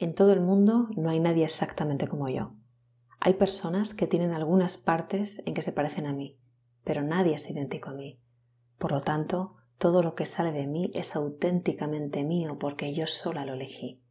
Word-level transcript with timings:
En 0.00 0.14
todo 0.14 0.32
el 0.32 0.40
mundo 0.40 0.88
no 0.96 1.10
hay 1.10 1.20
nadie 1.20 1.44
exactamente 1.44 2.08
como 2.08 2.26
yo. 2.26 2.54
Hay 3.20 3.34
personas 3.34 3.92
que 3.92 4.06
tienen 4.06 4.32
algunas 4.32 4.78
partes 4.78 5.42
en 5.44 5.52
que 5.52 5.60
se 5.60 5.72
parecen 5.72 6.06
a 6.06 6.14
mí, 6.14 6.40
pero 6.84 7.02
nadie 7.02 7.34
es 7.34 7.50
idéntico 7.50 7.90
a 7.90 7.92
mí. 7.92 8.18
Por 8.78 8.92
lo 8.92 9.02
tanto, 9.02 9.56
todo 9.76 10.02
lo 10.02 10.14
que 10.14 10.24
sale 10.24 10.52
de 10.52 10.66
mí 10.66 10.90
es 10.94 11.16
auténticamente 11.16 12.24
mío 12.24 12.58
porque 12.58 12.94
yo 12.94 13.06
sola 13.06 13.44
lo 13.44 13.52
elegí. 13.52 14.02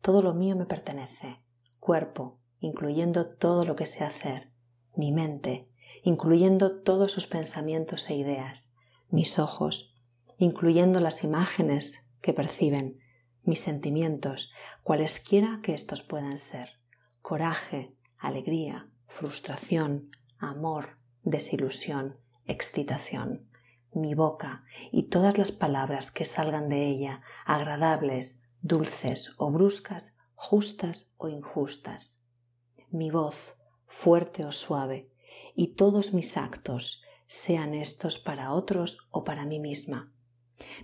Todo 0.00 0.20
lo 0.20 0.34
mío 0.34 0.56
me 0.56 0.66
pertenece, 0.66 1.44
cuerpo, 1.78 2.40
incluyendo 2.58 3.36
todo 3.36 3.64
lo 3.64 3.76
que 3.76 3.86
sé 3.86 4.02
hacer, 4.02 4.50
mi 4.96 5.12
mente, 5.12 5.70
incluyendo 6.02 6.80
todos 6.82 7.12
sus 7.12 7.28
pensamientos 7.28 8.10
e 8.10 8.16
ideas, 8.16 8.74
mis 9.10 9.38
ojos, 9.38 9.94
incluyendo 10.38 10.98
las 10.98 11.22
imágenes 11.22 12.12
que 12.20 12.32
perciben, 12.32 12.98
mis 13.44 13.60
sentimientos, 13.60 14.52
cualesquiera 14.82 15.60
que 15.62 15.74
estos 15.74 16.02
puedan 16.02 16.38
ser, 16.38 16.80
coraje, 17.22 17.94
alegría, 18.18 18.90
frustración, 19.06 20.08
amor, 20.38 20.98
desilusión, 21.22 22.18
excitación, 22.46 23.48
mi 23.92 24.14
boca 24.14 24.64
y 24.90 25.04
todas 25.04 25.38
las 25.38 25.52
palabras 25.52 26.10
que 26.10 26.24
salgan 26.24 26.68
de 26.68 26.86
ella, 26.86 27.22
agradables, 27.46 28.42
dulces 28.60 29.34
o 29.38 29.50
bruscas, 29.50 30.16
justas 30.34 31.14
o 31.16 31.28
injustas, 31.28 32.24
mi 32.90 33.10
voz, 33.10 33.56
fuerte 33.86 34.44
o 34.44 34.52
suave, 34.52 35.10
y 35.54 35.74
todos 35.74 36.12
mis 36.12 36.36
actos, 36.36 37.02
sean 37.26 37.74
estos 37.74 38.18
para 38.18 38.52
otros 38.52 38.98
o 39.10 39.24
para 39.24 39.46
mí 39.46 39.60
misma. 39.60 40.12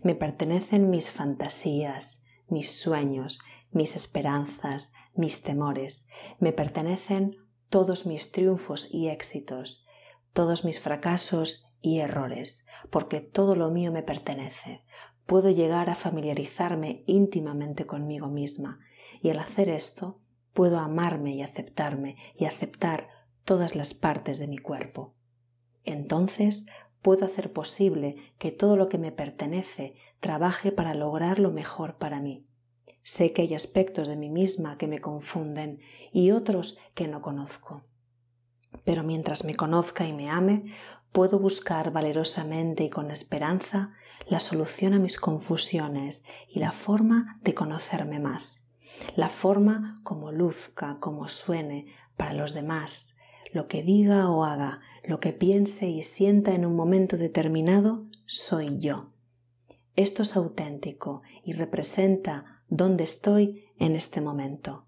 Me 0.03 0.15
pertenecen 0.15 0.91
mis 0.91 1.11
fantasías, 1.11 2.25
mis 2.51 2.81
sueños, 2.81 3.39
mis 3.71 3.97
esperanzas, 3.97 4.93
mis 5.15 5.43
temores, 5.43 6.09
me 6.39 6.53
pertenecen 6.53 7.37
todos 7.69 8.07
mis 8.07 8.33
triunfos 8.33 8.89
y 8.91 9.09
éxitos, 9.09 9.87
todos 10.33 10.65
mis 10.65 10.81
fracasos 10.81 11.73
y 11.81 12.01
errores, 12.01 12.67
porque 12.91 13.21
todo 13.21 13.57
lo 13.57 13.71
mío 13.71 13.93
me 13.93 14.03
pertenece. 14.03 14.85
Puedo 15.27 15.51
llegar 15.51 15.89
a 15.91 15.95
familiarizarme 15.95 17.05
íntimamente 17.07 17.87
conmigo 17.87 18.29
misma 18.29 18.81
y 19.23 19.31
al 19.31 19.39
hacer 19.39 19.69
esto 19.69 20.21
puedo 20.53 20.79
amarme 20.79 21.35
y 21.35 21.43
aceptarme 21.43 22.17
y 22.37 22.47
aceptar 22.47 23.09
todas 23.45 23.77
las 23.77 23.95
partes 23.95 24.39
de 24.39 24.49
mi 24.49 24.59
cuerpo. 24.59 25.15
Entonces 25.85 26.67
puedo 27.03 27.25
hacer 27.25 27.53
posible 27.53 28.17
que 28.39 28.53
todo 28.53 28.77
lo 28.77 28.89
que 28.89 28.99
me 28.99 29.13
pertenece 29.13 29.95
trabaje 30.21 30.73
para 30.73 30.95
lograr 30.95 31.39
lo 31.39 31.51
mejor 31.51 31.97
para 31.97 32.21
mí. 32.21 32.45
Sé 33.03 33.33
que 33.33 33.43
hay 33.43 33.55
aspectos 33.55 34.09
de 34.09 34.17
mí 34.17 34.29
misma 34.29 34.77
que 34.77 34.87
me 34.87 35.01
confunden 35.01 35.81
y 36.13 36.31
otros 36.33 36.79
que 36.95 37.09
no 37.09 37.23
conozco. 37.23 37.83
Pero 38.85 39.03
mientras 39.03 39.45
me 39.45 39.55
conozca 39.55 40.07
y 40.07 40.13
me 40.13 40.31
ame, 40.31 40.65
puedo 41.13 41.39
buscar 41.39 41.91
valerosamente 41.93 42.85
y 42.85 42.91
con 42.91 43.11
esperanza 43.11 43.93
la 44.29 44.39
solución 44.39 44.95
a 44.95 44.99
mis 44.99 45.19
confusiones 45.19 46.25
y 46.49 46.61
la 46.61 46.73
forma 46.73 47.41
de 47.43 47.55
conocerme 47.55 48.21
más, 48.21 48.69
la 49.17 49.29
forma 49.29 49.97
como 50.05 50.31
luzca, 50.31 50.99
como 51.01 51.27
suene 51.29 51.87
para 52.17 52.35
los 52.35 52.55
demás, 52.55 53.17
lo 53.53 53.67
que 53.67 53.83
diga 53.83 54.31
o 54.31 54.45
haga, 54.45 54.81
lo 55.05 55.21
que 55.21 55.33
piense 55.33 55.89
y 55.89 56.03
sienta 56.03 56.55
en 56.55 56.65
un 56.65 56.77
momento 56.77 57.17
determinado, 57.17 58.07
soy 58.27 58.79
yo. 58.79 59.09
Esto 59.97 60.23
es 60.23 60.37
auténtico 60.37 61.23
y 61.45 61.53
representa 61.53 62.63
dónde 62.69 63.05
estoy 63.05 63.65
en 63.79 63.97
este 63.97 64.21
momento. 64.21 64.87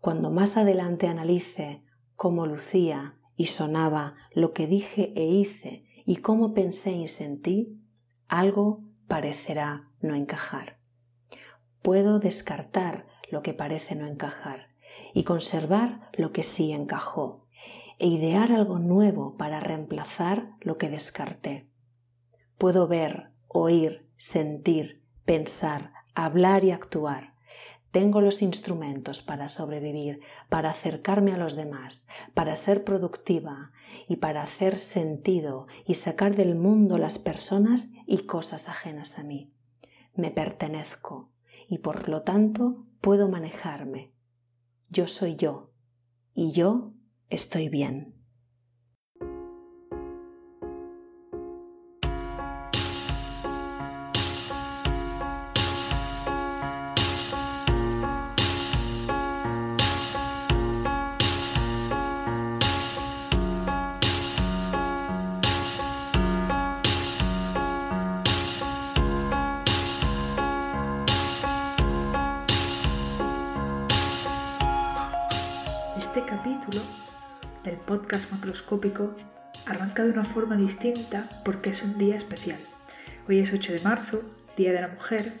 Cuando 0.00 0.30
más 0.30 0.56
adelante 0.56 1.08
analice 1.08 1.84
cómo 2.14 2.46
lucía 2.46 3.18
y 3.36 3.46
sonaba 3.46 4.14
lo 4.32 4.52
que 4.52 4.66
dije 4.66 5.12
e 5.14 5.26
hice 5.26 5.84
y 6.06 6.16
cómo 6.18 6.54
pensé 6.54 6.92
y 6.92 7.08
sentí, 7.08 7.82
algo 8.28 8.78
parecerá 9.08 9.90
no 10.00 10.14
encajar. 10.14 10.78
Puedo 11.82 12.18
descartar 12.18 13.06
lo 13.30 13.42
que 13.42 13.52
parece 13.52 13.94
no 13.94 14.06
encajar 14.06 14.65
y 15.16 15.24
conservar 15.24 16.10
lo 16.12 16.30
que 16.30 16.42
sí 16.42 16.72
encajó 16.72 17.46
e 17.98 18.06
idear 18.06 18.52
algo 18.52 18.78
nuevo 18.78 19.38
para 19.38 19.60
reemplazar 19.60 20.50
lo 20.60 20.76
que 20.76 20.90
descarté. 20.90 21.70
Puedo 22.58 22.86
ver, 22.86 23.32
oír, 23.48 24.10
sentir, 24.18 25.02
pensar, 25.24 25.94
hablar 26.14 26.64
y 26.64 26.70
actuar. 26.70 27.34
Tengo 27.92 28.20
los 28.20 28.42
instrumentos 28.42 29.22
para 29.22 29.48
sobrevivir, 29.48 30.20
para 30.50 30.68
acercarme 30.68 31.32
a 31.32 31.38
los 31.38 31.56
demás, 31.56 32.08
para 32.34 32.54
ser 32.56 32.84
productiva 32.84 33.72
y 34.08 34.16
para 34.16 34.42
hacer 34.42 34.76
sentido 34.76 35.66
y 35.86 35.94
sacar 35.94 36.36
del 36.36 36.56
mundo 36.56 36.98
las 36.98 37.18
personas 37.18 37.94
y 38.04 38.26
cosas 38.26 38.68
ajenas 38.68 39.18
a 39.18 39.22
mí. 39.22 39.50
Me 40.14 40.30
pertenezco 40.30 41.30
y 41.70 41.78
por 41.78 42.10
lo 42.10 42.20
tanto 42.20 42.74
puedo 43.00 43.30
manejarme. 43.30 44.14
Yo 44.88 45.06
soy 45.06 45.36
yo 45.36 45.72
y 46.34 46.52
yo 46.52 46.92
estoy 47.28 47.68
bien. 47.68 48.15
Capítulo 76.56 76.84
del 77.64 77.76
podcast 77.76 78.32
macroscópico 78.32 79.14
arranca 79.66 80.04
de 80.04 80.10
una 80.10 80.24
forma 80.24 80.56
distinta 80.56 81.28
porque 81.44 81.70
es 81.70 81.82
un 81.82 81.98
día 81.98 82.16
especial. 82.16 82.58
Hoy 83.28 83.40
es 83.40 83.52
8 83.52 83.74
de 83.74 83.80
marzo, 83.80 84.22
Día 84.56 84.72
de 84.72 84.80
la 84.80 84.88
Mujer, 84.88 85.32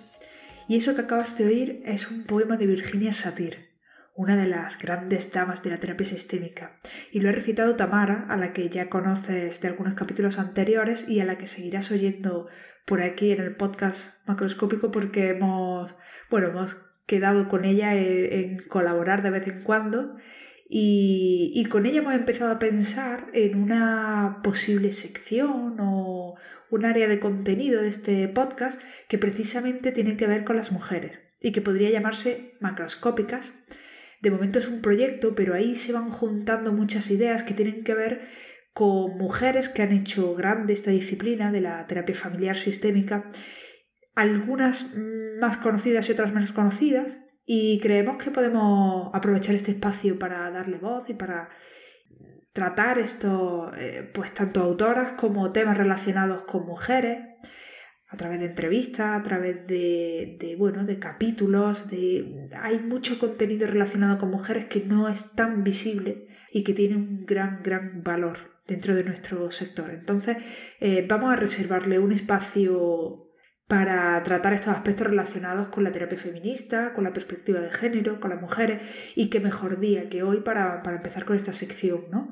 y 0.68 0.76
eso 0.76 0.94
que 0.94 1.02
acabas 1.02 1.38
de 1.38 1.46
oír 1.46 1.82
es 1.86 2.10
un 2.10 2.24
poema 2.24 2.56
de 2.56 2.66
Virginia 2.66 3.12
Satir, 3.14 3.70
una 4.14 4.36
de 4.36 4.46
las 4.46 4.78
grandes 4.78 5.32
damas 5.32 5.62
de 5.62 5.70
la 5.70 5.80
terapia 5.80 6.04
sistémica, 6.04 6.78
y 7.10 7.20
lo 7.20 7.30
ha 7.30 7.32
recitado 7.32 7.76
Tamara, 7.76 8.26
a 8.28 8.36
la 8.36 8.52
que 8.52 8.68
ya 8.68 8.90
conoces 8.90 9.60
de 9.60 9.68
algunos 9.68 9.94
capítulos 9.94 10.38
anteriores 10.38 11.08
y 11.08 11.20
a 11.20 11.24
la 11.24 11.38
que 11.38 11.46
seguirás 11.46 11.90
oyendo 11.90 12.48
por 12.84 13.00
aquí 13.00 13.30
en 13.30 13.40
el 13.40 13.56
podcast 13.56 14.10
macroscópico 14.26 14.90
porque 14.90 15.28
hemos, 15.28 15.94
bueno, 16.30 16.48
hemos 16.48 16.76
quedado 17.06 17.48
con 17.48 17.64
ella 17.64 17.94
en 17.94 18.58
colaborar 18.68 19.22
de 19.22 19.30
vez 19.30 19.46
en 19.46 19.62
cuando 19.62 20.16
y, 20.68 21.64
con 21.70 21.86
ella 21.86 21.98
hemos 21.98 22.14
empezado 22.14 22.50
a 22.50 22.58
pensar 22.58 23.28
en 23.32 23.56
una 23.56 24.40
posible 24.42 24.90
sección 24.90 25.76
o 25.78 26.34
un 26.70 26.84
área 26.84 27.06
de 27.06 27.20
contenido 27.20 27.82
de 27.82 27.88
este 27.88 28.26
podcast 28.28 28.80
que 29.08 29.18
precisamente 29.18 29.92
tiene 29.92 30.16
que 30.16 30.26
ver 30.26 30.44
con 30.44 30.56
las 30.56 30.72
mujeres 30.72 31.20
y 31.40 31.52
que 31.52 31.60
podría 31.60 31.90
llamarse 31.90 32.54
macroscópicas. 32.60 33.52
De 34.20 34.30
momento 34.32 34.58
es 34.58 34.66
un 34.66 34.82
proyecto, 34.82 35.36
pero 35.36 35.54
ahí 35.54 35.76
se 35.76 35.92
van 35.92 36.10
juntando 36.10 36.72
muchas 36.72 37.10
ideas 37.10 37.44
que 37.44 37.54
tienen 37.54 37.84
que 37.84 37.94
ver 37.94 38.20
con 38.72 39.16
mujeres 39.16 39.68
que 39.68 39.82
han 39.82 39.92
hecho 39.92 40.34
grande 40.34 40.72
esta 40.72 40.90
disciplina 40.90 41.52
de 41.52 41.60
la 41.60 41.86
terapia 41.86 42.14
familiar 42.14 42.56
sistémica, 42.56 43.30
algunas 44.16 44.96
más 45.38 45.58
conocidas 45.58 46.08
y 46.08 46.12
otras 46.12 46.32
menos 46.34 46.52
conocidas, 46.52 47.18
y 47.46 47.78
creemos 47.78 48.22
que 48.22 48.32
podemos 48.32 49.10
aprovechar 49.14 49.54
este 49.54 49.70
espacio 49.70 50.18
para 50.18 50.50
darle 50.50 50.78
voz 50.78 51.08
y 51.08 51.14
para 51.14 51.48
tratar 52.52 52.98
esto, 52.98 53.70
eh, 53.78 54.10
pues 54.12 54.34
tanto 54.34 54.62
autoras 54.62 55.12
como 55.12 55.52
temas 55.52 55.78
relacionados 55.78 56.42
con 56.42 56.66
mujeres, 56.66 57.18
a 58.08 58.16
través 58.16 58.40
de 58.40 58.46
entrevistas, 58.46 59.18
a 59.18 59.22
través 59.22 59.66
de, 59.66 60.56
bueno, 60.58 60.84
de 60.84 60.98
capítulos, 60.98 61.88
de, 61.88 62.48
hay 62.60 62.78
mucho 62.78 63.18
contenido 63.18 63.66
relacionado 63.66 64.18
con 64.18 64.30
mujeres 64.30 64.66
que 64.66 64.80
no 64.80 65.08
es 65.08 65.32
tan 65.34 65.64
visible 65.64 66.28
y 66.52 66.62
que 66.62 66.72
tiene 66.72 66.96
un 66.96 67.26
gran, 67.26 67.62
gran 67.62 68.02
valor 68.02 68.38
dentro 68.66 68.94
de 68.94 69.04
nuestro 69.04 69.50
sector. 69.50 69.90
Entonces, 69.90 70.36
eh, 70.80 71.04
vamos 71.08 71.32
a 71.32 71.36
reservarle 71.36 71.98
un 71.98 72.12
espacio 72.12 73.25
para 73.68 74.22
tratar 74.22 74.52
estos 74.52 74.74
aspectos 74.74 75.08
relacionados 75.08 75.68
con 75.68 75.82
la 75.82 75.90
terapia 75.90 76.18
feminista, 76.18 76.92
con 76.94 77.04
la 77.04 77.12
perspectiva 77.12 77.60
de 77.60 77.70
género, 77.70 78.20
con 78.20 78.30
las 78.30 78.40
mujeres, 78.40 78.80
y 79.16 79.28
qué 79.28 79.40
mejor 79.40 79.80
día 79.80 80.08
que 80.08 80.22
hoy 80.22 80.40
para, 80.40 80.82
empezar 80.84 81.24
con 81.24 81.36
esta 81.36 81.52
sección, 81.52 82.04
¿no? 82.10 82.30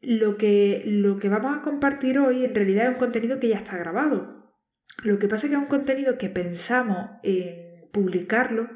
Lo 0.00 0.36
que, 0.36 0.82
lo 0.84 1.16
que 1.18 1.30
vamos 1.30 1.56
a 1.56 1.62
compartir 1.62 2.18
hoy 2.18 2.44
en 2.44 2.54
realidad 2.54 2.84
es 2.84 2.90
un 2.90 2.98
contenido 2.98 3.40
que 3.40 3.48
ya 3.48 3.56
está 3.56 3.78
grabado. 3.78 4.52
Lo 5.02 5.18
que 5.18 5.28
pasa 5.28 5.46
es 5.46 5.50
que 5.50 5.56
es 5.56 5.62
un 5.62 5.68
contenido 5.68 6.18
que 6.18 6.28
pensamos 6.28 7.08
en 7.22 7.88
publicarlo 7.90 8.68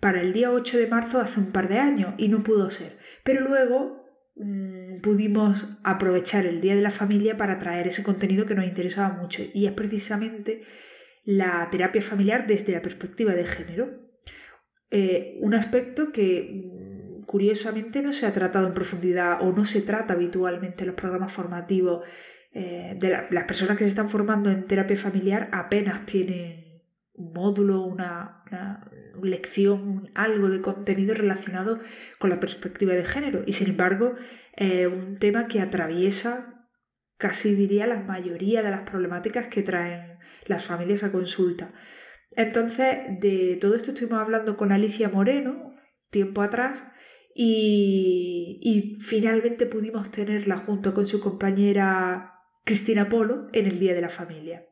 para 0.00 0.20
el 0.20 0.34
día 0.34 0.52
8 0.52 0.76
de 0.76 0.86
marzo 0.86 1.18
hace 1.18 1.40
un 1.40 1.50
par 1.50 1.68
de 1.68 1.78
años 1.78 2.14
y 2.18 2.28
no 2.28 2.40
pudo 2.40 2.68
ser. 2.68 2.98
Pero 3.24 3.40
luego 3.40 4.04
mm, 4.34 5.00
pudimos 5.00 5.66
aprovechar 5.82 6.44
el 6.44 6.60
Día 6.60 6.76
de 6.76 6.82
la 6.82 6.90
Familia 6.90 7.38
para 7.38 7.58
traer 7.58 7.86
ese 7.86 8.02
contenido 8.02 8.44
que 8.44 8.54
nos 8.54 8.66
interesaba 8.66 9.14
mucho 9.14 9.42
y 9.54 9.66
es 9.66 9.72
precisamente 9.72 10.62
la 11.26 11.68
terapia 11.70 12.00
familiar 12.00 12.46
desde 12.46 12.72
la 12.72 12.80
perspectiva 12.80 13.34
de 13.34 13.44
género. 13.44 13.90
Eh, 14.90 15.36
un 15.40 15.54
aspecto 15.54 16.12
que 16.12 17.18
mm, 17.20 17.24
curiosamente 17.24 18.00
no 18.00 18.12
se 18.12 18.26
ha 18.26 18.32
tratado 18.32 18.68
en 18.68 18.72
profundidad 18.72 19.42
o 19.42 19.52
no 19.52 19.64
se 19.64 19.82
trata 19.82 20.14
habitualmente 20.14 20.84
en 20.84 20.88
los 20.88 20.96
programas 20.96 21.32
formativos 21.32 22.06
eh, 22.52 22.96
de 22.96 23.26
las 23.30 23.44
personas 23.44 23.76
que 23.76 23.84
se 23.84 23.90
están 23.90 24.08
formando 24.08 24.50
en 24.50 24.64
terapia 24.64 24.96
familiar 24.96 25.50
apenas 25.52 26.06
tienen 26.06 26.82
un 27.12 27.32
módulo, 27.32 27.82
una, 27.82 28.44
lección, 29.22 30.10
algo 30.14 30.48
de 30.48 30.60
contenido 30.60 31.14
relacionado 31.14 31.80
con 32.18 32.30
la 32.30 32.38
perspectiva 32.38 32.92
de 32.92 33.04
género. 33.04 33.42
Y 33.46 33.54
sin 33.54 33.70
embargo, 33.70 34.14
es 34.52 34.86
un 34.86 35.16
tema 35.16 35.48
que 35.48 35.60
atraviesa 35.60 36.56
casi 37.16 37.54
diría 37.54 37.86
la 37.86 38.00
mayoría 38.00 38.62
de 38.62 38.70
las 38.70 38.88
problemáticas 38.88 39.48
que 39.48 39.62
traen 39.62 40.15
las 40.46 40.64
familias 40.64 41.04
a 41.04 41.12
consulta. 41.12 41.72
Entonces, 42.32 42.98
de 43.20 43.56
todo 43.60 43.76
esto 43.76 43.90
estuvimos 43.90 44.20
hablando 44.20 44.56
con 44.56 44.72
Alicia 44.72 45.08
Moreno 45.08 45.74
tiempo 46.10 46.42
atrás 46.42 46.84
y, 47.34 48.58
y 48.62 49.00
finalmente 49.00 49.66
pudimos 49.66 50.10
tenerla 50.10 50.56
junto 50.56 50.94
con 50.94 51.06
su 51.06 51.20
compañera 51.20 52.32
Cristina 52.64 53.08
Polo 53.08 53.48
en 53.52 53.66
el 53.66 53.78
Día 53.78 53.94
de 53.94 54.00
la 54.00 54.08
Familia. 54.08 54.66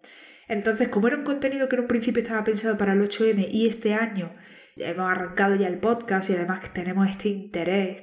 Entonces, 0.49 0.89
como 0.89 1.09
era 1.09 1.17
un 1.17 1.25
contenido 1.25 1.69
que 1.69 1.77
en 1.77 1.83
un 1.83 1.89
principio 1.89 2.23
estaba 2.23 2.45
pensado 2.45 2.77
para 2.77 2.93
el 2.93 3.01
8M 3.01 3.49
y 3.51 3.67
este 3.67 3.95
año 3.95 4.35
hemos 4.77 5.11
arrancado 5.11 5.55
ya 5.55 5.69
el 5.69 5.79
podcast 5.79 6.31
y 6.31 6.35
además 6.35 6.61
que 6.61 6.69
tenemos 6.69 7.09
este 7.09 7.29
interés, 7.29 8.03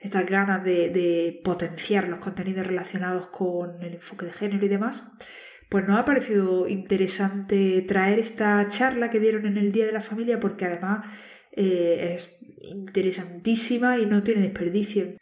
estas 0.00 0.26
ganas 0.26 0.62
de, 0.62 1.40
potenciar 1.44 2.08
los 2.08 2.18
contenidos 2.18 2.66
relacionados 2.66 3.28
con 3.28 3.82
el 3.82 3.94
enfoque 3.94 4.26
de 4.26 4.32
género 4.32 4.66
y 4.66 4.68
demás, 4.68 5.04
pues 5.68 5.86
nos 5.86 5.98
ha 5.98 6.04
parecido 6.04 6.68
interesante 6.68 7.82
traer 7.82 8.18
esta 8.18 8.66
charla 8.68 9.10
que 9.10 9.20
dieron 9.20 9.46
en 9.46 9.56
el 9.56 9.72
Día 9.72 9.86
de 9.86 9.92
la 9.92 10.00
Familia 10.00 10.38
porque 10.38 10.64
además 10.64 11.06
eh, 11.52 12.14
es 12.14 12.30
interesantísima 12.60 13.98
y 13.98 14.06
no 14.06 14.22
tiene 14.22 14.42
desperdicio. 14.42 15.16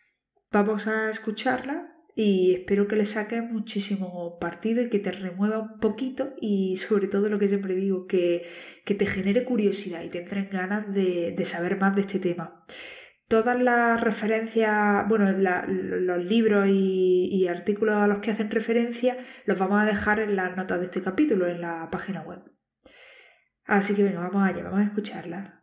Vamos 0.52 0.86
a 0.86 1.10
escucharla 1.10 1.94
y 2.16 2.54
espero 2.54 2.86
que 2.86 2.96
le 2.96 3.04
saques 3.04 3.42
muchísimo 3.42 4.38
partido 4.38 4.82
y 4.82 4.88
que 4.88 5.00
te 5.00 5.10
remueva 5.10 5.58
un 5.58 5.80
poquito 5.80 6.34
y 6.40 6.76
sobre 6.76 7.08
todo 7.08 7.28
lo 7.28 7.38
que 7.38 7.48
siempre 7.48 7.74
digo, 7.74 8.06
que, 8.06 8.46
que 8.84 8.94
te 8.94 9.06
genere 9.06 9.44
curiosidad 9.44 10.02
y 10.02 10.08
te 10.08 10.18
entren 10.18 10.48
ganas 10.50 10.92
de, 10.92 11.34
de 11.36 11.44
saber 11.44 11.78
más 11.78 11.94
de 11.96 12.02
este 12.02 12.18
tema. 12.18 12.64
Todas 13.28 13.58
las 13.60 14.00
referencias, 14.00 15.08
bueno, 15.08 15.32
los 15.32 16.24
libros 16.24 16.66
y, 16.68 17.48
artículos 17.48 17.94
a 17.94 18.06
los 18.06 18.18
que 18.18 18.30
hacen 18.30 18.50
referencia 18.50 19.16
los 19.46 19.58
vamos 19.58 19.80
a 19.80 19.86
dejar 19.86 20.20
en 20.20 20.36
las 20.36 20.56
notas 20.56 20.78
de 20.80 20.86
este 20.86 21.02
capítulo, 21.02 21.46
en 21.46 21.60
la 21.62 21.88
página 21.90 22.20
web. 22.22 22.42
Así 23.64 23.94
que 23.94 24.02
venga, 24.02 24.20
vamos 24.20 24.46
allá, 24.46 24.62
vamos 24.64 24.80
a 24.80 24.84
escucharla. 24.84 25.62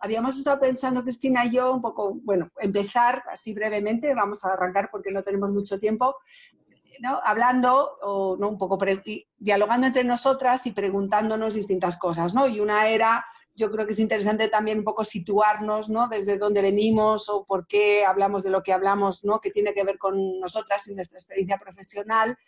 Habíamos 0.00 0.38
estado 0.38 0.60
pensando, 0.60 1.02
Cristina 1.02 1.44
y 1.44 1.50
yo, 1.50 1.74
un 1.74 1.82
poco, 1.82 2.14
bueno, 2.22 2.50
empezar 2.58 3.24
así 3.30 3.52
brevemente, 3.52 4.14
vamos 4.14 4.44
a 4.44 4.52
arrancar 4.52 4.88
porque 4.90 5.10
no 5.10 5.22
tenemos 5.22 5.50
mucho 5.50 5.78
tiempo, 5.78 6.16
¿no? 7.00 7.20
hablando 7.22 7.98
o 8.02 8.36
no 8.38 8.48
un 8.48 8.58
poco 8.58 8.78
dialogando 9.38 9.88
entre 9.88 10.04
nosotras 10.04 10.66
y 10.66 10.72
preguntándonos 10.72 11.54
distintas 11.54 11.98
cosas, 11.98 12.34
¿no? 12.34 12.48
Y 12.48 12.60
una 12.60 12.88
era 12.88 13.26
yo 13.60 13.70
creo 13.70 13.84
que 13.84 13.92
es 13.92 13.98
interesante 13.98 14.48
también 14.48 14.78
un 14.78 14.84
poco 14.84 15.04
situarnos, 15.04 15.90
¿no? 15.90 16.08
Desde 16.08 16.38
dónde 16.38 16.62
venimos 16.62 17.28
o 17.28 17.44
por 17.44 17.66
qué 17.66 18.06
hablamos 18.06 18.42
de 18.42 18.48
lo 18.48 18.62
que 18.62 18.72
hablamos, 18.72 19.22
¿no? 19.22 19.38
Que 19.38 19.50
tiene 19.50 19.74
que 19.74 19.84
ver 19.84 19.98
con 19.98 20.40
nosotras 20.40 20.88
y 20.88 20.94
nuestra 20.94 21.18
experiencia 21.18 21.58
profesional. 21.58 22.38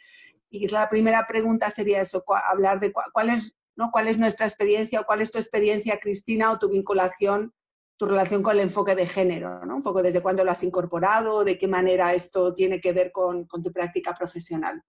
Y 0.48 0.66
la 0.68 0.88
primera 0.88 1.26
pregunta 1.26 1.68
sería 1.68 2.00
eso, 2.00 2.24
hablar 2.48 2.80
de 2.80 2.92
cuál 2.92 3.28
es, 3.28 3.54
¿no? 3.76 3.90
cuál 3.92 4.08
es 4.08 4.18
nuestra 4.18 4.46
experiencia 4.46 5.00
o 5.00 5.04
cuál 5.04 5.20
es 5.20 5.30
tu 5.30 5.38
experiencia, 5.38 6.00
Cristina, 6.00 6.50
o 6.50 6.58
tu 6.58 6.70
vinculación, 6.70 7.52
tu 7.98 8.06
relación 8.06 8.42
con 8.42 8.54
el 8.54 8.60
enfoque 8.60 8.94
de 8.94 9.06
género, 9.06 9.66
¿no? 9.66 9.76
Un 9.76 9.82
poco 9.82 10.02
desde 10.02 10.22
cuándo 10.22 10.44
lo 10.44 10.50
has 10.50 10.62
incorporado, 10.62 11.44
de 11.44 11.58
qué 11.58 11.68
manera 11.68 12.14
esto 12.14 12.54
tiene 12.54 12.80
que 12.80 12.92
ver 12.94 13.12
con, 13.12 13.46
con 13.46 13.62
tu 13.62 13.70
práctica 13.70 14.14
profesional. 14.14 14.82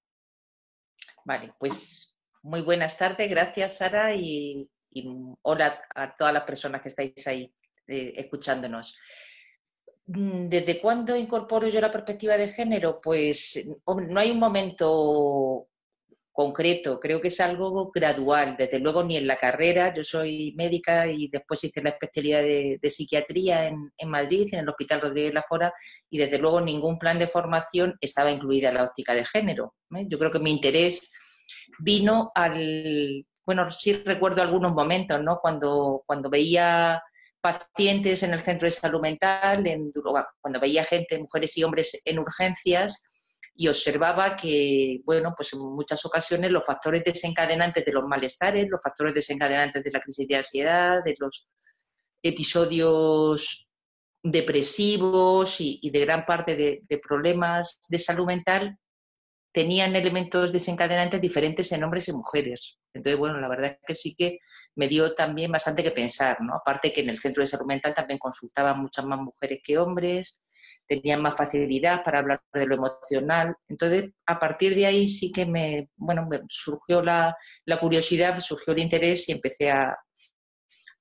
Vale, 1.26 1.54
pues 1.60 2.18
muy 2.42 2.62
buenas 2.62 2.98
tardes, 2.98 3.30
gracias 3.30 3.78
Sara 3.78 4.14
y 4.94 5.08
hola 5.42 5.82
a 5.96 6.16
todas 6.16 6.34
las 6.34 6.44
personas 6.44 6.82
que 6.82 6.90
estáis 6.90 7.28
ahí 7.28 7.54
eh, 7.88 8.14
escuchándonos. 8.18 8.98
Mm, 10.06 10.48
¿Desde 10.50 10.80
cuándo 10.82 11.16
incorporo 11.16 11.68
yo 11.68 11.80
la 11.82 11.92
perspectiva 11.92 12.38
de 12.38 12.50
género? 12.50 13.00
Pues 13.02 13.64
no 13.86 14.20
hay 14.20 14.32
un 14.32 14.40
momento 14.40 15.68
concreto, 16.34 17.00
creo 17.00 17.22
que 17.22 17.28
es 17.28 17.40
algo 17.40 17.92
gradual, 17.92 18.56
desde 18.58 18.80
luego 18.80 19.04
ni 19.04 19.18
en 19.18 19.28
la 19.28 19.38
carrera, 19.38 19.94
yo 19.94 20.04
soy 20.04 20.52
médica 20.58 21.06
y 21.06 21.28
después 21.28 21.64
hice 21.64 21.84
la 21.84 21.92
especialidad 21.92 22.42
de, 22.42 22.90
psiquiatría 22.90 23.68
en, 23.68 24.10
Madrid, 24.10 24.50
en 24.52 24.62
el 24.62 24.70
Hospital 24.70 25.02
Rodríguez 25.02 25.34
Lafora, 25.34 25.72
y 26.10 26.18
desde 26.18 26.40
luego 26.40 26.60
ningún 26.60 26.98
plan 26.98 27.20
de 27.20 27.28
formación 27.28 27.96
estaba 28.02 28.32
incluida 28.32 28.72
la 28.72 28.84
óptica 28.84 29.14
de 29.14 29.26
género. 29.26 29.76
¿eh? 29.96 30.06
Yo 30.10 30.18
creo 30.18 30.32
que 30.32 30.40
mi 30.40 30.50
interés 30.50 31.12
vino 31.80 32.32
al, 32.34 33.28
bueno, 33.46 33.70
sí 33.72 33.94
recuerdo 33.94 34.42
algunos 34.42 34.74
momentos, 34.74 35.22
¿no? 35.22 35.40
Cuando, 35.42 36.04
cuando 36.06 36.30
veía 36.30 37.02
pacientes 37.42 38.24
en 38.24 38.34
el 38.34 38.42
centro 38.42 38.68
de 38.68 38.72
salud 38.72 39.02
mental, 39.02 39.68
en, 39.68 39.92
cuando 40.40 40.60
veía 40.60 40.86
gente, 40.86 41.20
mujeres 41.20 41.58
y 41.58 41.64
hombres 41.64 42.02
en 42.06 42.20
urgencias, 42.20 43.04
y 43.56 43.68
observaba 43.68 44.36
que, 44.36 45.02
bueno, 45.06 45.34
pues 45.36 45.54
en 45.54 45.60
muchas 45.60 46.04
ocasiones 46.06 46.52
los 46.52 46.66
factores 46.66 47.04
desencadenantes 47.04 47.86
de 47.86 47.92
los 47.92 48.04
malestares, 48.06 48.68
los 48.70 48.82
factores 48.82 49.14
desencadenantes 49.14 49.84
de 49.84 49.92
la 49.92 50.00
crisis 50.00 50.28
de 50.28 50.36
ansiedad, 50.38 51.04
de 51.04 51.16
los 51.20 51.48
episodios 52.24 53.70
depresivos 54.24 55.58
y, 55.60 55.90
de 55.92 56.00
gran 56.00 56.26
parte 56.26 56.56
de, 56.56 56.98
problemas 57.00 57.82
de 57.90 58.00
salud 58.00 58.26
mental 58.26 58.78
tenían 59.54 59.96
elementos 59.96 60.52
desencadenantes 60.52 61.22
diferentes 61.22 61.72
en 61.72 61.84
hombres 61.84 62.08
y 62.08 62.14
mujeres. 62.14 62.78
Entonces, 62.94 63.20
bueno, 63.20 63.40
la 63.40 63.48
verdad 63.48 63.72
es 63.72 63.78
que 63.86 63.96
sí 63.96 64.16
que 64.16 64.40
me 64.76 64.88
dio 64.88 65.14
también 65.14 65.52
bastante 65.52 65.84
que 65.84 65.92
pensar, 65.92 66.42
¿no? 66.42 66.56
Aparte 66.56 66.92
que 66.92 67.02
en 67.02 67.10
el 67.10 67.20
centro 67.20 67.42
de 67.42 67.48
salud 67.48 67.68
mental 67.68 67.94
también 67.94 68.20
consultaban 68.20 68.80
muchas 68.80 69.06
más 69.06 69.20
mujeres 69.20 69.62
que 69.64 69.78
hombres, 69.78 70.42
tenían 70.88 71.22
más 71.22 71.36
facilidad 71.38 72.04
para 72.04 72.20
hablar 72.20 72.42
de 72.52 72.66
lo 72.66 72.76
emocional. 72.76 73.56
Entonces, 73.70 74.12
a 74.26 74.40
partir 74.40 74.76
de 74.76 74.88
ahí 74.88 75.08
sí 75.08 75.32
que 75.32 75.46
me, 75.46 75.90
bueno, 75.96 76.28
me 76.30 76.42
surgió 76.50 77.02
la, 77.02 77.38
la 77.66 77.80
curiosidad, 77.80 78.40
surgió 78.42 78.74
el 78.74 78.80
interés 78.80 79.30
y 79.30 79.34
empecé 79.34 79.72
a, 79.72 79.96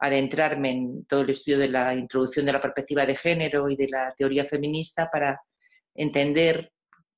adentrarme 0.03 0.71
en 0.71 1.05
todo 1.07 1.21
el 1.21 1.31
estudio 1.31 1.59
de 1.59 1.69
la 1.69 1.95
introducción 1.95 2.45
de 2.45 2.53
la 2.53 2.61
perspectiva 2.61 3.07
de 3.07 3.15
género 3.15 3.71
y 3.71 3.77
de 3.77 3.89
la 3.89 4.13
teoría 4.17 4.45
feminista 4.45 5.09
para 5.09 5.41
entender 5.95 6.72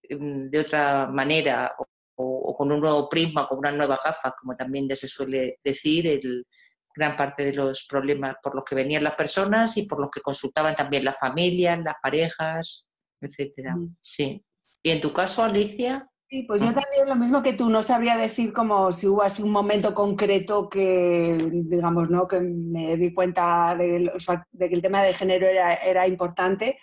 de 0.09 0.59
otra 0.59 1.07
manera 1.07 1.75
o, 2.17 2.55
con 2.57 2.71
un 2.71 2.81
nuevo 2.81 3.09
prisma, 3.09 3.49
con 3.49 3.59
unas 3.59 3.75
nuevas 3.75 4.01
gafas, 4.05 4.35
como 4.41 4.57
también 4.57 4.89
ya 4.89 4.97
se 4.97 5.09
suele 5.09 5.59
decir, 5.65 6.07
el, 6.07 6.47
gran 6.95 7.17
parte 7.17 7.45
de 7.45 7.53
los 7.53 7.87
problemas 7.87 8.37
por 8.43 8.55
los 8.55 8.65
que 8.65 8.75
venían 8.75 9.03
las 9.03 9.17
personas 9.17 9.77
y 9.77 9.83
por 9.83 10.01
los 10.01 10.11
que 10.11 10.21
consultaban 10.21 10.77
también 10.77 11.05
las 11.05 11.19
familias, 11.19 11.81
las 11.81 11.97
parejas, 12.01 12.85
etcétera. 13.21 13.75
Mm. 13.75 13.97
Sí. 14.01 14.45
¿Y 14.83 14.91
en 14.91 15.01
tu 15.01 15.13
caso, 15.13 15.43
Alicia? 15.43 16.09
Sí, 16.29 16.45
pues 16.45 16.63
yo 16.63 16.73
también 16.73 17.07
lo 17.07 17.17
mismo 17.17 17.43
que 17.43 17.53
tú, 17.53 17.69
no 17.69 17.83
sabría 17.83 18.17
decir 18.17 18.53
como 18.53 18.93
si 18.93 19.07
hubo 19.07 19.23
así 19.23 19.43
un 19.43 19.51
momento 19.51 19.95
concreto 19.95 20.69
que, 20.69 21.39
digamos, 21.53 22.11
¿no? 22.11 22.27
que 22.27 22.41
me 22.41 22.97
di 22.97 23.13
cuenta 23.13 23.77
de, 23.77 24.11
que 24.59 24.75
el 24.75 24.83
tema 24.83 25.03
de 25.03 25.15
género 25.15 25.47
era, 25.47 25.75
era 25.75 26.09
importante. 26.09 26.79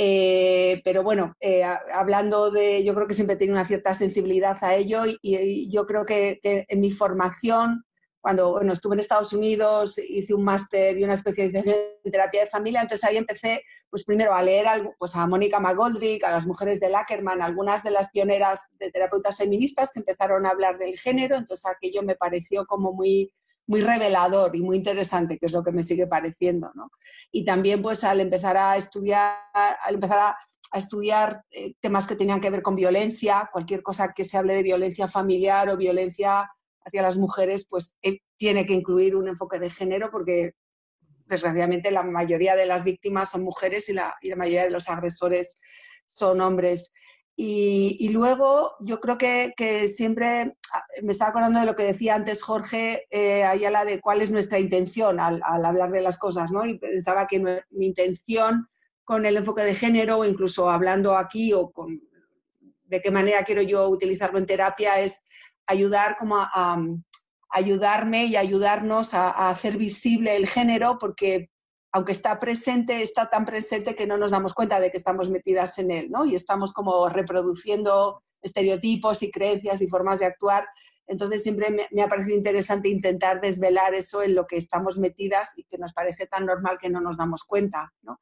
Eh, 0.00 0.80
pero 0.84 1.02
bueno, 1.02 1.34
eh, 1.40 1.64
hablando 1.64 2.52
de, 2.52 2.84
yo 2.84 2.94
creo 2.94 3.08
que 3.08 3.14
siempre 3.14 3.34
tiene 3.34 3.52
una 3.52 3.64
cierta 3.66 3.94
sensibilidad 3.94 4.56
a 4.62 4.76
ello 4.76 5.02
y, 5.04 5.68
yo 5.72 5.86
creo 5.86 6.04
que, 6.04 6.38
en 6.42 6.80
mi 6.80 6.92
formación, 6.92 7.84
cuando 8.20 8.52
bueno, 8.52 8.72
estuve 8.72 8.94
en 8.94 9.00
Estados 9.00 9.32
Unidos, 9.32 9.98
hice 9.98 10.34
un 10.34 10.44
máster 10.44 10.96
y 10.96 11.02
una 11.02 11.14
especialización 11.14 11.74
en 12.04 12.12
terapia 12.12 12.42
de 12.42 12.46
familia, 12.46 12.80
entonces 12.80 13.08
ahí 13.08 13.16
empecé 13.16 13.62
pues 13.90 14.04
primero 14.04 14.34
a 14.34 14.42
leer 14.42 14.68
algo, 14.68 14.94
pues 14.98 15.16
a 15.16 15.26
Mónica 15.26 15.58
McGoldrick, 15.58 16.22
a 16.22 16.30
las 16.30 16.46
mujeres 16.46 16.78
de 16.78 16.90
Lackerman, 16.90 17.42
algunas 17.42 17.82
de 17.82 17.90
las 17.90 18.10
pioneras 18.10 18.68
de 18.78 18.92
terapeutas 18.92 19.36
feministas 19.36 19.90
que 19.92 20.00
empezaron 20.00 20.46
a 20.46 20.50
hablar 20.50 20.78
del 20.78 20.96
género, 20.96 21.36
entonces 21.36 21.66
aquello 21.66 22.04
me 22.04 22.14
pareció 22.14 22.66
como 22.66 22.92
muy 22.92 23.32
muy 23.68 23.82
revelador 23.82 24.56
y 24.56 24.62
muy 24.62 24.78
interesante, 24.78 25.38
que 25.38 25.46
es 25.46 25.52
lo 25.52 25.62
que 25.62 25.72
me 25.72 25.84
sigue 25.84 26.06
pareciendo. 26.06 26.72
¿no? 26.74 26.90
Y 27.30 27.44
también 27.44 27.80
pues 27.80 28.02
al 28.02 28.20
empezar 28.20 28.56
a 28.56 28.76
estudiar, 28.76 29.36
al 29.54 29.94
empezar 29.94 30.18
a, 30.18 30.36
estudiar 30.74 31.44
eh, 31.50 31.74
temas 31.80 32.06
que 32.06 32.14
tenían 32.14 32.40
que 32.40 32.50
ver 32.50 32.60
con 32.60 32.74
violencia, 32.74 33.48
cualquier 33.50 33.82
cosa 33.82 34.12
que 34.12 34.26
se 34.26 34.36
hable 34.36 34.54
de 34.54 34.62
violencia 34.62 35.08
familiar 35.08 35.70
o 35.70 35.78
violencia 35.78 36.50
hacia 36.84 37.00
las 37.00 37.16
mujeres, 37.16 37.66
pues 37.70 37.96
eh, 38.02 38.18
tiene 38.36 38.66
que 38.66 38.74
incluir 38.74 39.16
un 39.16 39.28
enfoque 39.28 39.58
de 39.58 39.70
género 39.70 40.10
porque 40.10 40.52
desgraciadamente 41.24 41.90
la 41.90 42.02
mayoría 42.02 42.56
de 42.56 42.66
las 42.66 42.84
víctimas 42.84 43.30
son 43.30 43.44
mujeres 43.44 43.88
y 43.88 43.92
la, 43.92 44.14
mayoría 44.36 44.64
de 44.64 44.70
los 44.70 44.88
agresores 44.88 45.54
son 46.06 46.40
hombres. 46.40 46.90
Y, 47.40 48.08
luego 48.08 48.72
yo 48.80 48.98
creo 48.98 49.16
que, 49.16 49.86
siempre 49.86 50.56
ah, 50.72 50.84
me 51.04 51.12
estaba 51.12 51.30
acordando 51.30 51.60
de 51.60 51.66
lo 51.66 51.76
que 51.76 51.84
decía 51.84 52.16
antes 52.16 52.42
Jorge 52.42 53.06
eh, 53.10 53.44
Ayala 53.44 53.84
de 53.84 54.00
cuál 54.00 54.22
es 54.22 54.32
nuestra 54.32 54.58
intención 54.58 55.20
al, 55.20 55.40
hablar 55.44 55.92
de 55.92 56.02
las 56.02 56.18
cosas, 56.18 56.50
¿no? 56.50 56.66
Y 56.66 56.80
pensaba 56.80 57.28
que 57.28 57.38
mi 57.38 57.86
intención 57.86 58.66
con 59.04 59.24
el 59.24 59.36
enfoque 59.36 59.62
de 59.62 59.74
género, 59.74 60.24
incluso 60.24 60.68
hablando 60.68 61.16
aquí 61.16 61.52
o 61.52 61.70
con 61.70 62.00
de 62.86 63.00
qué 63.00 63.10
manera 63.12 63.44
quiero 63.44 63.62
yo 63.62 63.88
utilizarlo 63.88 64.38
en 64.40 64.46
terapia, 64.46 64.98
es 64.98 65.22
ayudar 65.66 66.16
como 66.16 66.38
a, 66.38 66.76
ayudarme 67.50 68.24
y 68.26 68.34
ayudarnos 68.34 69.14
a, 69.14 69.48
hacer 69.48 69.76
visible 69.76 70.34
el 70.34 70.48
género, 70.48 70.98
porque 70.98 71.50
aunque 71.92 72.12
está 72.12 72.38
presente, 72.38 73.02
está 73.02 73.30
tan 73.30 73.44
presente 73.44 73.94
que 73.94 74.06
no 74.06 74.16
nos 74.16 74.30
damos 74.30 74.54
cuenta 74.54 74.78
de 74.80 74.90
que 74.90 74.96
estamos 74.96 75.30
metidas 75.30 75.78
en 75.78 75.90
él, 75.90 76.10
¿no? 76.10 76.26
Y 76.26 76.34
estamos 76.34 76.72
como 76.72 77.08
reproduciendo 77.08 78.22
estereotipos 78.42 79.22
y 79.22 79.30
creencias 79.30 79.80
y 79.80 79.88
formas 79.88 80.18
de 80.18 80.26
actuar. 80.26 80.66
Entonces 81.06 81.42
siempre 81.42 81.88
me, 81.90 82.02
ha 82.02 82.08
parecido 82.08 82.36
interesante 82.36 82.88
intentar 82.88 83.40
desvelar 83.40 83.94
eso 83.94 84.22
en 84.22 84.34
lo 84.34 84.46
que 84.46 84.56
estamos 84.58 84.98
metidas 84.98 85.56
y 85.56 85.64
que 85.64 85.78
nos 85.78 85.94
parece 85.94 86.26
tan 86.26 86.44
normal 86.44 86.76
que 86.78 86.90
no 86.90 87.00
nos 87.00 87.16
damos 87.16 87.44
cuenta, 87.44 87.92
¿no? 88.02 88.20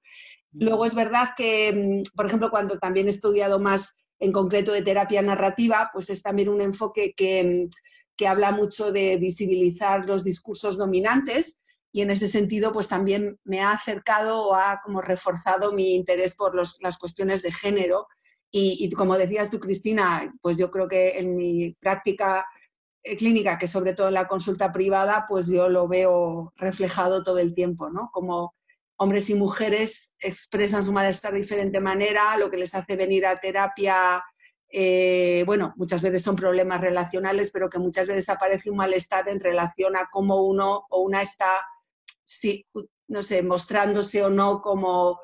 Luego 0.53 0.87
es 0.87 0.95
verdad 0.95 1.31
que, 1.37 1.73
mm, 1.73 2.17
por 2.17 2.27
ejemplo, 2.27 2.51
cuando 2.51 2.79
también 2.79 3.09
he 3.09 3.11
estudiado 3.11 3.59
más 3.59 3.97
en 4.21 4.33
concreto 4.33 4.73
de 4.73 4.83
terapia 4.83 5.21
narrativa, 5.21 5.91
pues 5.93 6.09
es 6.09 6.23
también 6.23 6.49
un 6.49 6.61
enfoque 6.61 7.15
que, 7.17 7.67
mm, 7.67 7.69
que 8.17 8.29
habla 8.29 8.53
mucho 8.53 8.93
de 8.93 9.17
visibilizar 9.17 10.07
los 10.07 10.23
discursos 10.23 10.79
dominantes 10.79 11.61
y 11.97 12.03
en 12.03 12.11
ese 12.11 12.29
sentido 12.29 12.73
pues 12.73 12.89
también 12.89 13.39
me 13.45 13.63
ha 13.63 13.71
acercado 13.71 14.49
o 14.49 14.55
ha 14.55 14.83
como 14.85 15.01
reforzado 15.01 15.73
mi 15.73 15.95
interés 15.95 16.37
por 16.37 16.55
las 16.55 16.99
cuestiones 16.99 17.41
de 17.41 17.51
género 17.51 18.07
y, 18.51 18.91
como 18.91 19.17
decías 19.17 19.49
tú 19.49 19.59
Cristina, 19.59 20.31
pues 20.43 20.59
yo 20.59 20.71
creo 20.71 20.89
que 20.89 21.19
en 21.19 21.35
mi 21.35 21.73
práctica 21.81 22.45
eh, 23.03 23.17
clínica, 23.17 23.57
que 23.57 23.67
sobre 23.67 23.95
todo 23.95 24.09
en 24.09 24.15
la 24.15 24.29
consulta 24.29 24.73
privada, 24.73 25.25
pues 25.27 25.47
yo 25.49 25.71
lo 25.71 25.89
veo 25.89 26.53
reflejado 26.57 27.23
todo 27.23 27.39
el 27.39 27.55
tiempo, 27.55 27.89
¿no? 27.89 28.11
Como 28.13 28.55
hombres 28.99 29.31
y 29.31 29.35
mujeres 29.35 30.15
expresan 30.21 30.85
su 30.85 30.93
malestar 30.93 31.33
de 31.33 31.39
diferente 31.39 31.81
manera, 31.81 32.37
lo 32.37 32.51
que 32.51 32.59
les 32.59 32.75
hace 32.75 32.97
venir 32.97 33.25
a 33.25 33.41
terapia 33.41 34.23
eh, 34.69 35.45
bueno, 35.47 35.73
muchas 35.77 36.03
veces 36.03 36.23
son 36.23 36.37
problemas 36.37 36.81
relacionales, 36.81 37.51
pero 37.53 37.71
que 37.71 37.79
muchas 37.79 38.09
veces 38.09 38.29
aparece 38.29 38.71
un 38.71 38.77
malestar 38.77 39.29
en 39.29 39.41
relación 39.41 39.97
a 39.97 40.09
cómo 40.11 40.45
uno 40.45 40.87
o 40.91 41.01
una 41.01 41.23
está, 41.23 41.63
no 43.09 43.23
sé, 43.23 43.43
mostrándose 43.43 44.25
o 44.25 44.31
no 44.31 44.61
como, 44.61 45.21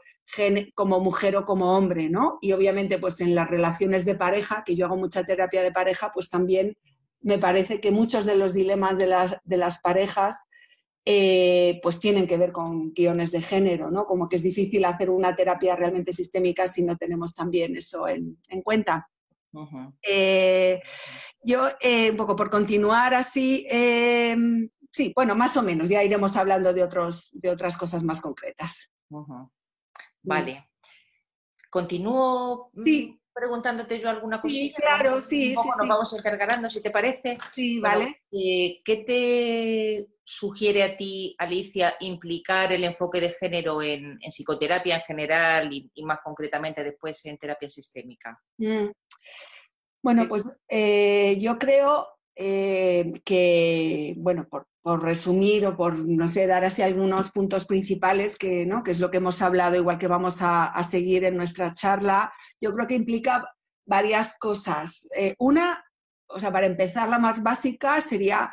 como 0.75 1.01
mujer 1.01 1.37
o 1.37 1.45
como 1.45 1.77
hombre, 1.77 2.09
¿no? 2.09 2.39
Y 2.41 2.53
obviamente, 2.53 2.99
pues 2.99 3.21
en 3.21 3.35
las 3.35 3.51
relaciones 3.51 4.05
de 4.05 4.15
pareja, 4.15 4.63
que 4.65 4.77
yo 4.77 4.87
hago 4.87 4.97
mucha 4.97 5.25
terapia 5.25 5.63
de 5.63 5.73
pareja, 5.73 6.11
pues 6.13 6.29
también 6.29 6.77
me 7.21 7.39
parece 7.39 7.81
que 7.81 7.91
muchos 7.91 8.25
de 8.25 8.37
los 8.37 8.55
dilemas 8.55 8.99
de 8.99 9.07
las, 9.07 9.37
de 9.45 9.57
las 9.57 9.81
parejas 9.81 10.49
eh, 11.05 11.81
pues 11.83 11.99
tienen 11.99 12.27
que 12.27 12.37
ver 12.37 12.53
con 12.53 12.93
guiones 12.93 13.33
de 13.33 13.43
género, 13.43 13.91
¿no? 13.91 14.07
Como 14.07 14.29
que 14.29 14.37
es 14.37 14.43
difícil 14.43 14.85
hacer 14.85 15.11
una 15.11 15.35
terapia 15.35 15.75
realmente 15.77 16.13
sistémica 16.13 16.69
si 16.69 16.83
no 16.83 16.97
tenemos 16.97 17.35
también 17.35 17.77
eso 17.77 18.07
en 18.09 18.63
cuenta. 18.63 19.09
Eh, 20.03 20.81
yo, 21.43 21.69
eh, 21.81 22.11
un 22.11 22.17
poco 22.17 22.35
por 22.35 22.51
continuar 22.51 23.15
así, 23.15 23.67
em, 23.69 24.69
sí, 24.93 25.13
bueno, 25.17 25.35
más 25.35 25.57
o 25.57 25.63
menos, 25.63 25.89
ya 25.91 26.03
iremos 26.05 26.37
hablando 26.37 26.73
de, 26.73 26.83
otros, 26.83 27.31
de 27.33 27.51
otras 27.51 27.77
cosas 27.77 28.05
más 28.05 28.21
concretas. 28.21 28.93
Vale. 30.23 30.69
Continúo 31.71 32.71
sí. 32.85 33.19
preguntándote 33.33 33.99
yo 33.99 34.11
alguna 34.11 34.41
cosilla. 34.41 34.75
Sí, 34.75 34.75
claro, 34.75 35.21
sí. 35.23 35.57
sí, 35.57 35.69
nos 35.79 35.89
vamos 35.89 36.13
encargarando, 36.13 36.69
si 36.69 36.83
te 36.83 36.91
parece. 36.91 37.39
Sí, 37.53 37.81
vale. 37.81 38.23
Eh, 38.31 38.83
¿Qué 38.85 38.97
te 38.99 40.09
sugiere 40.23 40.83
a 40.83 40.97
ti, 40.97 41.35
Alicia, 41.39 41.97
implicar 42.01 42.73
el 42.73 42.85
enfoque 42.85 43.21
de 43.21 43.31
género 43.31 43.83
en, 43.83 44.19
psicoterapia 44.19 44.97
en 44.97 45.01
general 45.03 45.73
y, 45.73 45.91
más 46.05 46.21
concretamente 46.23 46.85
después 46.85 47.25
en 47.25 47.39
terapia 47.39 47.71
sistémica? 47.71 48.39
Mm. 48.59 48.91
Bueno, 50.03 50.27
pues 50.29 50.51
eh, 50.69 51.39
yo 51.41 51.59
creo 51.59 52.09
eh, 52.37 53.13
que, 53.25 54.15
bueno, 54.17 54.49
por, 54.49 54.67
resumir 55.01 55.65
o 55.67 55.77
por, 55.77 56.05
no 56.09 56.29
sé, 56.29 56.47
dar 56.49 56.65
así 56.65 56.83
algunos 56.83 57.31
puntos 57.31 57.67
principales, 57.67 58.37
que, 58.37 58.67
¿no? 58.67 58.83
que 58.83 58.91
es 58.91 58.99
lo 58.99 59.11
que 59.11 59.19
hemos 59.19 59.41
hablado, 59.41 59.77
igual 59.77 59.97
que 59.97 60.09
vamos 60.09 60.39
a, 60.41 60.75
seguir 60.83 61.25
en 61.25 61.37
nuestra 61.37 61.73
charla, 61.73 62.33
yo 62.61 62.75
creo 62.75 62.89
que 62.89 62.97
implica 62.97 63.49
varias 63.87 64.37
cosas. 64.39 65.09
Eh, 65.17 65.37
una, 65.39 65.85
o 66.27 66.41
sea, 66.41 66.51
para 66.51 66.67
empezar, 66.67 67.09
la 67.09 67.21
más 67.21 67.43
básica 67.43 68.01
sería 68.01 68.53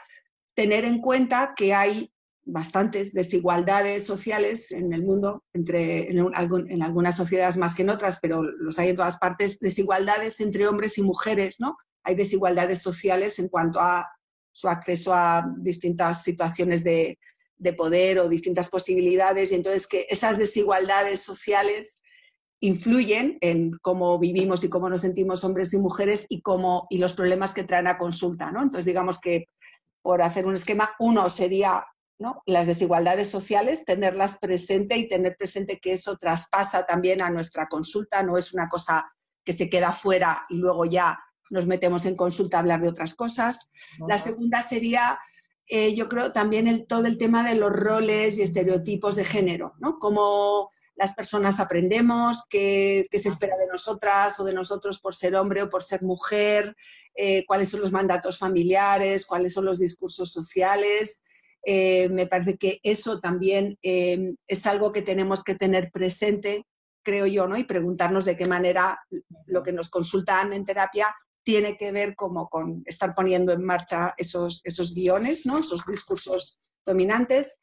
tener 0.54 0.86
en 0.86 1.00
cuenta 1.02 1.54
que 1.56 1.74
hay 1.74 2.12
bastantes 2.46 3.14
desigualdades 3.14 4.06
sociales 4.06 4.72
en 4.72 4.94
el 4.94 5.04
mundo, 5.04 5.44
entre, 5.54 6.12
en, 6.12 6.84
algunas 6.84 7.16
sociedades 7.16 7.58
más 7.58 7.76
que 7.76 7.84
en 7.84 7.90
otras, 7.90 8.20
pero 8.22 8.44
los 8.44 8.78
hay 8.80 8.90
en 8.90 8.96
todas 8.96 9.18
partes, 9.18 9.60
desigualdades 9.60 10.40
entre 10.42 10.68
hombres 10.68 10.98
y 10.98 11.02
mujeres, 11.02 11.60
¿no? 11.60 11.78
Hay 12.04 12.16
desigualdades 12.16 12.82
sociales 12.82 13.40
en 13.40 13.50
cuanto 13.50 13.80
a 13.80 14.08
su 14.52 14.68
acceso 14.68 15.14
a 15.14 15.46
distintas 15.58 16.24
situaciones 16.24 16.84
de, 16.84 17.18
poder 17.78 18.20
o 18.20 18.30
distintas 18.30 18.70
posibilidades, 18.70 19.52
y 19.52 19.56
entonces 19.56 19.86
que 19.86 20.08
esas 20.10 20.38
desigualdades 20.38 21.22
sociales 21.22 22.02
influyen 22.62 23.38
en 23.42 23.72
cómo 23.82 24.18
vivimos 24.18 24.64
y 24.64 24.70
cómo 24.70 24.90
nos 24.90 25.02
sentimos 25.02 25.44
hombres 25.44 25.74
y 25.74 25.78
mujeres 25.78 26.26
y, 26.30 26.42
cómo, 26.42 26.88
y 26.90 26.98
los 26.98 27.14
problemas 27.14 27.54
que 27.54 27.64
traen 27.64 27.88
a 27.88 27.98
consulta, 27.98 28.52
¿no? 28.52 28.62
Entonces, 28.62 28.86
digamos 28.86 29.20
que 29.20 29.46
por 30.02 30.22
hacer 30.22 30.46
un 30.46 30.56
esquema, 30.56 30.92
uno 31.00 31.30
sería 31.30 31.86
las 32.46 32.68
desigualdades 32.68 33.30
sociales, 33.30 33.86
tenerlas 33.86 34.40
presente 34.40 34.98
y 34.98 35.08
tener 35.08 35.36
presente 35.38 35.80
que 35.80 35.94
eso 35.94 36.18
traspasa 36.18 36.86
también 36.86 37.22
a 37.22 37.30
nuestra 37.30 37.68
consulta, 37.68 38.24
no 38.24 38.38
es 38.38 38.54
una 38.54 38.68
cosa 38.68 39.10
que 39.46 39.54
se 39.54 39.70
queda 39.70 39.92
fuera 39.92 40.46
y 40.50 40.58
luego 40.58 40.86
ya 40.86 41.18
nos 41.50 41.68
metemos 41.68 42.06
en 42.06 42.16
consulta 42.16 42.58
a 42.58 42.60
hablar 42.62 42.82
de 42.82 42.90
otras 42.90 43.16
cosas. 43.16 43.70
La 44.08 44.18
segunda 44.18 44.62
sería, 44.62 45.20
eh, 45.68 45.96
yo 45.96 46.08
creo, 46.08 46.32
también 46.32 46.68
el, 46.68 46.88
todo 46.88 47.06
el 47.06 47.18
tema 47.18 47.48
de 47.48 47.56
los 47.56 47.72
roles 47.72 48.38
y 48.38 48.42
estereotipos 48.42 49.16
de 49.16 49.26
género, 49.26 49.74
¿no? 49.80 50.00
Cómo 50.00 50.70
las 51.00 51.14
personas 51.14 51.62
aprendemos, 51.62 52.44
qué, 52.50 53.08
se 53.10 53.30
espera 53.30 53.58
de 53.58 53.68
nosotras 53.68 54.38
o 54.38 54.44
de 54.44 54.54
nosotros 54.54 55.00
por 55.00 55.16
ser 55.16 55.34
hombre 55.38 55.64
o 55.64 55.70
por 55.70 55.82
ser 55.82 56.04
mujer, 56.04 56.76
eh, 57.16 57.46
cuáles 57.48 57.70
son 57.70 57.80
los 57.80 57.94
mandatos 57.94 58.38
familiares, 58.38 59.26
cuáles 59.26 59.54
son 59.54 59.64
los 59.64 59.80
discursos 59.80 60.30
sociales. 60.30 61.24
Eh, 61.64 62.10
me 62.10 62.28
parece 62.28 62.58
que 62.58 62.82
eso 62.84 63.22
también 63.22 63.78
eh, 63.82 64.34
es 64.46 64.66
algo 64.68 64.92
que 64.92 65.02
tenemos 65.02 65.46
que 65.46 65.56
tener 65.56 65.90
presente, 65.90 66.66
creo 67.02 67.26
yo, 67.26 67.48
¿no? 67.48 67.58
Y 67.58 67.64
preguntarnos 67.64 68.26
de 68.26 68.36
qué 68.36 68.46
manera 68.46 69.00
lo 69.46 69.64
que 69.64 69.72
nos 69.72 69.90
consultan 69.90 70.52
en 70.52 70.66
terapia 70.66 71.16
tiene 71.50 71.76
que 71.76 71.92
ver 71.92 72.16
como 72.16 72.48
con 72.48 72.84
estar 72.86 73.16
poniendo 73.16 73.52
en 73.52 73.66
marcha 73.66 74.14
esos, 74.18 74.62
esos 74.64 74.94
guiones, 74.94 75.48
¿no? 75.48 75.58
Esos 75.58 75.84
discursos 75.84 76.60
dominantes. 76.86 77.58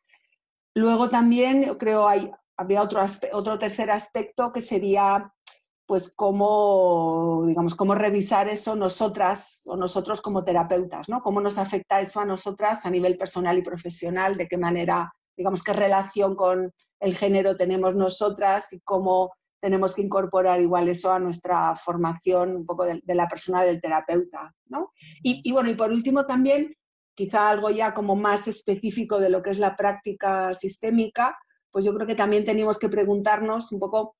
Luego 0.75 1.09
también, 1.09 1.76
creo, 1.78 2.09
hay, 2.09 2.28
habría 2.57 2.83
otro, 2.83 3.00
otro 3.33 3.61
tercer 3.61 3.93
aspecto 3.93 4.52
que 4.52 4.61
sería 4.61 5.33
pues 5.87 6.12
cómo, 6.16 7.45
digamos, 7.47 7.76
cómo 7.76 7.95
revisar 7.95 8.49
eso 8.49 8.75
nosotras 8.75 9.62
o 9.66 9.76
nosotros 9.76 10.21
como 10.21 10.43
terapeutas, 10.43 11.09
¿no? 11.09 11.23
Cómo 11.23 11.40
nos 11.40 11.57
afecta 11.57 12.00
eso 12.00 12.19
a 12.19 12.25
nosotras 12.25 12.85
a 12.87 12.90
nivel 12.90 13.16
personal 13.16 13.57
y 13.57 13.62
profesional, 13.62 14.37
de 14.37 14.49
qué 14.49 14.59
manera, 14.59 15.14
digamos, 15.37 15.62
qué 15.62 15.73
relación 15.73 16.35
con 16.35 16.73
el 16.99 17.16
género 17.16 17.57
tenemos 17.57 17.95
nosotras 17.95 18.73
y 18.73 18.81
cómo 18.81 19.31
tenemos 19.60 19.94
que 19.94 20.02
incorporar 20.02 20.60
igual 20.60 20.88
eso 20.88 21.12
a 21.12 21.18
nuestra 21.18 21.75
formación 21.76 22.56
un 22.56 22.66
poco 22.66 22.84
de, 22.84 23.02
la 23.14 23.28
persona 23.28 23.62
del 23.62 23.80
terapeuta, 23.80 24.54
¿no? 24.66 24.92
Y, 25.22 25.40
y 25.44 25.52
bueno, 25.52 25.70
y 25.70 25.75
por 25.75 25.90
último 25.90 26.26
también, 26.26 26.75
quizá 27.14 27.48
algo 27.48 27.70
ya 27.70 27.94
como 27.94 28.14
más 28.14 28.46
específico 28.48 29.18
de 29.18 29.30
lo 29.30 29.42
que 29.42 29.50
es 29.50 29.58
la 29.58 29.75
práctica 29.75 30.52
sistémica, 30.54 31.36
pues 31.70 31.84
yo 31.84 31.94
creo 31.94 32.06
que 32.06 32.14
también 32.14 32.44
tenemos 32.44 32.78
que 32.78 32.88
preguntarnos 32.88 33.72
un 33.72 33.80
poco 33.80 34.16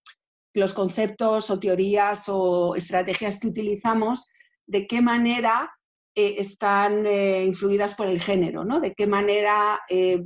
los 0.55 0.73
conceptos 0.73 1.51
o 1.51 1.61
teorías 1.61 2.25
o 2.29 2.75
estrategias 2.75 3.39
que 3.39 3.49
utilizamos, 3.49 4.31
de 4.67 4.87
qué 4.87 5.01
manera 5.01 5.71
eh, 6.19 6.37
están 6.39 7.05
eh, 7.05 7.45
influidas 7.45 7.95
por 7.95 8.07
el 8.07 8.23
género, 8.23 8.65
¿no? 8.65 8.81
De 8.81 8.95
qué 8.95 9.07
manera 9.07 9.81
eh, 9.87 10.23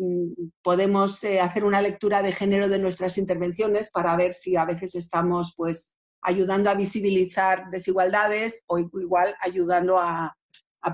podemos 0.63 1.25
hacer 1.25 1.65
una 1.65 1.83
lectura 1.83 2.23
de 2.23 2.31
género 2.31 2.69
de 2.69 2.79
nuestras 2.79 3.19
intervenciones 3.19 3.91
para 3.91 4.15
ver 4.15 4.33
si 4.33 4.55
a 4.55 4.65
veces 4.65 4.95
estamos 4.95 5.53
pues 5.57 5.97
ayudando 6.23 6.71
a 6.71 6.75
visibilizar 6.75 7.71
desigualdades 7.71 8.63
o 8.69 8.79
igual 8.79 9.35
ayudando 9.41 9.99
a, 9.99 10.37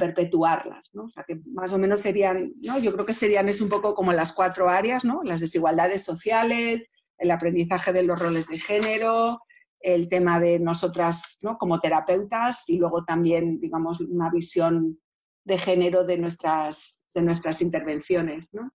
perpetuarlas, 0.00 0.90
¿no? 0.94 1.04
O 1.04 1.10
sea, 1.10 1.24
que 1.24 1.40
más 1.52 1.72
o 1.72 1.78
menos 1.78 2.00
serían, 2.00 2.54
¿no? 2.62 2.78
Yo 2.78 2.92
creo 2.92 3.06
que 3.06 3.14
serían 3.14 3.48
es 3.48 3.60
un 3.60 3.68
poco 3.68 3.94
como 3.94 4.12
las 4.12 4.32
cuatro 4.32 4.68
áreas, 4.68 5.04
¿no? 5.04 5.20
Las 5.22 5.40
desigualdades 5.40 6.02
sociales, 6.02 6.88
el 7.18 7.30
aprendizaje 7.30 7.92
de 7.92 8.02
los 8.02 8.18
roles 8.18 8.48
de 8.48 8.58
género, 8.58 9.40
el 9.80 10.08
tema 10.08 10.40
de 10.40 10.58
nosotras, 10.58 11.38
¿no? 11.42 11.58
Como 11.58 11.80
terapeutas 11.80 12.64
y 12.68 12.78
luego 12.78 13.04
también, 13.04 13.60
digamos, 13.60 14.00
una 14.00 14.30
visión 14.30 15.00
de 15.44 15.58
género 15.58 16.04
de 16.04 16.18
nuestras, 16.18 17.04
de 17.14 17.22
nuestras 17.22 17.62
intervenciones, 17.62 18.48
¿no? 18.52 18.72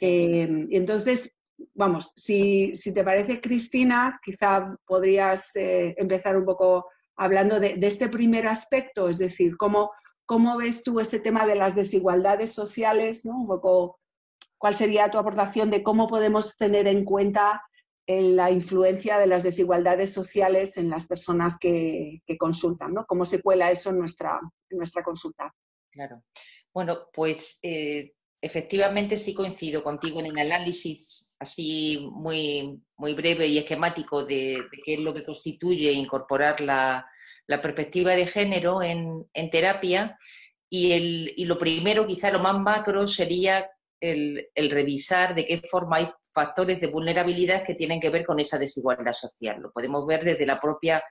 Eh, 0.00 0.66
y 0.68 0.76
entonces, 0.76 1.36
vamos, 1.74 2.12
si, 2.16 2.74
si, 2.74 2.92
te 2.92 3.04
parece, 3.04 3.40
Cristina, 3.40 4.20
quizá 4.22 4.76
podrías 4.86 5.54
eh, 5.56 5.94
empezar 5.96 6.36
un 6.36 6.44
poco 6.44 6.86
hablando 7.16 7.58
de, 7.58 7.76
de, 7.76 7.86
este 7.86 8.08
primer 8.08 8.46
aspecto, 8.46 9.08
es 9.08 9.18
decir, 9.18 9.56
cómo, 9.56 9.90
¿Cómo 10.28 10.58
ves 10.58 10.84
tú 10.84 11.00
este 11.00 11.18
tema 11.20 11.46
de 11.46 11.54
las 11.54 11.74
desigualdades 11.74 12.52
sociales? 12.52 13.24
¿no? 13.24 13.38
Un 13.38 13.46
poco, 13.46 13.98
¿Cuál 14.58 14.74
sería 14.74 15.10
tu 15.10 15.16
aportación 15.16 15.70
de 15.70 15.82
cómo 15.82 16.06
podemos 16.06 16.54
tener 16.58 16.86
en 16.86 17.02
cuenta 17.02 17.62
eh, 18.08 18.22
la 18.22 18.50
influencia 18.50 19.18
de 19.18 19.26
las 19.26 19.42
desigualdades 19.42 20.10
sociales 20.12 20.78
en 20.78 20.88
las 20.88 21.06
personas 21.06 21.58
que, 21.58 22.22
consultan? 22.38 22.94
¿no? 22.94 23.04
¿Cómo 23.04 23.26
se 23.26 23.42
cuela 23.42 23.70
eso 23.70 23.90
en 23.90 23.98
nuestra, 23.98 24.40
en 24.70 24.78
nuestra 24.78 25.02
consulta? 25.02 25.54
Claro. 25.90 26.24
Bueno, 26.72 27.08
pues 27.12 27.58
eh, 27.62 28.14
efectivamente 28.40 29.18
sí 29.18 29.34
coincido 29.34 29.82
contigo 29.82 30.20
en 30.20 30.26
el 30.26 30.38
análisis 30.38 31.34
así 31.38 32.08
muy, 32.10 32.82
muy 32.96 33.12
breve 33.12 33.46
y 33.46 33.58
esquemático 33.58 34.24
de, 34.24 34.64
qué 34.86 34.94
es 34.94 35.00
lo 35.00 35.12
que 35.12 35.24
constituye 35.24 35.92
incorporar 35.92 36.62
la, 36.62 37.06
la 37.46 37.60
perspectiva 37.60 38.12
de 38.12 38.26
género 38.26 38.82
en, 38.82 39.28
terapia 39.50 40.16
y, 40.70 40.92
el, 40.92 41.34
y, 41.36 41.44
lo 41.44 41.58
primero, 41.58 42.06
quizá 42.06 42.30
lo 42.30 42.38
más 42.38 42.58
macro, 42.58 43.06
sería 43.06 43.70
el, 44.00 44.48
revisar 44.70 45.34
de 45.34 45.46
qué 45.46 45.60
forma 45.70 45.98
hay 45.98 46.08
factores 46.38 46.80
de 46.80 46.86
vulnerabilidad 46.86 47.64
que 47.64 47.74
tienen 47.74 47.98
que 47.98 48.10
ver 48.10 48.24
con 48.24 48.38
esa 48.38 48.60
desigualdad 48.60 49.12
social. 49.12 49.60
Lo 49.60 49.72
podemos 49.72 50.06
ver 50.06 50.22
desde 50.22 50.46
la 50.46 50.60
propia 50.60 51.02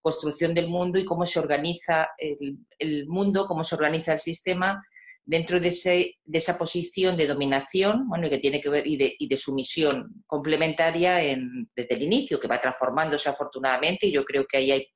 construcción 0.00 0.54
del 0.54 0.68
mundo 0.68 0.96
y 0.96 1.04
cómo 1.04 1.26
se 1.26 1.40
organiza 1.40 2.10
el, 2.16 3.08
mundo, 3.08 3.46
cómo 3.46 3.64
se 3.64 3.74
organiza 3.74 4.12
el 4.12 4.20
sistema 4.20 4.80
dentro 5.24 5.58
de, 5.58 6.14
esa 6.32 6.56
posición 6.56 7.16
de 7.16 7.26
dominación, 7.26 8.08
bueno, 8.08 8.30
que 8.30 8.38
tiene 8.38 8.60
que 8.60 8.68
ver 8.68 8.86
y 8.86 8.96
de, 8.96 9.16
y 9.18 9.36
sumisión 9.36 10.22
complementaria 10.24 11.20
en, 11.20 11.68
desde 11.74 11.96
el 11.96 12.04
inicio, 12.04 12.38
que 12.38 12.46
va 12.46 12.60
transformándose 12.60 13.28
afortunadamente, 13.28 14.06
y 14.06 14.12
yo 14.12 14.24
creo 14.24 14.46
que 14.46 14.58
ahí 14.58 14.70
hay 14.70 14.86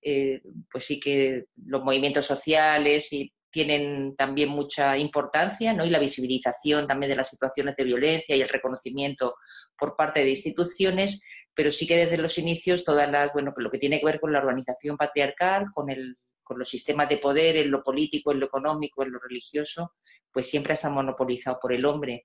eh, 0.00 0.40
pues 0.70 0.86
sí 0.86 0.98
que 0.98 1.44
los 1.66 1.82
movimientos 1.82 2.24
sociales 2.24 3.12
y 3.12 3.30
tienen 3.56 4.14
también 4.14 4.50
mucha 4.50 4.98
importancia, 4.98 5.72
¿no? 5.72 5.86
Y 5.86 5.88
la 5.88 5.98
visibilización 5.98 6.86
también 6.86 7.08
de 7.08 7.16
las 7.16 7.30
situaciones 7.30 7.74
de 7.74 7.84
violencia 7.84 8.36
y 8.36 8.42
el 8.42 8.50
reconocimiento 8.50 9.36
por 9.78 9.96
parte 9.96 10.22
de 10.22 10.28
instituciones, 10.28 11.22
pero 11.54 11.72
sí 11.72 11.86
que 11.86 11.96
desde 11.96 12.18
los 12.18 12.36
inicios 12.36 12.84
todas 12.84 13.10
las, 13.10 13.32
bueno, 13.32 13.54
lo 13.56 13.70
que 13.70 13.78
tiene 13.78 13.98
que 13.98 14.04
ver 14.04 14.20
con 14.20 14.30
la 14.30 14.40
organización 14.40 14.98
patriarcal, 14.98 15.68
con 15.72 15.88
el 15.88 16.18
con 16.44 16.60
los 16.60 16.68
sistemas 16.68 17.08
de 17.08 17.16
poder 17.16 17.56
en 17.56 17.72
lo 17.72 17.82
político, 17.82 18.30
en 18.30 18.38
lo 18.38 18.46
económico, 18.46 19.02
en 19.02 19.10
lo 19.10 19.18
religioso, 19.18 19.94
pues 20.30 20.48
siempre 20.48 20.74
está 20.74 20.90
monopolizado 20.90 21.58
por 21.60 21.72
el 21.72 21.84
hombre. 21.84 22.24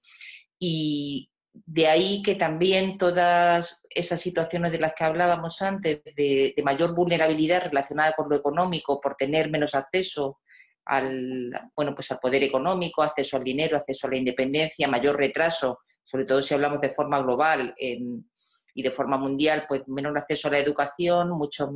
Y, 0.60 1.32
de 1.54 1.88
ahí 1.88 2.22
que 2.24 2.36
también 2.36 2.98
todas 2.98 3.80
esas 3.90 4.22
situaciones 4.22 4.72
de 4.72 4.80
las 4.80 4.94
que 4.94 5.04
hablábamos 5.04 5.62
antes, 5.62 6.02
de, 6.16 6.54
mayor 6.64 6.96
vulnerabilidad 6.96 7.64
relacionada 7.64 8.14
con 8.14 8.30
lo 8.30 8.36
económico, 8.36 9.02
por 9.02 9.16
tener 9.16 9.50
menos 9.50 9.76
acceso 9.76 10.40
al, 10.86 11.52
bueno, 11.76 11.94
pues 11.96 12.12
al 12.12 12.20
poder 12.20 12.44
económico, 12.44 13.04
acceso 13.04 13.38
al 13.38 13.44
dinero, 13.44 13.78
acceso 13.78 14.08
a 14.08 14.12
la 14.12 14.18
independencia, 14.18 14.88
mayor 14.88 15.18
retraso, 15.18 15.80
sobre 16.04 16.26
todo 16.26 16.42
si 16.42 16.54
hablamos 16.54 16.82
de 16.82 16.90
forma 16.90 17.22
global 17.22 17.76
y 17.78 18.84
de 18.84 18.92
forma 18.92 19.18
mundial, 19.18 19.66
pues 19.68 19.88
menor 19.88 20.18
acceso 20.18 20.48
a 20.48 20.52
la 20.52 20.60
educación, 20.60 21.30
mucho 21.32 21.72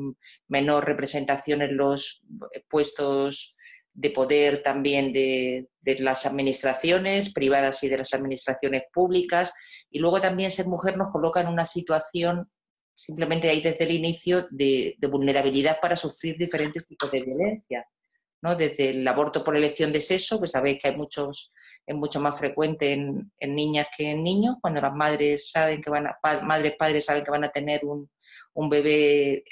menor 0.47 0.85
representación 0.85 1.61
en 1.61 1.77
los 1.77 2.25
puestos 2.69 3.55
de 3.95 4.09
poder 4.09 4.61
también 4.61 5.13
de, 5.13 5.69
las 5.99 6.25
administraciones 6.25 7.31
privadas 7.31 7.81
y 7.83 7.87
de 7.87 7.97
las 7.97 8.13
administraciones 8.13 8.83
públicas. 8.93 9.53
Y 9.89 9.99
luego 9.99 10.19
también 10.19 10.51
ser 10.51 10.67
mujer 10.67 10.97
nos 10.97 11.11
coloca 11.11 11.39
en 11.39 11.47
una 11.47 11.65
situación, 11.65 12.51
simplemente 12.93 13.49
ahí 13.49 13.61
desde 13.61 13.85
el 13.85 13.91
inicio, 13.91 14.47
de, 14.51 14.97
vulnerabilidad 15.09 15.79
para 15.81 15.95
sufrir 15.95 16.35
diferentes 16.37 16.87
tipos 16.87 17.09
de 17.09 17.21
violencia. 17.21 17.87
¿No? 18.45 18.55
Desde 18.55 18.91
el 18.91 19.07
aborto 19.07 19.43
por 19.43 19.57
elección 19.57 19.91
de 19.91 20.01
sexo, 20.01 20.37
pues 20.37 20.51
sabéis 20.51 20.77
que 20.79 20.89
hay 20.89 20.95
muchos, 20.95 21.51
es 21.83 21.95
mucho 21.95 22.21
más 22.21 22.37
frecuente 22.37 22.93
en, 22.93 23.31
niñas 23.41 23.87
que 23.97 24.11
en 24.11 24.23
niños, 24.23 24.57
cuando 24.61 24.79
las 24.81 24.93
madres 24.93 25.49
saben 25.49 25.81
que 25.81 25.89
van 25.89 26.05
a, 26.05 26.15
madres, 26.43 26.75
padres 26.77 27.05
saben 27.05 27.23
que 27.23 27.31
van 27.31 27.43
a 27.43 27.49
tener 27.49 27.83
un, 27.83 28.07
un 28.53 28.69
bebé 28.69 29.43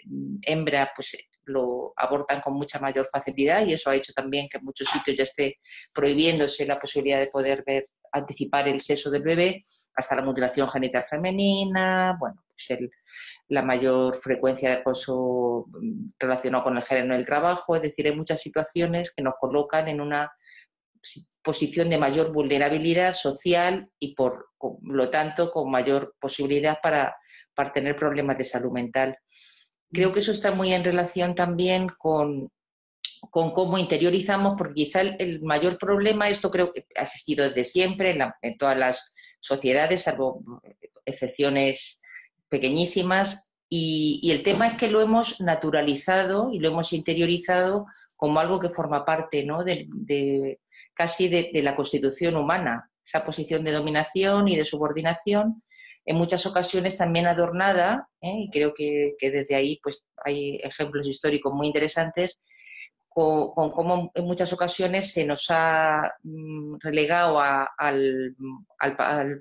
hembra, 0.44 0.92
pues 0.96 1.18
lo 1.46 1.94
abortan 1.98 2.40
con 2.40 2.54
mucha 2.54 2.78
mayor 2.78 3.08
facilidad 3.12 3.66
y 3.66 3.74
eso 3.74 3.90
ha 3.90 3.96
hecho 3.96 4.14
también 4.14 4.48
que 4.48 4.60
en 4.60 4.64
muchos 4.64 4.88
sitios 4.88 5.18
ya 5.18 5.24
esté 5.24 5.58
prohibiéndose 5.92 6.66
la 6.68 6.80
posibilidad 6.80 7.20
de 7.20 7.28
poder 7.28 7.64
ver 7.66 7.90
anticipar 8.12 8.68
el 8.68 8.80
sexo 8.80 9.10
del 9.10 9.24
bebé, 9.24 9.64
hasta 9.96 10.16
la 10.16 10.22
mutilación 10.22 10.70
genital 10.70 11.04
femenina, 11.04 12.16
bueno, 12.20 12.46
pues 12.68 12.80
la 13.48 13.62
mayor 13.62 14.16
frecuencia 14.16 14.70
de 14.70 14.76
acoso 14.76 15.66
mm, 15.70 16.12
relacionado 16.20 16.64
con 16.64 16.78
el 16.78 16.84
género 16.84 17.14
en 17.14 17.20
el 17.20 17.26
trabajo, 17.26 17.76
es 17.76 17.82
decir, 17.82 18.08
hay 18.08 18.16
muchas 18.16 18.42
situaciones 18.42 19.12
que 19.16 19.24
nos 19.24 19.36
colocan 19.40 19.88
en 19.88 20.02
una 20.02 20.32
posición 21.44 21.90
de 21.90 21.98
mayor 21.98 22.32
vulnerabilidad 22.32 23.14
social 23.14 23.90
y 24.00 24.16
por 24.16 24.48
lo 24.84 25.10
tanto 25.10 25.52
con 25.52 25.70
mayor 25.70 26.16
posibilidad 26.20 26.78
para, 26.82 27.16
para 27.54 27.72
tener 27.72 27.96
problemas 27.96 28.38
de 28.38 28.46
salud 28.46 28.72
mental. 28.72 29.18
Creo 29.92 30.12
que 30.12 30.20
eso 30.20 30.32
está 30.32 30.52
muy 30.52 30.74
en 30.74 30.84
relación 30.84 31.36
también 31.36 31.90
con, 31.98 32.50
cómo 33.30 33.78
interiorizamos, 33.78 34.56
porque 34.58 34.86
quizá 34.86 35.02
el, 35.02 35.42
mayor 35.42 35.78
problema, 35.78 36.30
esto 36.30 36.50
creo 36.50 36.74
que 36.74 36.88
ha 36.96 37.04
existido 37.04 37.46
desde 37.46 37.64
siempre 37.64 38.18
en, 38.42 38.58
todas 38.58 38.78
las 38.78 39.14
sociedades, 39.40 40.04
salvo 40.04 40.42
excepciones 41.06 42.02
pequeñísimas, 42.54 43.50
y, 43.68 44.30
el 44.32 44.44
tema 44.44 44.68
es 44.68 44.78
que 44.78 44.88
lo 44.88 45.02
hemos 45.02 45.42
naturalizado 45.42 46.52
y 46.54 46.60
lo 46.60 46.68
hemos 46.68 46.94
interiorizado 46.94 47.88
como 48.16 48.40
algo 48.40 48.60
que 48.60 48.70
forma 48.70 49.04
parte 49.06 49.44
¿no? 49.44 49.64
de, 49.64 50.60
casi 50.94 51.28
de, 51.30 51.50
la 51.64 51.76
constitución 51.76 52.36
humana, 52.36 52.92
esa 53.04 53.26
posición 53.26 53.64
de 53.64 53.72
dominación 53.72 54.48
y 54.48 54.56
de 54.56 54.66
subordinación 54.66 55.64
en 56.06 56.16
muchas 56.16 56.46
ocasiones 56.46 56.98
también 56.98 57.26
adornada, 57.26 58.08
¿eh? 58.22 58.44
y 58.44 58.52
creo 58.52 58.76
que, 58.76 59.16
desde 59.20 59.56
ahí 59.56 59.80
pues, 59.82 60.06
hay 60.24 60.58
ejemplos 60.58 61.08
históricos 61.08 61.52
muy 61.52 61.66
interesantes, 61.66 62.40
con, 63.14 63.70
cómo 63.72 64.12
en 64.14 64.26
muchas 64.26 64.52
ocasiones 64.54 65.12
se 65.12 65.26
nos 65.26 65.46
ha 65.50 66.14
mm, 66.24 66.78
relegado 66.80 67.40
al, 67.40 68.36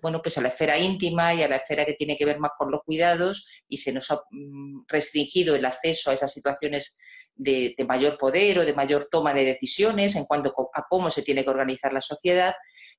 bueno, 0.03 0.21
pues 0.23 0.39
a 0.39 0.41
la 0.41 0.49
esfera 0.49 0.79
íntima 0.79 1.35
y 1.35 1.43
a 1.43 1.49
la 1.49 1.57
esfera 1.57 1.85
que 1.85 1.95
tiene 1.95 2.17
que 2.17 2.25
ver 2.25 2.39
más 2.39 2.53
con 2.57 2.71
los 2.71 2.83
cuidados 2.85 3.47
y 3.69 3.79
se 3.79 3.93
nos 3.93 4.11
ha 4.11 4.21
mm, 4.31 4.85
restringido 4.89 5.57
el 5.57 5.65
acceso 5.65 6.11
a 6.11 6.15
esas 6.15 6.33
situaciones 6.33 6.95
de, 7.35 7.75
mayor 7.89 8.19
poder 8.19 8.59
o 8.59 8.65
de 8.65 8.75
mayor 8.75 9.07
toma 9.11 9.35
de 9.35 9.45
decisiones 9.45 10.17
en 10.17 10.25
cuanto 10.25 10.55
a 10.75 10.85
cómo 10.89 11.11
se 11.11 11.23
tiene 11.23 11.45
que 11.45 11.51
organizar 11.51 11.93
la 11.93 12.01
sociedad 12.01 12.55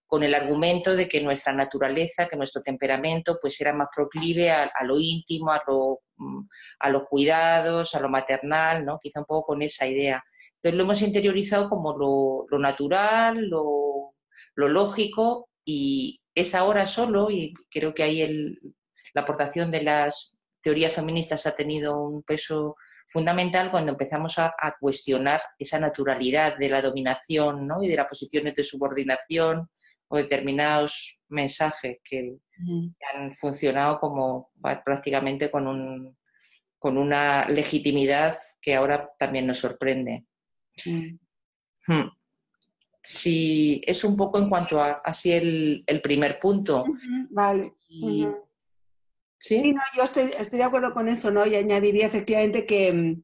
con 0.05 0.23
el 0.23 0.35
argumento 0.35 0.95
de 0.95 1.07
que 1.07 1.21
nuestra 1.21 1.53
naturaleza, 1.53 2.27
que 2.27 2.35
nuestro 2.35 2.61
temperamento, 2.61 3.37
pues 3.41 3.59
era 3.59 3.73
más 3.73 3.87
proclive 3.95 4.51
a, 4.51 4.69
lo 4.83 4.99
íntimo, 4.99 5.51
a, 5.51 5.63
mm, 6.17 6.47
a, 6.79 6.89
los 6.89 7.03
cuidados, 7.09 7.95
a 7.95 7.99
lo 7.99 8.09
maternal, 8.09 8.85
¿no? 8.85 8.99
Quizá 9.01 9.21
un 9.21 9.25
poco 9.25 9.47
con 9.47 9.61
esa 9.61 9.87
idea. 9.87 10.23
Entonces 10.63 10.77
lo 10.77 10.83
hemos 10.85 11.01
interiorizado 11.01 11.69
como 11.69 11.97
lo, 12.49 12.57
natural, 12.57 13.49
lo, 13.49 14.13
lógico, 14.55 15.49
y 15.65 16.21
es 16.33 16.55
ahora 16.55 16.85
solo, 16.85 17.29
y 17.29 17.53
creo 17.69 17.93
que 17.93 18.03
ahí 18.03 18.57
la 19.13 19.23
aportación 19.23 19.71
de 19.71 19.83
las 19.83 20.39
teorías 20.61 20.93
feministas 20.93 21.45
ha 21.47 21.55
tenido 21.57 21.99
un 22.01 22.23
peso 22.23 22.77
fundamental 23.09 23.71
cuando 23.71 23.91
empezamos 23.91 24.39
a, 24.39 24.55
a, 24.57 24.75
cuestionar 24.79 25.41
esa 25.59 25.79
naturalidad 25.79 26.57
de 26.57 26.69
la 26.69 26.81
dominación 26.81 27.67
¿no? 27.67 27.83
y 27.83 27.89
de 27.89 27.97
las 27.97 28.07
posiciones 28.07 28.55
de 28.55 28.63
subordinación 28.63 29.69
o 30.07 30.17
determinados 30.17 31.19
mensajes 31.27 31.97
que, 32.05 32.37
han 33.13 33.33
funcionado 33.33 33.99
como 33.99 34.51
prácticamente 34.85 35.51
con, 35.51 35.67
un, 35.67 36.17
con 36.79 36.97
una 36.97 37.49
legitimidad 37.49 38.37
que 38.61 38.75
ahora 38.75 39.11
también 39.19 39.47
nos 39.47 39.57
sorprende. 39.57 40.25
Hmm. 40.85 42.07
Sí, 43.01 43.81
es 43.85 44.03
un 44.03 44.15
poco 44.15 44.39
en 44.39 44.49
cuanto 44.49 44.81
a 44.81 45.01
así 45.03 45.31
el, 45.33 45.83
primer 46.01 46.39
punto. 46.39 46.85
vale. 47.29 47.73
¿Sí? 49.37 49.73
no, 49.73 49.81
yo 49.97 50.03
estoy, 50.03 50.31
estoy 50.39 50.59
de 50.59 50.63
acuerdo 50.63 50.93
con 50.93 51.09
eso, 51.09 51.29
¿no? 51.29 51.45
Y 51.45 51.55
añadiría 51.55 52.05
efectivamente 52.05 52.65
que, 52.65 53.17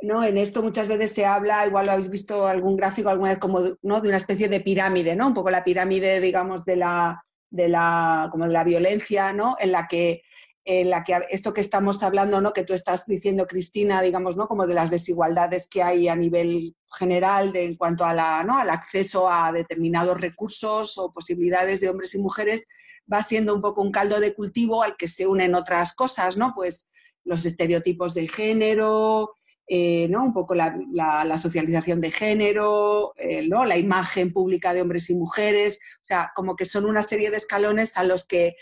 ¿no? 0.00 0.24
En 0.24 0.38
esto 0.38 0.62
muchas 0.62 0.88
veces 0.88 1.12
se 1.12 1.26
habla, 1.26 1.66
igual 1.66 1.86
lo 1.86 1.92
habéis 1.92 2.08
visto 2.08 2.46
algún 2.46 2.74
gráfico 2.74 3.10
alguna 3.10 3.30
vez, 3.30 3.38
como 3.38 3.60
¿no? 3.82 4.00
de 4.00 4.08
una 4.08 4.16
especie 4.16 4.48
de 4.48 4.60
pirámide, 4.60 5.14
¿no? 5.14 5.26
Un 5.26 5.34
poco 5.34 5.50
la 5.50 5.62
pirámide, 5.62 6.20
digamos, 6.20 6.64
de 6.64 6.76
la, 6.76 7.22
de 7.50 7.68
la, 7.68 8.28
como 8.30 8.46
de 8.46 8.52
la 8.54 8.64
violencia, 8.64 9.34
¿no? 9.34 9.56
En 9.58 9.72
la 9.72 9.86
que 9.86 10.22
en 10.68 10.90
la 10.90 11.04
que 11.04 11.16
esto 11.30 11.54
que 11.54 11.60
estamos 11.60 12.02
hablando, 12.02 12.40
¿no? 12.40 12.52
que 12.52 12.64
tú 12.64 12.74
estás 12.74 13.06
diciendo, 13.06 13.46
Cristina, 13.46 14.02
digamos, 14.02 14.36
¿no? 14.36 14.48
como 14.48 14.66
de 14.66 14.74
las 14.74 14.90
desigualdades 14.90 15.68
que 15.68 15.80
hay 15.80 16.08
a 16.08 16.16
nivel 16.16 16.74
general 16.98 17.52
de, 17.52 17.64
en 17.64 17.76
cuanto 17.76 18.04
a 18.04 18.12
la, 18.12 18.42
¿no? 18.42 18.58
al 18.58 18.70
acceso 18.70 19.30
a 19.30 19.52
determinados 19.52 20.20
recursos 20.20 20.98
o 20.98 21.12
posibilidades 21.12 21.80
de 21.80 21.88
hombres 21.88 22.16
y 22.16 22.18
mujeres, 22.18 22.66
va 23.10 23.22
siendo 23.22 23.54
un 23.54 23.60
poco 23.60 23.80
un 23.80 23.92
caldo 23.92 24.18
de 24.18 24.34
cultivo 24.34 24.82
al 24.82 24.96
que 24.96 25.06
se 25.06 25.28
unen 25.28 25.54
otras 25.54 25.94
cosas, 25.94 26.36
¿no? 26.36 26.52
Pues 26.52 26.90
los 27.22 27.46
estereotipos 27.46 28.12
de 28.14 28.26
género, 28.26 29.34
eh, 29.68 30.08
¿no? 30.08 30.24
un 30.24 30.32
poco 30.32 30.56
la, 30.56 31.36
socialización 31.36 32.00
de 32.00 32.10
género, 32.10 33.12
eh, 33.16 33.46
¿no? 33.48 33.64
la 33.64 33.78
imagen 33.78 34.32
pública 34.32 34.74
de 34.74 34.82
hombres 34.82 35.10
y 35.10 35.14
mujeres, 35.14 35.78
o 35.96 36.04
sea, 36.04 36.32
como 36.34 36.56
que 36.56 36.64
son 36.64 36.86
una 36.86 37.02
serie 37.02 37.30
de 37.30 37.36
escalones 37.36 37.96
a 37.96 38.02
los 38.02 38.26
que 38.26 38.56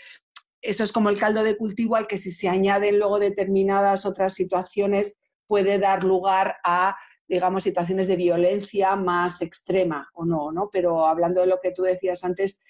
eso 0.65 0.83
es 0.83 0.91
como 0.91 1.09
el 1.09 1.19
caldo 1.19 1.43
de 1.43 1.57
cultivo 1.57 1.95
al 1.95 2.07
que 2.07 2.17
si 2.17 2.31
se 2.31 2.49
añaden 2.49 2.99
luego 2.99 3.19
determinadas 3.19 4.05
otras 4.05 4.33
situaciones 4.33 5.17
puede 5.47 5.77
dar 5.79 6.03
lugar 6.03 6.57
a, 6.63 6.97
digamos, 7.27 7.63
situaciones 7.63 8.07
de 8.07 8.15
violencia 8.15 8.95
más 8.95 9.41
extrema 9.41 10.09
o 10.13 10.25
no, 10.25 10.51
¿no? 10.51 10.69
Pero 10.71 11.05
hablando 11.05 11.41
de 11.41 11.47
lo 11.47 11.59
que 11.61 11.71
tú 11.71 11.83
decías 11.83 12.23
antes, 12.23 12.61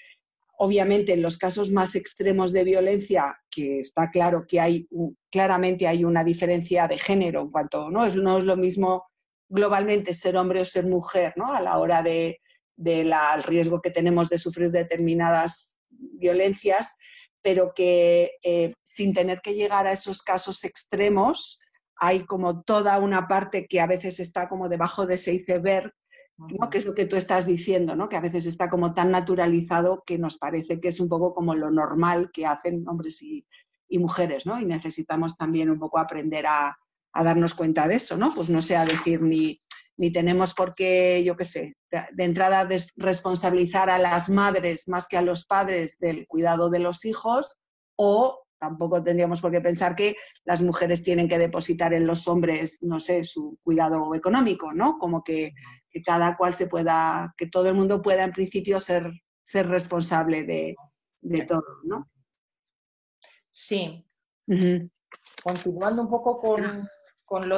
obviamente 0.58 1.14
en 1.14 1.22
los 1.22 1.38
casos 1.38 1.72
más 1.72 1.96
extremos 1.96 2.52
de 2.52 2.64
violencia, 2.64 3.38
que 3.50 3.80
está 3.80 4.10
claro 4.12 4.46
que 4.48 4.60
hay, 4.60 4.88
claramente 5.32 5.88
hay 5.88 6.04
una 6.04 6.24
diferencia 6.24 6.88
de 6.88 6.98
género 6.98 7.42
en 7.42 7.52
cuanto, 7.52 7.90
¿no? 7.90 8.06
Es, 8.06 8.16
no 8.16 8.38
es 8.38 8.44
lo 8.44 8.58
mismo 8.58 9.06
globalmente 9.48 10.14
ser 10.14 10.38
hombre 10.38 10.62
o 10.62 10.66
ser 10.66 10.86
mujer, 10.88 11.34
¿no? 11.36 11.54
A 11.54 11.62
la 11.62 11.78
hora 11.78 12.02
de, 12.02 12.40
del 12.76 13.14
riesgo 13.44 13.82
que 13.82 13.92
tenemos 13.92 14.30
de 14.30 14.38
sufrir 14.38 14.72
determinadas 14.72 15.78
violencias, 15.90 16.98
pero 17.46 17.74
que 17.76 18.40
eh, 18.44 18.74
sin 18.84 19.14
tener 19.14 19.40
que 19.40 19.54
llegar 19.54 19.86
a 19.86 19.92
esos 19.92 20.24
casos 20.24 20.64
extremos, 20.64 21.60
hay 21.96 22.26
como 22.26 22.64
toda 22.64 22.98
una 22.98 23.28
parte 23.28 23.68
que 23.68 23.80
a 23.80 23.86
veces 23.86 24.20
está 24.20 24.50
como 24.50 24.68
debajo 24.68 25.06
de 25.06 25.14
ese 25.14 25.36
iceberg, 25.36 25.94
¿no? 26.40 26.72
que 26.72 26.80
es 26.80 26.86
lo 26.86 26.96
que 26.96 27.06
tú 27.06 27.18
estás 27.18 27.46
diciendo, 27.46 27.96
¿no? 27.96 28.10
que 28.10 28.16
a 28.16 28.22
veces 28.22 28.48
está 28.48 28.68
como 28.68 28.96
tan 28.96 29.12
naturalizado 29.12 30.02
que 30.08 30.18
nos 30.18 30.40
parece 30.40 30.80
que 30.80 30.88
es 30.88 31.00
un 31.00 31.08
poco 31.08 31.36
como 31.36 31.54
lo 31.54 31.70
normal 31.70 32.32
que 32.34 32.48
hacen 32.48 32.84
hombres 32.88 33.22
y, 33.22 33.46
mujeres, 33.92 34.48
¿no? 34.48 34.60
y 34.60 34.66
necesitamos 34.66 35.38
también 35.38 35.70
un 35.70 35.78
poco 35.78 36.00
aprender 36.00 36.48
a, 36.48 36.76
a, 37.14 37.24
darnos 37.24 37.54
cuenta 37.54 37.88
de 37.88 37.98
eso, 37.98 38.18
¿no? 38.18 38.34
pues 38.34 38.50
no 38.50 38.64
sea 38.64 38.86
decir 38.86 39.22
ni 39.22 39.62
ni 39.98 40.12
tenemos 40.12 40.54
por 40.54 40.76
qué, 40.76 41.24
yo 41.24 41.36
qué 41.36 41.46
sé, 41.46 41.76
de, 41.90 42.24
entrada 42.24 42.68
responsabilizar 42.96 43.90
a 43.90 43.98
las 43.98 44.30
madres 44.30 44.88
más 44.88 45.08
que 45.08 45.18
a 45.18 45.22
los 45.22 45.46
padres 45.46 45.98
del 46.00 46.28
cuidado 46.28 46.70
de 46.70 46.80
los 46.80 47.06
hijos 47.06 47.58
o 47.98 48.46
tampoco 48.60 49.04
tendríamos 49.04 49.42
por 49.42 49.52
qué 49.52 49.62
pensar 49.62 49.96
que 49.96 50.16
las 50.44 50.62
mujeres 50.62 51.04
tienen 51.04 51.28
que 51.28 51.38
depositar 51.38 51.94
en 51.94 52.08
los 52.08 52.28
hombres, 52.28 52.80
no 52.82 53.00
sé, 53.00 53.24
su 53.24 53.58
cuidado 53.64 54.14
económico, 54.16 54.74
¿no? 54.74 54.98
Como 54.98 55.24
que, 55.24 55.54
cada 56.04 56.36
cual 56.36 56.56
se 56.56 56.68
pueda, 56.68 57.34
que 57.38 57.48
todo 57.48 57.70
el 57.70 57.76
mundo 57.76 58.02
pueda 58.02 58.24
en 58.24 58.34
principio 58.34 58.80
ser, 58.80 59.12
ser 59.44 59.68
responsable 59.68 60.44
de, 60.44 60.76
todo, 61.46 61.64
¿no? 61.84 62.10
Sí. 63.50 64.06
Continuando 65.44 66.02
un 66.02 66.10
poco 66.10 66.40
con, 66.40 66.88
con 67.36 67.52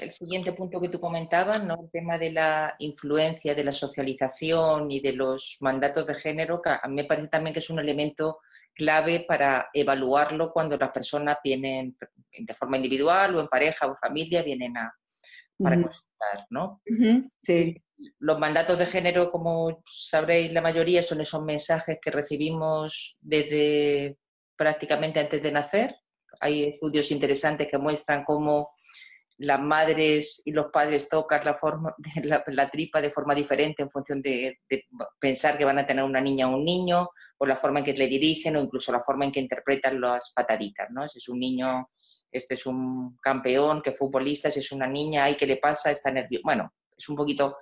el 0.00 0.10
siguiente 0.10 0.52
punto 0.52 0.80
que 0.80 0.88
tú 0.88 0.98
comentabas, 0.98 1.62
¿no? 1.62 1.82
el 1.84 1.90
tema 1.92 2.18
de 2.18 2.32
la 2.32 2.74
influencia, 2.80 3.54
de 3.54 3.62
la 3.62 3.70
socialización 3.70 4.90
y 4.90 4.98
de 4.98 5.12
los 5.12 5.58
mandatos 5.60 6.04
de 6.04 6.14
género, 6.14 6.60
que 6.60 6.70
a 6.70 6.82
mí 6.88 6.96
me 6.96 7.04
parece 7.04 7.28
también 7.28 7.54
que 7.54 7.60
es 7.60 7.70
un 7.70 7.78
elemento 7.78 8.40
clave 8.74 9.24
para 9.28 9.68
evaluarlo 9.72 10.52
cuando 10.52 10.76
las 10.76 10.90
personas 10.90 11.38
vienen 11.44 11.96
de 12.36 12.54
forma 12.54 12.76
individual 12.76 13.36
o 13.36 13.40
en 13.40 13.46
pareja 13.46 13.86
o 13.86 13.94
familia, 13.94 14.42
vienen 14.42 14.76
a, 14.76 14.92
para 15.62 15.80
consultar. 15.80 16.46
¿no? 16.50 16.82
sí. 17.38 17.80
Los 18.18 18.36
mandatos 18.40 18.78
de 18.80 18.86
género, 18.86 19.30
como 19.30 19.84
sabréis, 19.86 20.52
la 20.52 20.60
mayoría 20.60 21.04
son 21.04 21.20
esos 21.20 21.44
mensajes 21.44 21.98
que 22.02 22.10
recibimos 22.10 23.16
desde 23.20 24.16
prácticamente 24.56 25.20
antes 25.20 25.40
de 25.40 25.52
nacer. 25.52 25.94
Hay 26.40 26.64
estudios 26.64 27.12
interesantes 27.12 27.68
que 27.68 27.78
muestran 27.78 28.24
cómo 28.24 28.70
las 29.40 29.60
madres 29.60 30.42
y 30.44 30.52
los 30.52 30.66
padres 30.70 31.08
tocan 31.08 31.44
la, 31.44 31.54
forma, 31.54 31.94
la, 32.46 32.70
tripa 32.70 33.00
de 33.00 33.10
forma 33.10 33.34
diferente 33.34 33.82
en 33.82 33.90
función 33.90 34.20
de, 34.20 34.60
pensar 35.18 35.56
que 35.56 35.64
van 35.64 35.78
a 35.78 35.86
tener 35.86 36.04
una 36.04 36.20
niña 36.20 36.48
o 36.48 36.56
un 36.56 36.64
niño, 36.64 37.08
o 37.38 37.46
la 37.46 37.56
forma 37.56 37.78
en 37.78 37.86
que 37.86 37.94
le 37.94 38.06
dirigen, 38.06 38.56
o 38.56 38.60
incluso 38.60 38.92
la 38.92 39.00
forma 39.00 39.24
en 39.24 39.32
que 39.32 39.40
interpretan 39.40 40.00
las 40.00 40.30
pataditas, 40.34 40.88
¿no? 40.90 41.08
Si 41.08 41.18
es 41.18 41.28
un 41.30 41.38
niño, 41.38 41.88
este 42.30 42.54
es 42.54 42.66
un 42.66 43.16
campeón, 43.16 43.80
que 43.80 43.92
futbolista, 43.92 44.50
si 44.50 44.60
es 44.60 44.72
una 44.72 44.86
niña, 44.86 45.24
ay, 45.24 45.36
¿qué 45.36 45.46
le 45.46 45.56
pasa? 45.56 45.90
Está 45.90 46.10
nervioso. 46.10 46.42
Bueno, 46.44 46.74
es 47.00 47.08
un 47.08 47.16
poquito 47.16 47.56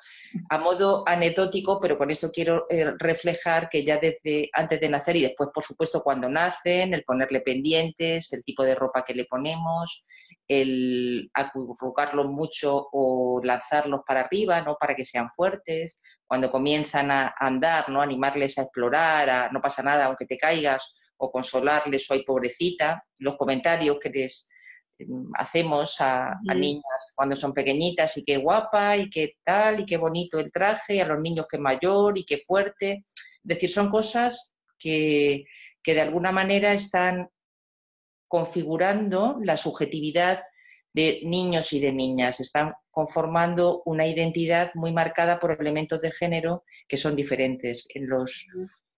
a 0.50 0.58
modo 0.58 1.04
anecdótico, 1.06 1.80
pero 1.80 1.96
con 1.96 2.10
esto 2.10 2.30
quiero 2.32 2.66
eh, 2.68 2.92
reflejar 2.98 3.68
que 3.68 3.84
ya 3.84 3.98
desde 3.98 4.50
antes 4.52 4.80
de 4.80 4.88
nacer 4.88 5.16
y 5.16 5.22
después, 5.22 5.50
por 5.54 5.62
supuesto, 5.62 6.02
cuando 6.02 6.28
nacen, 6.28 6.92
el 6.92 7.04
ponerle 7.04 7.40
pendientes, 7.40 8.32
el 8.32 8.44
tipo 8.44 8.64
de 8.64 8.74
ropa 8.74 9.04
que 9.04 9.14
le 9.14 9.26
ponemos, 9.26 10.04
el 10.48 11.30
acurrucarlos 11.34 12.26
mucho 12.26 12.88
o 12.90 13.40
lanzarlos 13.44 14.00
para 14.06 14.22
arriba, 14.22 14.62
¿no? 14.62 14.76
Para 14.80 14.96
que 14.96 15.04
sean 15.04 15.28
fuertes. 15.28 16.00
Cuando 16.26 16.50
comienzan 16.50 17.11
a 17.11 17.34
andar, 17.38 17.90
¿no? 17.90 18.00
Animarles 18.00 18.58
a 18.58 18.62
explorar, 18.62 19.28
a 19.28 19.48
no 19.50 19.61
pasa 19.61 19.82
nada 19.82 20.06
aunque 20.06 20.24
te 20.24 20.38
caigas, 20.38 20.94
o 21.18 21.30
consolarles 21.30 22.11
o 22.11 22.14
hay 22.14 22.22
pobrecita, 22.22 23.04
los 23.18 23.37
comentarios 23.37 23.98
que 24.00 24.11
les 24.11 24.48
hacemos 25.34 25.96
a, 26.00 26.34
niñas 26.56 27.12
cuando 27.14 27.37
son 27.37 27.52
pequeñitas 27.52 28.16
y 28.16 28.24
qué 28.24 28.37
guapa 28.37 28.96
y 28.96 29.08
qué 29.08 29.37
tal 29.44 29.80
y 29.80 29.87
qué 29.87 29.96
bonito 29.96 30.38
el 30.38 30.50
traje, 30.50 30.96
y 30.96 31.00
a 31.00 31.06
los 31.06 31.20
niños 31.20 31.46
qué 31.48 31.58
mayor 31.58 32.18
y 32.18 32.24
qué 32.24 32.38
fuerte. 32.38 33.04
Es 33.12 33.44
decir, 33.44 33.70
son 33.70 33.90
cosas 33.90 34.54
que, 34.78 35.44
que 35.82 35.94
de 35.94 36.00
alguna 36.00 36.32
manera 36.32 36.72
están 36.72 37.28
configurando 38.28 39.38
la 39.42 39.56
subjetividad 39.56 40.42
de 40.92 41.20
niños 41.24 41.72
y 41.72 41.80
de 41.80 41.92
niñas, 41.92 42.40
están 42.40 42.74
conformando 42.90 43.82
una 43.84 44.06
identidad 44.06 44.70
muy 44.74 44.92
marcada 44.92 45.38
por 45.38 45.56
elementos 45.60 46.00
de 46.00 46.10
género 46.10 46.64
que 46.88 46.96
son 46.96 47.14
diferentes. 47.14 47.86
En 47.94 48.08
los 48.08 48.46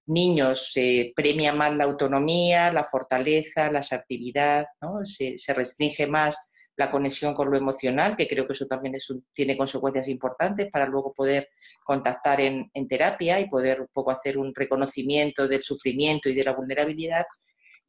niños 0.07 0.73
se 0.73 1.13
premia 1.15 1.53
más 1.53 1.75
la 1.75 1.85
autonomía, 1.85 2.73
la 2.73 2.85
fortaleza, 2.85 3.71
la 3.71 3.81
asertividad, 3.81 4.67
se, 5.05 5.55
restringe 5.55 6.07
más 6.07 6.51
la 6.77 6.91
conexión 6.91 7.35
con 7.35 7.51
lo 7.51 7.57
emocional, 7.57 8.17
que 8.17 8.27
creo 8.27 8.47
que 8.47 8.55
eso 8.55 8.67
también 8.67 8.97
tiene 9.35 9.57
consecuencias 9.57 10.09
importantes 10.09 10.71
para 10.71 10.87
luego 10.87 11.13
poder 11.13 11.49
contactar 11.85 12.41
en, 12.41 12.71
terapia 12.89 13.39
y 13.39 13.49
poder 13.49 13.83
un 13.83 13.89
poco 13.93 14.11
hacer 14.11 14.39
un 14.39 14.55
reconocimiento 14.55 15.47
del 15.47 15.63
sufrimiento 15.63 16.29
y 16.29 16.35
de 16.35 16.45
la 16.45 16.55
vulnerabilidad. 16.55 17.27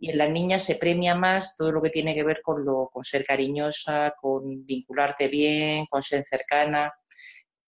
Y 0.02 0.10
en 0.10 0.18
las 0.18 0.32
niñas 0.32 0.66
se 0.66 0.76
premia 0.76 1.14
más 1.14 1.56
todo 1.56 1.72
lo 1.72 1.82
que 1.82 1.92
tiene 1.92 2.16
que 2.16 2.24
ver 2.24 2.42
con, 2.42 2.66
lo, 2.66 2.90
con 2.92 3.04
ser 3.04 3.24
cariñosa, 3.24 4.16
con 4.20 4.66
vincularte 4.66 5.28
bien, 5.28 5.86
con 5.86 6.02
ser 6.02 6.26
cercana. 6.28 6.92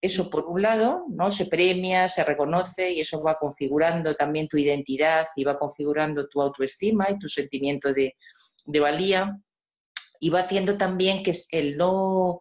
Eso 0.00 0.28
por 0.28 0.44
un 0.46 0.60
lado, 0.60 1.06
¿no? 1.08 1.30
Se 1.30 1.46
premia, 1.46 2.08
se 2.08 2.24
reconoce 2.24 2.92
y 2.92 3.00
eso 3.00 3.22
va 3.22 3.38
configurando 3.38 4.14
también 4.14 4.48
tu 4.48 4.58
identidad 4.58 5.28
y 5.36 5.44
va 5.44 5.58
configurando 5.58 6.28
tu 6.28 6.42
autoestima 6.42 7.08
y 7.08 7.18
tu 7.18 7.28
sentimiento 7.28 7.92
de, 7.92 8.14
valía 8.66 9.38
y 10.20 10.28
va 10.28 10.40
haciendo 10.40 10.76
también 10.76 11.22
que 11.22 11.32
el 11.52 11.76
no, 11.76 12.40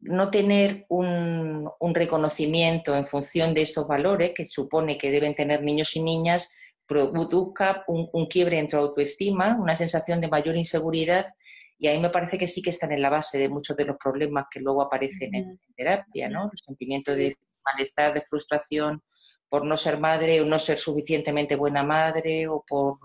no 0.00 0.30
tener 0.30 0.84
un, 0.88 1.70
reconocimiento 1.94 2.94
en 2.96 3.04
función 3.04 3.54
de 3.54 3.62
estos 3.62 3.86
valores 3.86 4.32
que 4.34 4.46
supone 4.46 4.98
que 4.98 5.10
deben 5.10 5.34
tener 5.34 5.62
niños 5.62 5.96
y 5.96 6.02
niñas 6.02 6.52
produzca 6.88 7.84
un, 7.86 8.08
un 8.12 8.26
quiebre 8.26 8.58
en 8.58 8.66
tu 8.66 8.76
autoestima, 8.76 9.56
una 9.60 9.76
sensación 9.76 10.20
de 10.20 10.28
mayor 10.28 10.56
inseguridad 10.56 11.26
y 11.78 11.86
ahí 11.86 12.00
me 12.00 12.10
parece 12.10 12.38
que 12.38 12.48
sí 12.48 12.60
que 12.60 12.70
están 12.70 12.90
en 12.92 13.00
la 13.00 13.10
base 13.10 13.38
de 13.38 13.48
muchos 13.48 13.76
de 13.76 13.84
los 13.84 13.96
problemas 13.96 14.46
que 14.50 14.60
luego 14.60 14.82
aparecen 14.82 15.34
en, 15.34 15.60
terapia, 15.76 16.28
¿no? 16.28 16.50
El 16.52 16.58
sentimiento 16.58 17.14
de 17.14 17.36
malestar, 17.64 18.12
de 18.12 18.20
frustración 18.20 19.02
por 19.48 19.64
no 19.64 19.76
ser 19.76 19.98
madre 19.98 20.40
o 20.40 20.44
no 20.44 20.58
ser 20.58 20.76
suficientemente 20.76 21.56
buena 21.56 21.82
madre 21.82 22.48
o 22.48 22.64
por 22.66 22.96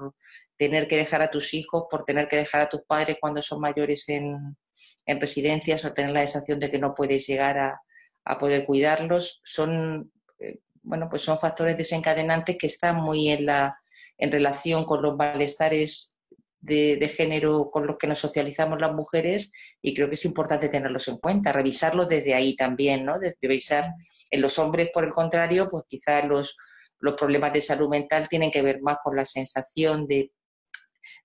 tener 0.58 0.88
que 0.88 0.98
dejar 0.98 1.22
a 1.22 1.30
tus 1.30 1.54
hijos, 1.54 1.86
por 1.90 2.04
tener 2.04 2.28
que 2.28 2.38
dejar 2.38 2.62
a 2.62 2.70
tus 2.70 2.82
padres 2.82 3.18
cuando 3.22 3.42
son 3.42 3.62
mayores 3.62 4.10
en, 4.10 4.58
residencias 5.06 5.86
o 5.86 5.94
tener 5.94 6.12
la 6.12 6.22
sensación 6.22 6.60
de 6.60 6.70
que 6.72 6.80
no 6.80 6.96
puedes 6.96 7.28
llegar 7.28 7.58
a, 7.60 7.82
a 8.26 8.38
poder 8.38 8.66
cuidarlos, 8.66 9.40
son, 9.44 10.12
eh, 10.40 10.60
bueno, 10.84 11.08
pues 11.10 11.22
son 11.24 11.40
factores 11.40 11.78
desencadenantes 11.78 12.58
que 12.58 12.68
están 12.68 12.98
muy 12.98 13.30
en, 13.30 13.46
la, 13.46 13.78
en 14.18 14.32
relación 14.32 14.84
con 14.84 15.02
los 15.02 15.16
malestares 15.16 16.18
de, 16.60 17.14
género 17.16 17.70
con 17.72 17.86
los 17.86 17.98
que 17.98 18.08
nos 18.08 18.20
socializamos 18.20 18.80
las 18.80 18.94
mujeres 18.94 19.52
y 19.82 19.94
creo 19.94 20.08
que 20.08 20.16
es 20.16 20.26
importante 20.26 20.70
tenerlos 20.70 21.08
en 21.10 21.18
cuenta, 21.18 21.52
revisarlos 21.52 22.08
desde 22.08 22.34
ahí 22.34 22.56
también, 22.56 23.06
¿no? 23.06 23.20
Desde 23.20 23.38
revisar 23.42 23.94
en 24.30 24.42
los 24.42 24.58
hombres, 24.60 24.90
por 24.94 25.04
el 25.04 25.12
contrario, 25.12 25.70
pues 25.70 25.84
quizás 25.90 26.26
los, 26.26 26.58
los 27.00 27.16
problemas 27.16 27.52
de 27.52 27.62
salud 27.62 27.90
mental 27.90 28.28
tienen 28.30 28.50
que 28.50 28.62
ver 28.62 28.82
más 28.82 28.98
con 29.04 29.16
la 29.16 29.26
sensación 29.26 30.08
de, 30.08 30.32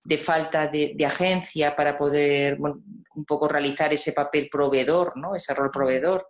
de 0.05 0.18
falta 0.18 0.66
de, 0.66 0.97
agencia 1.07 1.77
para 1.77 1.97
poder 1.97 2.59
un 2.61 3.25
poco 3.25 3.47
realizar 3.47 3.92
ese 3.92 4.12
papel 4.12 4.49
proveedor, 4.51 5.16
¿no? 5.16 5.37
Ese 5.37 5.55
rol 5.55 5.71
proveedor. 5.71 6.29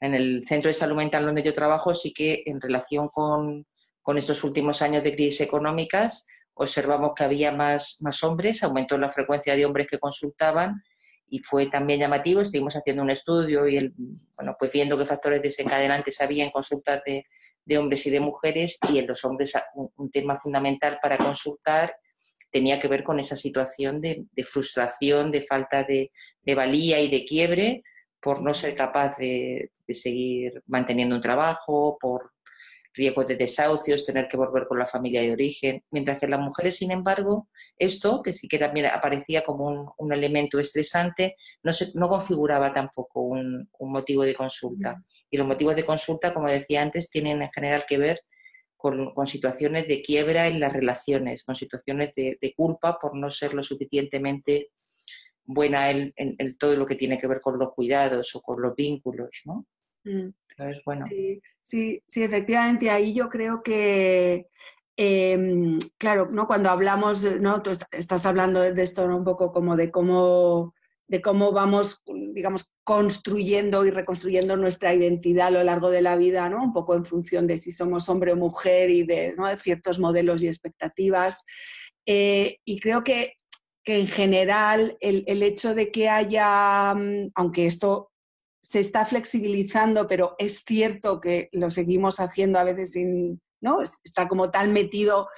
En 0.00 0.14
el 0.14 0.46
centro 0.46 0.68
de 0.68 0.74
salud 0.74 0.96
mental 0.96 1.26
donde 1.26 1.42
yo 1.42 1.54
trabajo 1.54 1.94
sí 1.94 2.12
que 2.12 2.42
en 2.46 2.60
relación 2.60 3.08
con, 3.08 3.66
con 4.02 4.18
estos 4.18 4.44
últimos 4.44 4.82
años 4.82 5.02
de 5.02 5.14
crisis 5.14 5.40
económicas 5.42 6.26
observamos 6.54 7.12
que 7.14 7.24
había 7.24 7.52
más, 7.52 7.98
más 8.00 8.22
hombres, 8.24 8.62
aumentó 8.62 8.98
la 8.98 9.08
frecuencia 9.08 9.54
de 9.54 9.64
hombres 9.64 9.86
que 9.86 9.98
consultaban 9.98 10.82
y 11.28 11.38
fue 11.38 11.66
también 11.66 12.00
llamativo. 12.00 12.40
Estuvimos 12.40 12.74
haciendo 12.74 13.02
un 13.02 13.10
estudio 13.10 13.68
y 13.68 13.76
el, 13.76 13.94
bueno, 14.36 14.56
pues 14.58 14.72
viendo 14.72 14.98
qué 14.98 15.04
factores 15.04 15.40
desencadenantes 15.40 16.20
había 16.20 16.44
en 16.44 16.50
consultas 16.50 17.00
de, 17.06 17.26
de 17.64 17.78
hombres 17.78 18.04
y 18.06 18.10
de 18.10 18.20
mujeres 18.20 18.78
y 18.90 18.98
en 18.98 19.06
los 19.06 19.24
hombres 19.24 19.52
un, 19.74 20.10
tema 20.10 20.36
fundamental 20.36 20.98
para 21.00 21.18
consultar 21.18 21.94
tenía 22.50 22.80
que 22.80 22.88
ver 22.88 23.04
con 23.04 23.20
esa 23.20 23.36
situación 23.36 24.00
de, 24.00 24.24
de 24.32 24.42
frustración, 24.42 25.30
de 25.30 25.42
falta 25.42 25.84
de, 25.84 26.10
de, 26.42 26.54
valía 26.54 26.98
y 26.98 27.08
de 27.08 27.26
quiebre 27.26 27.82
por 28.20 28.42
no 28.42 28.52
ser 28.54 28.74
capaz 28.74 29.16
de, 29.16 29.70
de 29.86 29.94
seguir 29.94 30.62
manteniendo 30.66 31.14
un 31.14 31.22
trabajo, 31.22 31.96
por 32.00 32.32
riesgos 32.98 33.28
de 33.28 33.36
desahucios, 33.36 34.04
tener 34.04 34.28
que 34.28 34.36
volver 34.36 34.66
con 34.66 34.78
la 34.78 34.84
familia 34.84 35.22
de 35.22 35.32
origen, 35.32 35.82
mientras 35.90 36.18
que 36.18 36.26
las 36.26 36.40
mujeres, 36.40 36.76
sin 36.76 36.90
embargo, 36.90 37.48
esto, 37.78 38.20
que 38.22 38.32
sí 38.32 38.48
que 38.48 38.58
también 38.58 38.86
aparecía 38.86 39.42
como 39.42 39.94
un, 39.96 40.12
elemento 40.12 40.58
estresante, 40.58 41.36
no, 41.62 41.72
se, 41.72 41.92
no 41.94 42.08
configuraba 42.08 42.72
tampoco 42.72 43.22
un, 43.22 43.70
motivo 43.78 44.24
de 44.24 44.34
consulta. 44.34 45.02
Y 45.30 45.38
los 45.38 45.46
motivos 45.46 45.76
de 45.76 45.84
consulta, 45.84 46.34
como 46.34 46.48
decía 46.48 46.82
antes, 46.82 47.08
tienen 47.08 47.40
en 47.40 47.50
general 47.50 47.84
que 47.88 47.98
ver 47.98 48.20
con, 48.76 49.14
situaciones 49.26 49.86
de 49.86 50.02
quiebra 50.02 50.48
en 50.48 50.58
las 50.58 50.72
relaciones, 50.72 51.44
con 51.44 51.54
situaciones 51.54 52.12
de, 52.14 52.54
culpa 52.56 52.98
por 52.98 53.16
no 53.16 53.30
ser 53.30 53.54
lo 53.54 53.62
suficientemente 53.62 54.70
buena 55.48 55.90
en, 55.90 56.14
todo 56.58 56.76
lo 56.76 56.86
que 56.86 56.94
tiene 56.94 57.18
que 57.18 57.26
ver 57.26 57.40
con 57.40 57.58
los 57.58 57.72
cuidados 57.74 58.36
o 58.36 58.40
con 58.40 58.62
los 58.62 58.76
vínculos, 58.76 59.30
¿no? 59.44 59.66
Mm 60.04 60.28
bueno. 60.84 61.06
Sí, 61.60 62.02
sí, 62.06 62.22
efectivamente, 62.22 62.90
ahí 62.90 63.14
yo 63.14 63.28
creo 63.28 63.62
que, 63.62 64.46
em, 64.96 65.78
claro, 65.98 66.28
¿no? 66.30 66.46
cuando 66.46 66.70
hablamos, 66.70 67.22
¿no? 67.40 67.62
tú 67.62 67.70
estás 67.92 68.26
hablando 68.26 68.60
de 68.60 68.82
esto 68.82 69.04
un 69.04 69.24
poco 69.24 69.52
como 69.52 69.76
de 69.76 69.90
cómo, 69.90 70.74
de 71.06 71.22
cómo 71.22 71.52
vamos, 71.52 72.02
digamos, 72.06 72.70
construyendo 72.84 73.84
y 73.84 73.90
reconstruyendo 73.90 74.56
nuestra 74.56 74.94
identidad 74.94 75.48
a 75.48 75.52
lo 75.52 75.62
largo 75.62 75.90
de 75.90 76.02
la 76.02 76.16
vida, 76.16 76.48
¿no? 76.48 76.62
un 76.62 76.72
poco 76.72 76.94
en 76.94 77.04
función 77.04 77.46
de 77.46 77.58
si 77.58 77.72
somos 77.72 78.08
hombre 78.08 78.32
o 78.32 78.36
mujer 78.36 78.90
y 78.90 79.04
de, 79.04 79.34
ciertos 79.58 79.98
modelos 79.98 80.42
y 80.42 80.48
expectativas. 80.48 81.44
Eh, 82.06 82.58
y 82.64 82.80
creo 82.80 83.04
que, 83.04 83.34
que 83.84 83.98
en 83.98 84.06
general 84.06 84.96
el, 85.00 85.24
el, 85.26 85.42
hecho 85.42 85.74
de 85.74 85.90
que 85.90 86.08
haya, 86.08 86.94
mm, 86.94 87.30
aunque 87.34 87.66
esto 87.66 88.10
se 88.62 88.80
está 88.80 89.04
flexibilizando, 89.06 90.06
pero 90.06 90.34
es 90.38 90.64
cierto 90.66 91.20
que 91.20 91.48
lo 91.52 91.70
seguimos 91.70 92.20
haciendo 92.20 92.58
a 92.58 92.64
veces 92.64 92.92
sin, 92.92 93.40
¿no? 93.62 93.82
Está 93.82 94.28
como 94.28 94.50
tan 94.50 94.72
metido 94.72 95.28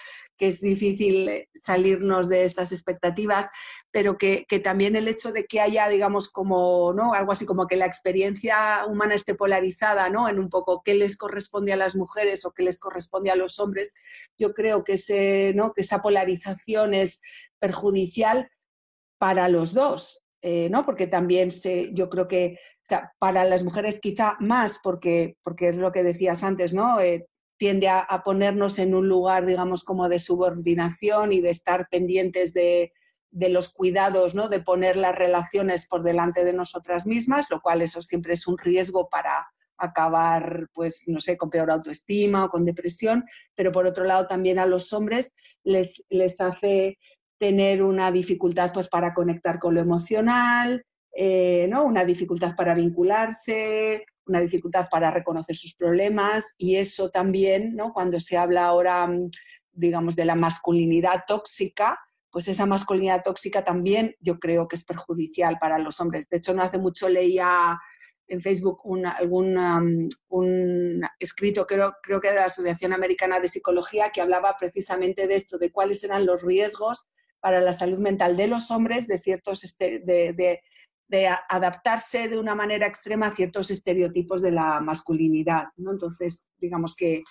que 0.40 0.46
es 0.46 0.62
difícil 0.62 1.29
eh, 1.29 1.50
salirnos 1.55 2.31
de 2.31 2.46
estas 2.46 2.72
expectativas, 2.72 3.46
pero 3.90 4.16
que, 4.16 4.46
también 4.64 4.96
el 4.96 5.07
hecho 5.07 5.33
de 5.33 5.44
que 5.44 5.61
haya, 5.61 5.87
digamos, 5.87 6.31
como, 6.31 6.94
¿no? 6.94 7.12
Algo 7.12 7.33
así 7.33 7.44
como 7.44 7.66
que 7.66 7.76
la 7.76 7.85
experiencia 7.85 8.87
humana 8.87 9.14
esté 9.14 9.35
polarizada, 9.35 10.09
¿no? 10.09 10.31
En 10.31 10.38
un 10.38 10.48
poco 10.48 10.81
qué 10.83 10.94
les 10.94 11.18
corresponde 11.18 11.74
a 11.74 11.76
las 11.76 11.94
mujeres 11.94 12.46
o 12.46 12.53
qué 12.53 12.62
les 12.62 12.79
corresponde 12.79 13.31
a 13.31 13.37
los 13.37 13.59
hombres, 13.59 13.92
yo 14.38 14.55
creo 14.55 14.83
que, 14.83 14.94
ese, 14.94 15.53
¿no? 15.55 15.74
que 15.74 15.83
esa 15.83 16.00
polarización 16.00 16.94
es 16.94 17.20
perjudicial 17.59 18.50
para 19.18 19.46
los 19.50 19.74
dos. 19.74 20.22
Eh, 20.42 20.70
¿no? 20.70 20.87
Porque 20.87 21.07
también 21.07 21.50
se, 21.50 21.92
yo 21.92 22.09
creo 22.09 22.26
que, 22.26 22.59
para 23.18 23.44
las 23.44 23.62
mujeres 23.62 24.00
quizá 24.00 24.38
más, 24.40 24.81
porque, 24.83 25.37
porque 25.42 25.68
es 25.68 25.76
lo 25.76 25.92
que 25.92 26.03
decías 26.03 26.42
antes, 26.42 26.72
¿no? 26.72 26.98
Eh, 26.98 27.26
tiende 27.61 27.90
a, 27.90 28.23
ponernos 28.25 28.79
en 28.79 28.94
un 28.94 29.07
lugar, 29.07 29.44
digamos, 29.44 29.85
como 29.85 30.09
de 30.09 30.18
subordinación 30.18 31.31
y 31.31 31.42
de 31.42 31.51
estar 31.51 31.88
pendientes 31.90 32.55
de, 32.55 32.90
los 33.33 33.68
cuidados, 33.68 34.35
¿no? 34.35 34.49
De 34.49 34.61
poner 34.61 34.96
las 34.96 35.14
relaciones 35.14 35.87
por 35.87 36.03
delante 36.03 36.42
de 36.42 36.55
nosotras 36.55 37.07
mismas, 37.07 37.51
lo 37.51 37.61
cual 37.61 37.83
eso 37.83 38.01
siempre 38.01 38.33
es 38.33 38.46
un 38.46 38.57
riesgo 38.57 39.11
para 39.11 39.46
acabar, 39.77 40.70
pues, 40.73 41.05
no 41.07 41.20
sé, 41.20 41.37
con 41.37 41.51
peor 41.51 41.70
autoestima 41.70 42.46
o 42.46 42.49
con 42.49 42.64
depresión, 42.64 43.27
pero 43.55 43.73
por 43.73 43.87
otro 43.87 44.05
lado 44.05 44.27
también 44.27 44.59
a 44.59 44.64
los 44.64 44.94
hombres 44.94 45.35
les, 45.62 46.03
hace 46.40 46.96
tener 47.38 47.83
una 47.83 48.11
dificultad 48.11 48.73
pues, 48.73 48.88
para 48.88 49.12
conectar 49.12 49.59
con 49.59 49.75
lo 49.75 49.83
emocional, 49.83 50.83
eh, 51.14 51.66
¿no? 51.68 51.85
una 51.85 52.07
dificultad 52.07 52.57
para 52.57 52.75
vincularse, 52.75 54.07
una 54.26 54.40
dificultad 54.40 54.88
para 54.90 55.11
reconocer 55.11 55.56
sus 55.56 55.74
problemas 55.74 56.54
y 56.59 56.76
eso 56.76 57.11
también, 57.11 57.74
¿no? 57.74 57.92
cuando 57.92 58.20
se 58.20 58.37
habla 58.37 58.66
ahora, 58.66 59.06
mm, 59.06 59.30
digamos, 59.72 60.16
de 60.16 60.24
la 60.24 60.35
masculinidad 60.35 61.22
tóxica, 61.26 61.98
pues 62.30 62.48
esa 62.48 62.66
masculinidad 62.66 63.22
tóxica 63.22 63.64
también 63.64 64.14
yo 64.20 64.38
creo 64.38 64.68
que 64.68 64.76
es 64.76 64.85
perjudicial 64.85 65.59
para 65.59 65.78
los 65.78 66.00
hombres. 66.00 66.28
De 66.28 66.37
hecho, 66.37 66.54
no 66.54 66.62
hace 66.62 66.78
mucho 66.78 67.09
leía 67.09 67.78
en 68.28 68.40
Facebook 68.40 68.83
algún 69.04 69.54
mm, 69.54 70.09
un 70.28 71.02
escrito, 71.18 71.66
creo, 71.66 71.94
creo 72.02 72.20
que 72.20 72.28
de 72.28 72.37
la 72.37 72.44
Asociación 72.44 72.92
Americana 72.92 73.40
de 73.40 73.48
Psicología, 73.48 74.11
que 74.11 74.20
hablaba 74.20 74.56
precisamente 74.59 75.26
de 75.26 75.35
esto, 75.35 75.59
de 75.59 75.72
cuáles 75.72 76.04
eran 76.04 76.24
los 76.24 76.42
riesgos 76.42 77.09
para 77.40 77.61
la 77.61 77.72
salud 77.72 77.98
mental 77.98 78.37
de 78.37 78.46
los 78.46 78.70
hombres 78.70 79.06
de 79.09 79.18
ciertos 79.18 79.64
este, 79.64 80.00
adaptarse 81.49 82.29
de 82.29 82.38
una 82.38 82.55
manera 82.55 82.87
extrema 82.87 83.27
a 83.27 83.35
ciertos 83.35 83.70
estereotipos 83.70 84.42
de 84.42 84.53
la 84.53 84.81
masculinidad. 84.81 85.64
¿no? 85.77 85.92
Entonces, 85.92 86.51
digamos 86.59 86.94
que, 86.94 87.23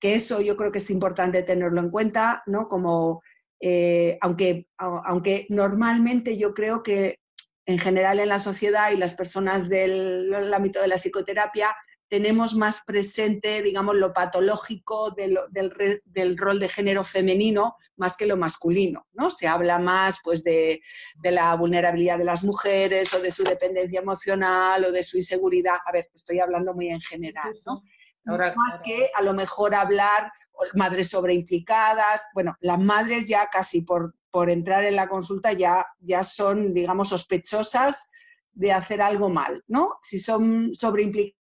que, 0.00 0.14
eso 0.14 0.40
yo 0.40 0.56
creo 0.56 0.72
que 0.72 0.78
es 0.78 0.90
importante 0.90 1.42
tenerlo 1.42 1.80
en 1.80 1.90
cuenta, 1.90 2.42
¿no? 2.46 2.68
Como, 2.68 3.22
eh, 3.60 4.18
aunque, 4.20 4.68
aunque 4.78 5.46
normalmente 5.50 6.36
yo 6.36 6.52
creo 6.54 6.82
que 6.82 7.20
en 7.66 7.78
general 7.78 8.20
en 8.20 8.28
la 8.28 8.38
sociedad 8.38 8.90
y 8.92 8.96
las 8.96 9.14
personas 9.14 9.68
del 9.68 10.32
ámbito 10.54 10.80
de 10.80 10.88
la 10.88 10.98
psicoterapia 10.98 11.74
tenemos 12.08 12.54
más 12.54 12.82
presente, 12.86 13.62
digamos, 13.62 13.96
lo 13.96 14.12
patológico 14.12 15.10
del, 15.10 15.38
del, 15.50 16.36
rol 16.36 16.60
de 16.60 16.68
género 16.68 17.02
femenino 17.02 17.76
más 17.96 18.16
que 18.16 18.26
lo 18.26 18.36
masculino, 18.36 19.06
¿no? 19.12 19.30
Se 19.30 19.48
habla 19.48 19.78
más, 19.78 20.18
pues, 20.22 20.44
de, 20.44 20.82
de, 21.16 21.30
la 21.30 21.54
vulnerabilidad 21.56 22.18
de 22.18 22.24
las 22.24 22.44
mujeres 22.44 23.12
o 23.14 23.20
de 23.20 23.30
su 23.30 23.42
dependencia 23.42 24.00
emocional 24.00 24.84
o 24.84 24.92
de 24.92 25.02
su 25.02 25.16
inseguridad. 25.16 25.76
A 25.84 25.92
ver, 25.92 26.06
estoy 26.14 26.38
hablando 26.40 26.74
muy 26.74 26.88
en 26.88 27.00
general, 27.00 27.54
¿no? 27.64 27.82
más 28.26 28.80
que 28.84 29.08
a 29.14 29.22
lo 29.22 29.34
mejor 29.34 29.74
hablar 29.74 30.32
madres 30.74 31.10
sobreimplicadas. 31.10 32.26
Bueno, 32.34 32.56
las 32.60 32.80
madres 32.80 33.28
ya 33.28 33.46
casi 33.46 33.82
por, 33.82 34.16
por 34.30 34.50
entrar 34.50 34.84
en 34.84 34.96
la 34.96 35.08
consulta 35.08 35.52
ya, 35.52 35.86
ya 36.00 36.24
son, 36.24 36.74
digamos, 36.74 37.10
sospechosas 37.10 38.10
de 38.52 38.72
hacer 38.72 39.00
algo 39.00 39.28
mal, 39.28 39.62
¿no? 39.68 39.98
Si 40.02 40.18
son 40.18 40.74
sobreimplicadas 40.74 41.35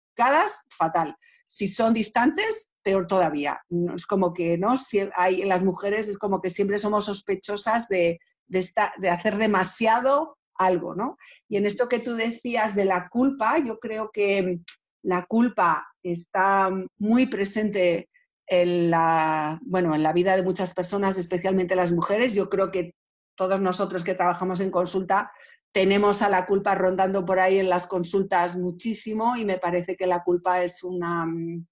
fatal. 0.70 1.16
Si 1.46 1.68
son 1.68 1.94
distantes, 1.94 2.74
peor 2.84 3.08
todavía. 3.08 3.62
Es 3.96 4.06
como 4.06 4.34
que, 4.34 4.58
¿no? 4.58 4.78
Si 4.78 5.00
hay, 5.16 5.42
en 5.42 5.50
las 5.50 5.64
mujeres 5.64 6.08
es 6.08 6.18
como 6.18 6.42
que 6.42 6.50
siempre 6.50 6.80
somos 6.80 7.06
sospechosas 7.06 7.88
de, 7.88 8.20
de, 8.48 9.10
hacer 9.10 9.38
demasiado 9.38 10.38
algo, 10.56 10.96
¿no? 10.96 11.18
Y 11.48 11.58
en 11.58 11.66
esto 11.66 11.88
que 11.90 12.00
tú 12.00 12.16
decías 12.16 12.76
de 12.76 12.86
la 12.86 13.10
culpa, 13.10 13.58
yo 13.60 13.80
creo 13.80 14.12
que 14.12 14.60
la 15.04 15.26
culpa 15.26 15.88
está 16.04 16.70
muy 17.00 17.26
presente 17.28 18.10
en 18.48 18.92
la, 18.92 19.60
bueno, 19.64 19.96
en 19.96 20.04
la 20.04 20.14
vida 20.14 20.36
de 20.36 20.44
muchas 20.44 20.74
personas, 20.74 21.18
especialmente 21.18 21.76
las 21.76 21.92
mujeres. 21.92 22.34
Yo 22.34 22.50
creo 22.50 22.70
que 22.70 22.94
todos 23.36 23.62
nosotros 23.62 24.04
que 24.04 24.14
trabajamos 24.14 24.60
en 24.60 24.72
consulta 24.72 25.32
tenemos 25.72 26.22
a 26.22 26.30
la 26.30 26.46
culpa 26.46 26.76
rondando 26.76 27.26
por 27.26 27.40
ahí 27.40 27.60
en 27.60 27.70
las 27.70 27.88
consultas 27.88 28.58
muchísimo 28.58 29.36
y 29.38 29.46
me 29.46 29.58
parece 29.58 29.96
que 29.96 30.08
la 30.08 30.24
culpa 30.24 30.64
es 30.64 30.84
una, 30.84 31.26
mm, 31.26 31.66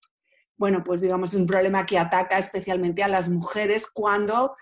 bueno, 0.57 0.83
pues 0.83 1.01
digamos, 1.01 1.33
un 1.33 1.47
problema 1.47 1.85
que 1.85 1.97
ataca 1.97 2.37
especialmente 2.37 3.03
a 3.03 3.07
las 3.07 3.29
mujeres 3.29 3.87
cuando, 3.91 4.55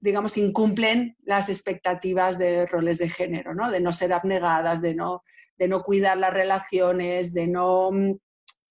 digamos, 0.00 0.36
incumplen 0.36 1.16
las 1.22 1.48
expectativas 1.48 2.38
de 2.38 2.66
roles 2.66 2.98
de 2.98 3.08
género, 3.08 3.54
¿no? 3.54 3.70
De 3.70 3.80
no 3.80 3.92
ser 3.92 4.12
abnegadas, 4.12 4.82
de 4.82 4.94
no, 4.94 5.22
de 5.56 5.68
no 5.68 5.82
cuidar 5.82 6.18
las 6.18 6.32
relaciones, 6.32 7.32
de 7.32 7.46
no, 7.46 7.90
mm, 7.92 8.12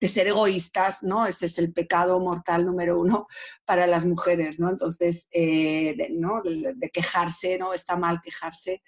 de 0.02 0.10
ser 0.10 0.28
egoístas, 0.28 1.04
¿no? 1.04 1.28
Ese 1.28 1.46
es 1.46 1.60
el 1.60 1.72
pecado 1.72 2.20
mortal 2.20 2.66
número 2.66 3.00
uno 3.00 3.28
para 3.66 3.86
las 3.86 4.04
mujeres, 4.06 4.60
¿no? 4.60 4.70
Entonces, 4.72 5.28
eh, 5.32 5.94
de, 5.96 6.10
¿no? 6.10 6.42
De, 6.42 6.90
quejarse, 6.92 7.60
¿no? 7.60 7.74
Está 7.74 7.96
mal 7.96 8.20
quejarse. 8.22 8.82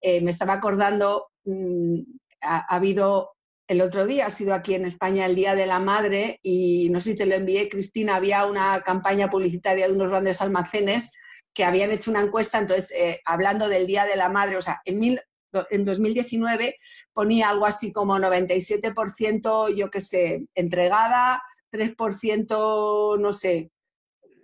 Eh, 0.00 0.20
me 0.20 0.30
estaba 0.30 0.54
acordando, 0.54 1.28
mm, 1.44 2.00
ha, 2.42 2.74
habido 2.74 3.32
el 3.68 3.80
otro 3.82 4.06
día, 4.06 4.26
ha 4.26 4.30
sido 4.30 4.54
aquí 4.54 4.74
en 4.74 4.84
España 4.84 5.26
el 5.26 5.36
Día 5.36 5.54
de 5.54 5.66
la 5.66 5.78
Madre 5.78 6.40
y 6.42 6.88
no 6.90 7.00
sé 7.00 7.12
si 7.12 7.16
te 7.16 7.26
lo 7.26 7.34
envié, 7.34 7.68
Cristina, 7.68 8.16
había 8.16 8.46
una 8.46 8.80
campaña 8.82 9.30
publicitaria 9.30 9.86
de 9.86 9.92
unos 9.92 10.10
grandes 10.10 10.40
almacenes 10.40 11.12
que 11.54 11.64
habían 11.64 11.90
hecho 11.90 12.10
una 12.10 12.22
encuesta, 12.22 12.58
entonces, 12.58 12.90
eh, 12.92 13.20
hablando 13.24 13.68
del 13.68 13.86
Día 13.86 14.04
de 14.04 14.16
la 14.16 14.28
Madre, 14.28 14.56
o 14.56 14.62
sea, 14.62 14.80
en 14.84 14.98
mil, 14.98 15.20
en 15.70 15.84
2019 15.84 16.76
ponía 17.12 17.48
algo 17.48 17.66
así 17.66 17.92
como 17.92 18.18
97%, 18.18 19.74
yo 19.74 19.90
qué 19.90 20.00
sé, 20.00 20.46
entregada, 20.54 21.42
3%, 21.70 23.18
no 23.18 23.32
sé, 23.32 23.70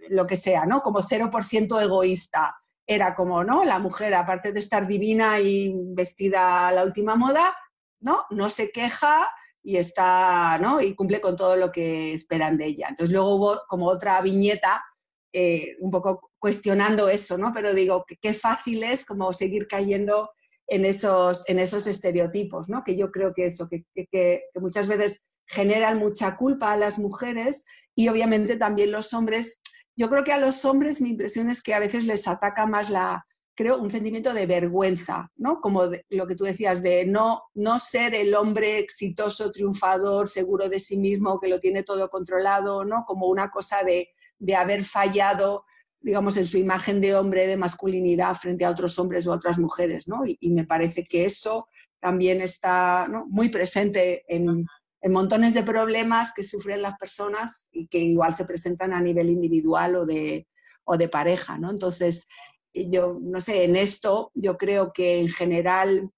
lo 0.09 0.27
que 0.27 0.37
sea, 0.37 0.67
¿no? 0.67 0.83
Como 0.83 1.01
0% 1.03 1.81
egoísta. 1.81 2.55
Era 2.87 3.15
como, 3.15 3.43
¿no? 3.43 3.65
La 3.65 3.79
mujer, 3.79 4.15
aparte 4.15 4.53
de 4.53 4.61
estar 4.61 4.87
divina 4.87 5.41
y 5.41 5.75
vestida 5.95 6.69
a 6.69 6.73
la 6.73 6.85
última 6.85 7.17
moda, 7.17 7.57
¿no? 8.01 8.25
No 8.31 8.49
se 8.49 8.71
queja 8.71 9.29
y 9.63 9.77
está, 9.79 10.59
¿no? 10.59 10.81
Y 10.81 10.95
cumple 10.95 11.21
con 11.21 11.35
todo 11.35 11.57
lo 11.57 11.73
que 11.73 12.13
esperan 12.13 12.57
de 12.57 12.67
ella. 12.67 12.87
Entonces 12.89 13.13
luego 13.13 13.35
hubo 13.35 13.61
como 13.67 13.87
otra 13.87 14.21
viñeta 14.21 14.85
eh, 15.33 15.77
un 15.81 15.91
poco 15.91 16.31
cuestionando 16.39 17.09
eso, 17.09 17.37
¿no? 17.37 17.51
Pero 17.53 17.75
digo, 17.75 18.05
qué 18.21 18.33
fácil 18.33 18.85
es 18.85 19.05
como 19.05 19.33
seguir 19.33 19.67
cayendo 19.67 20.31
en 20.67 20.85
esos, 20.85 21.45
en 21.49 21.59
esos 21.59 21.87
estereotipos, 21.87 22.69
¿no? 22.69 22.83
Que 22.85 22.97
yo 22.97 23.11
creo 23.11 23.35
que 23.35 23.47
eso, 23.47 23.69
que, 23.69 23.85
que, 24.11 24.45
muchas 24.55 24.87
veces 24.87 25.25
generan 25.47 25.99
mucha 25.99 26.37
culpa 26.37 26.73
a 26.73 26.77
las 26.77 26.99
mujeres 26.99 27.65
y 27.95 28.09
obviamente 28.09 28.57
también 28.57 28.93
los 28.93 29.13
hombres. 29.13 29.61
Yo 29.97 30.11
creo 30.11 30.25
que 30.25 30.33
a 30.33 30.39
los 30.39 30.65
hombres 30.65 31.01
mi 31.01 31.11
impresión 31.11 31.49
es 31.51 31.63
que 31.63 31.75
a 31.75 31.79
veces 31.79 32.05
les 32.05 32.29
ataca 32.29 32.67
más 32.67 32.91
la, 32.91 33.27
creo, 33.55 33.79
un 33.79 33.91
sentimiento 33.91 34.35
de 34.35 34.47
vergüenza, 34.47 35.31
¿no? 35.37 35.61
Como 35.61 35.85
lo 36.11 36.27
que 36.27 36.35
tú 36.35 36.45
decías, 36.45 36.83
de 36.83 37.07
no, 37.07 37.43
no 37.55 37.79
ser 37.79 38.15
el 38.15 38.35
hombre 38.35 38.79
exitoso, 38.79 39.51
triunfador, 39.51 40.29
seguro 40.29 40.69
de 40.69 40.81
sí 40.81 40.99
mismo, 40.99 41.41
que 41.41 41.49
lo 41.49 41.59
tiene 41.59 41.83
todo 41.83 42.09
controlado, 42.11 42.85
¿no? 42.85 43.05
Como 43.07 43.27
una 43.27 43.51
cosa 43.51 43.83
de, 43.83 44.11
de 44.39 44.55
haber 44.55 44.85
fallado 44.85 45.65
digamos, 46.07 46.37
en 46.37 46.47
su 46.47 46.57
imagen 46.57 47.01
de 47.01 47.17
hombre, 47.17 47.49
de 47.49 47.57
masculinidad 47.57 48.37
frente 48.37 48.65
a 48.65 48.71
otros 48.71 48.97
hombres 48.99 49.27
o 49.27 49.33
otras 49.33 49.59
mujeres, 49.59 50.07
¿no? 50.07 50.23
Y, 50.25 50.51
me 50.51 50.65
parece 50.65 51.03
que 51.03 51.25
eso 51.25 51.69
también 51.99 52.41
está 52.41 53.09
muy 53.29 53.49
presente 53.49 54.25
en, 54.29 54.67
montones 55.09 55.55
de 55.55 55.63
problemas 55.63 56.33
que 56.33 56.45
sufren 56.45 56.83
las 56.83 56.99
personas 56.99 57.69
y 57.73 57.87
que 57.87 57.99
igual 57.99 58.35
se 58.35 58.45
presentan 58.45 58.93
a 58.93 59.01
nivel 59.01 59.31
individual 59.31 59.97
o 59.97 60.07
de, 60.07 60.49
o 60.85 60.97
de 60.97 61.09
pareja, 61.09 61.59
¿no? 61.59 61.71
Entonces, 61.71 62.27
yo 62.73 63.19
no 63.21 63.41
sé, 63.41 63.65
en 63.65 63.77
esto 63.77 64.31
yo 64.35 64.57
creo 64.57 64.93
que 64.93 65.21
en 65.21 65.29
general 65.29 66.11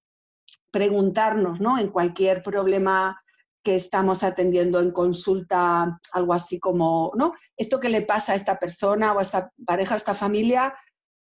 preguntarnos, 0.71 1.61
¿no? 1.61 1.77
En 1.77 1.89
cualquier 1.89 2.41
problema 2.41 3.21
que 3.63 3.75
estamos 3.75 4.23
atendiendo 4.23 4.79
en 4.79 4.91
consulta, 4.91 5.99
algo 6.13 6.33
así 6.33 6.59
como, 6.59 7.11
¿no? 7.15 7.33
Esto 7.57 7.79
que 7.79 7.89
le 7.89 8.01
pasa 8.01 8.33
a 8.33 8.35
esta 8.35 8.57
persona 8.57 9.13
o 9.13 9.19
a 9.19 9.21
esta 9.21 9.51
pareja 9.65 9.93
o 9.93 9.95
a 9.95 9.97
esta 9.97 10.15
familia, 10.15 10.73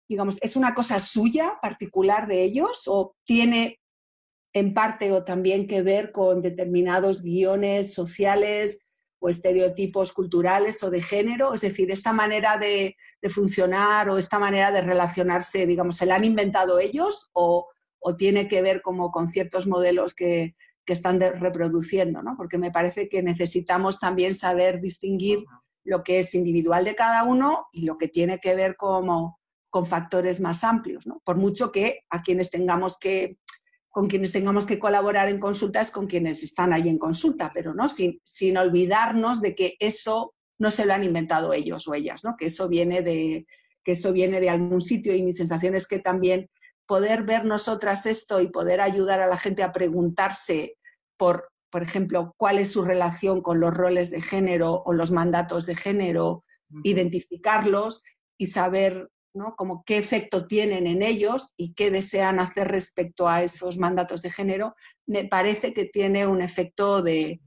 digamos, 0.10 0.38
¿es 0.41 0.55
una 0.55 0.73
cosa 0.73 0.99
suya, 0.99 1.57
particular 1.62 2.27
de 2.27 2.43
ellos 2.43 2.83
o 2.88 3.15
tiene 3.25 3.79
en 4.60 4.74
parte 4.74 5.12
o 5.12 5.24
también 5.24 5.67
que 5.67 5.82
ver 5.82 6.12
con 6.12 6.41
determinados 6.41 7.22
guiones 7.22 7.93
sociales 7.93 8.86
o 9.20 9.30
estereotipos 9.30 10.13
culturales 10.13 10.84
o 10.84 10.89
de 10.89 11.02
género? 11.02 11.54
Es 11.54 11.62
decir, 11.62 11.91
esta 11.91 12.13
manera 12.13 12.58
de, 12.58 12.96
de 13.22 13.30
funcionar 13.30 14.10
o 14.10 14.17
esta 14.17 14.39
manera 14.39 14.72
de 14.72 14.82
relacionarse, 14.82 15.65
digamos, 15.65 15.98
¿se 15.98 16.06
la 16.06 16.15
han 16.15 16.24
inventado 16.24 16.80
ellos 16.80 17.30
o, 17.34 17.67
o 18.00 18.15
tiene 18.15 18.48
que 18.48 18.62
ver 18.62 18.82
como 18.82 19.12
con 19.12 19.28
ciertos 19.28 19.67
modelos 19.67 20.13
que, 20.13 20.56
que 20.86 20.93
están 20.93 21.20
reproduciendo, 21.20 22.24
¿no? 22.24 22.36
Porque 22.38 22.58
me 22.58 22.72
parece 22.72 23.10
que 23.10 23.22
necesitamos 23.22 24.00
también 24.00 24.34
saber 24.34 24.80
distinguir 24.80 25.43
lo 25.84 26.04
que 26.04 26.20
es 26.20 26.34
individual 26.34 26.86
de 26.86 26.96
cada 26.96 27.24
uno 27.24 27.67
y 27.72 27.86
lo 27.86 27.98
que 27.98 28.08
tiene 28.08 28.39
que 28.39 28.56
ver 28.56 28.76
como, 28.76 29.39
con 29.70 29.86
factores 29.86 30.39
más 30.39 30.63
amplios, 30.63 31.06
¿no? 31.06 31.22
Por 31.24 31.38
mucho 31.38 31.72
que 31.72 32.06
a 32.10 32.22
quienes 32.22 32.50
tengamos 32.50 32.98
que 32.98 33.38
con 33.97 34.07
quienes 34.07 34.31
tengamos 34.31 34.67
que 34.67 34.77
colaborar 34.77 35.27
en 35.27 35.39
consultas 35.39 35.89
con 35.89 36.05
quienes 36.05 36.43
están 36.43 36.71
ahí 36.71 36.88
en 36.88 36.99
consulta, 36.99 37.49
pero 37.51 37.73
no 37.73 37.89
sin, 37.89 38.21
sin 38.23 38.55
olvidarnos 38.55 39.41
de 39.41 39.55
que 39.55 39.75
eso 39.79 40.36
no 40.60 40.69
se 40.69 40.86
lo 40.86 40.93
han 40.93 41.03
inventado 41.03 41.51
ellos 41.51 41.88
o 41.88 41.95
ellas, 41.95 42.23
¿no? 42.23 42.36
Que 42.38 42.45
eso 42.45 42.67
viene 42.67 43.01
de 43.01 43.47
que 43.83 43.93
eso 43.93 44.13
viene 44.13 44.39
de 44.39 44.51
algún 44.51 44.81
sitio 44.81 45.15
y 45.15 45.23
mi 45.23 45.33
sensación 45.33 45.73
es 45.73 45.88
que 45.88 45.97
también 45.97 46.47
poder 46.86 47.23
ver 47.23 47.45
nosotras 47.45 48.05
esto 48.05 48.39
y 48.39 48.49
poder 48.49 48.81
ayudar 48.81 49.19
a 49.19 49.25
la 49.25 49.39
gente 49.39 49.63
a 49.63 49.73
preguntarse 49.73 50.75
por, 51.17 51.49
por 51.71 51.81
ejemplo, 51.81 52.36
cuál 52.38 52.60
es 52.60 52.69
su 52.69 52.83
relación 52.83 53.41
con 53.41 53.60
los 53.60 53.73
roles 53.73 54.12
de 54.12 54.21
género 54.21 54.83
o 54.86 54.93
los 54.93 55.10
mandatos 55.10 55.65
de 55.65 55.75
género, 55.75 56.43
identificarlos 56.83 58.03
y 58.38 58.45
saber 58.45 59.10
¿no? 59.38 59.56
Como 59.56 59.84
qué 59.86 59.97
efecto 59.97 60.47
tienen 60.47 60.88
en 60.88 61.02
ellos 61.02 61.52
y 61.56 61.73
qué 61.73 61.91
desean 61.91 62.39
hacer 62.39 62.67
respecto 62.67 63.28
a 63.28 63.43
esos 63.43 63.78
mandatos 63.78 64.21
de 64.21 64.32
género, 64.32 64.76
me 65.06 65.26
parece 65.26 65.73
que 65.73 65.86
tiene 65.86 66.28
un 66.28 66.41
efecto 66.41 67.02
de 67.02 67.39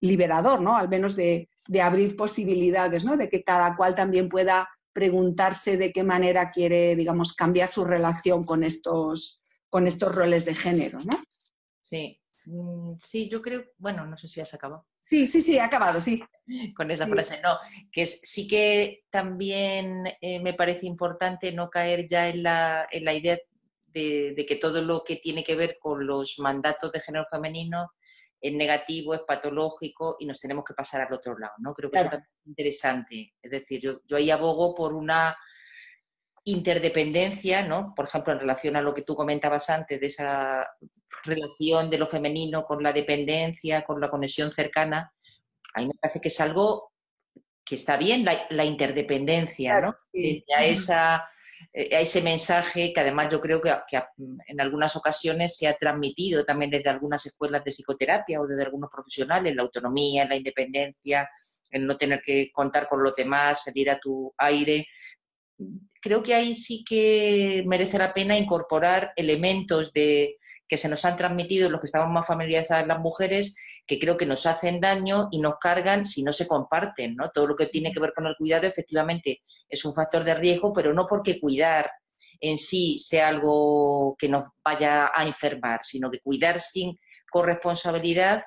liberador, 0.00 0.60
¿no? 0.60 0.76
Al 0.76 0.88
menos 0.88 1.14
de, 1.14 1.48
de 1.68 1.80
abrir 1.80 2.16
posibilidades, 2.16 3.04
¿no? 3.04 3.16
De 3.16 3.28
que 3.28 3.44
cada 3.44 3.76
cual 3.76 3.94
también 3.94 4.28
pueda 4.28 4.68
preguntarse 4.92 5.76
de 5.76 5.92
qué 5.92 6.02
manera 6.02 6.50
quiere, 6.50 6.96
digamos, 6.96 7.34
cambiar 7.34 7.68
su 7.68 7.84
relación 7.84 8.44
con 8.44 8.64
estos, 8.64 9.42
con 9.68 9.86
estos 9.86 10.14
roles 10.14 10.44
de 10.44 10.54
género, 10.54 11.00
¿no? 11.00 11.18
Sí, 11.80 12.18
Mm, 12.46 12.96
sí, 13.02 13.28
yo 13.28 13.40
creo, 13.40 13.64
bueno, 13.78 14.06
no 14.06 14.16
sé 14.16 14.28
si 14.28 14.40
has 14.40 14.52
acabado. 14.54 14.86
Sí, 15.04 15.26
sí, 15.26 15.40
sí, 15.40 15.58
ha 15.58 15.66
acabado, 15.66 16.00
sí. 16.00 16.22
Con 16.76 16.90
esa 16.90 17.06
frase, 17.06 17.40
no, 17.42 17.56
que 17.90 18.04
sí 18.04 18.46
que 18.46 19.04
también 19.10 20.04
eh, 20.20 20.40
me 20.40 20.52
parece 20.52 20.86
importante 20.86 21.52
no 21.52 21.70
caer 21.70 22.06
ya 22.06 22.28
en 22.28 22.42
la, 22.42 22.86
en 22.90 23.04
la 23.04 23.14
idea 23.14 23.38
de, 23.86 24.44
que 24.46 24.56
todo 24.56 24.82
lo 24.82 25.04
que 25.04 25.16
tiene 25.16 25.42
que 25.42 25.56
ver 25.56 25.78
con 25.80 26.06
los 26.06 26.38
mandatos 26.38 26.92
de 26.92 27.00
género 27.00 27.24
femenino 27.30 27.92
es 28.40 28.52
negativo, 28.52 29.14
es 29.14 29.22
patológico 29.22 30.16
y 30.18 30.26
nos 30.26 30.38
tenemos 30.38 30.64
que 30.64 30.74
pasar 30.74 31.00
al 31.00 31.14
otro 31.14 31.38
lado, 31.38 31.54
¿no? 31.58 31.72
Creo 31.72 31.90
que 31.90 31.98
eso 31.98 32.10
también 32.10 32.30
es 32.42 32.46
interesante. 32.46 33.34
Es 33.40 33.50
decir, 33.50 33.80
yo, 33.80 34.00
yo 34.04 34.18
ahí 34.18 34.30
abogo 34.30 34.74
por 34.74 34.92
una 34.92 35.34
interdependencia, 36.44 37.66
¿no? 37.66 37.94
Por 37.96 38.06
ejemplo, 38.06 38.34
en 38.34 38.40
relación 38.40 38.76
a 38.76 38.82
lo 38.82 38.92
que 38.92 39.00
tú 39.00 39.14
comentabas 39.14 39.70
antes 39.70 39.98
de 39.98 40.06
esa 40.08 40.68
relación 41.24 41.90
de 41.90 41.98
lo 41.98 42.06
femenino 42.06 42.64
con 42.64 42.82
la 42.82 42.92
dependencia, 42.92 43.84
con 43.84 44.00
la 44.00 44.10
conexión 44.10 44.50
cercana, 44.50 45.12
a 45.74 45.80
mí 45.80 45.86
me 45.86 45.94
parece 46.00 46.20
que 46.20 46.28
es 46.28 46.40
algo 46.40 46.92
que 47.64 47.74
está 47.74 47.96
bien, 47.96 48.24
la, 48.24 48.64
interdependencia, 48.64 49.80
¿no? 49.80 49.96
A, 50.56 50.64
esa, 50.64 51.24
eh, 51.72 51.96
a 51.96 52.00
ese 52.00 52.20
mensaje 52.20 52.92
que 52.92 53.00
además 53.00 53.30
yo 53.30 53.40
creo 53.40 53.60
que, 53.62 53.72
en 54.18 54.60
algunas 54.60 54.94
ocasiones 54.96 55.56
se 55.56 55.66
ha 55.66 55.76
transmitido 55.76 56.44
también 56.44 56.70
desde 56.70 56.90
algunas 56.90 57.24
escuelas 57.24 57.64
de 57.64 57.72
psicoterapia 57.72 58.40
o 58.40 58.46
desde 58.46 58.64
algunos 58.64 58.90
profesionales, 58.90 59.54
la 59.54 59.62
autonomía, 59.62 60.26
la 60.26 60.36
independencia, 60.36 61.28
el 61.70 61.86
no 61.86 61.96
tener 61.96 62.20
que 62.22 62.50
contar 62.52 62.86
con 62.86 63.02
los 63.02 63.14
demás, 63.16 63.64
salir 63.64 63.90
a 63.90 63.98
tu 63.98 64.32
aire. 64.36 64.86
Creo 66.00 66.22
que 66.22 66.34
ahí 66.34 66.54
sí 66.54 66.84
que 66.84 67.64
merece 67.66 67.98
la 67.98 68.12
pena 68.12 68.36
incorporar 68.36 69.12
elementos 69.16 69.92
de, 69.92 70.36
que 70.68 70.78
se 70.78 70.88
nos 70.88 71.04
han 71.04 71.16
transmitido 71.16 71.68
los 71.68 71.80
que 71.80 71.86
estamos 71.86 72.10
más 72.10 72.26
familiarizadas 72.26 72.86
las 72.86 73.00
mujeres, 73.00 73.54
que 73.86 73.98
creo 73.98 74.16
que 74.16 74.26
nos 74.26 74.46
hacen 74.46 74.80
daño 74.80 75.28
y 75.30 75.40
nos 75.40 75.54
cargan 75.60 76.04
si 76.04 76.22
no 76.22 76.32
se 76.32 76.46
comparten, 76.46 77.16
¿no? 77.16 77.30
Todo 77.30 77.48
lo 77.48 77.56
que 77.56 77.66
tiene 77.66 77.92
que 77.92 78.00
ver 78.00 78.12
con 78.14 78.26
el 78.26 78.36
cuidado 78.36 78.66
efectivamente 78.66 79.42
es 79.68 79.84
un 79.84 79.94
factor 79.94 80.24
de 80.24 80.34
riesgo, 80.34 80.72
pero 80.72 80.92
no 80.94 81.06
porque 81.06 81.40
cuidar 81.40 81.90
en 82.40 82.58
sí 82.58 82.98
sea 82.98 83.28
algo 83.28 84.16
que 84.18 84.28
nos 84.28 84.46
vaya 84.64 85.10
a 85.14 85.26
enfermar, 85.26 85.80
sino 85.82 86.10
que 86.10 86.20
cuidar 86.20 86.60
sin 86.60 86.98
corresponsabilidad 87.30 88.42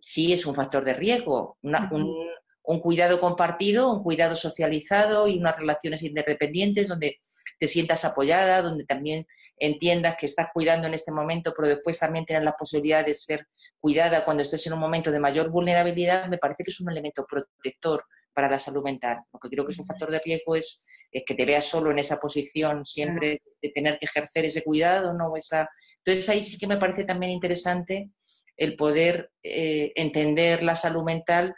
sí 0.00 0.32
es 0.32 0.46
un 0.46 0.54
factor 0.54 0.84
de 0.84 0.94
riesgo. 0.94 1.58
un, 1.62 2.30
un 2.64 2.80
cuidado 2.80 3.20
compartido, 3.20 3.92
un 3.92 4.02
cuidado 4.02 4.36
socializado 4.36 5.26
y 5.26 5.38
unas 5.38 5.56
relaciones 5.56 6.02
interdependientes 6.02 6.88
donde 6.88 7.20
te 7.58 7.68
sientas 7.68 8.04
apoyada, 8.04 8.62
donde 8.62 8.84
también 8.84 9.26
entiendas 9.58 10.16
que 10.18 10.26
estás 10.26 10.48
cuidando 10.52 10.86
en 10.88 10.94
este 10.94 11.12
momento, 11.12 11.52
pero 11.56 11.68
después 11.68 11.98
también 11.98 12.24
tienes 12.24 12.44
la 12.44 12.56
posibilidad 12.56 13.04
de 13.04 13.14
ser 13.14 13.46
cuidada 13.78 14.24
cuando 14.24 14.42
estés 14.42 14.66
en 14.66 14.72
un 14.72 14.80
momento 14.80 15.10
de 15.10 15.20
mayor 15.20 15.50
vulnerabilidad, 15.50 16.28
me 16.28 16.38
parece 16.38 16.64
que 16.64 16.70
es 16.70 16.80
un 16.80 16.90
elemento 16.90 17.26
protector 17.28 18.04
para 18.32 18.48
la 18.48 18.58
salud 18.58 18.82
mental. 18.82 19.18
Lo 19.32 19.38
que 19.38 19.48
creo 19.48 19.64
que 19.64 19.72
es 19.72 19.78
un 19.78 19.86
factor 19.86 20.10
de 20.10 20.20
riesgo 20.24 20.56
es, 20.56 20.84
que 21.26 21.34
te 21.34 21.44
veas 21.44 21.66
solo 21.66 21.90
en 21.90 21.98
esa 21.98 22.18
posición 22.18 22.86
siempre 22.86 23.42
de 23.60 23.68
tener 23.68 23.98
que 23.98 24.06
ejercer 24.06 24.46
ese 24.46 24.62
cuidado, 24.62 25.12
¿no? 25.12 25.36
Esa... 25.36 25.68
Entonces 25.98 26.28
ahí 26.30 26.42
sí 26.42 26.56
que 26.56 26.66
me 26.66 26.78
parece 26.78 27.04
también 27.04 27.32
interesante 27.32 28.10
el 28.56 28.76
poder 28.76 29.30
eh, 29.42 29.92
entender 29.94 30.62
la 30.62 30.74
salud 30.74 31.04
mental 31.04 31.54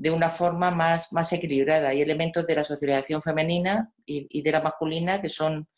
de 0.00 0.10
una 0.10 0.30
forma 0.30 0.70
más, 0.70 1.12
más 1.12 1.30
equilibrada. 1.34 1.90
Hay 1.90 2.00
elementos 2.00 2.46
de 2.46 2.54
la 2.54 2.64
socialización 2.64 3.20
femenina 3.20 3.92
y, 4.06 4.40
de 4.40 4.50
la 4.50 4.62
masculina 4.62 5.20
que 5.20 5.28
son 5.28 5.68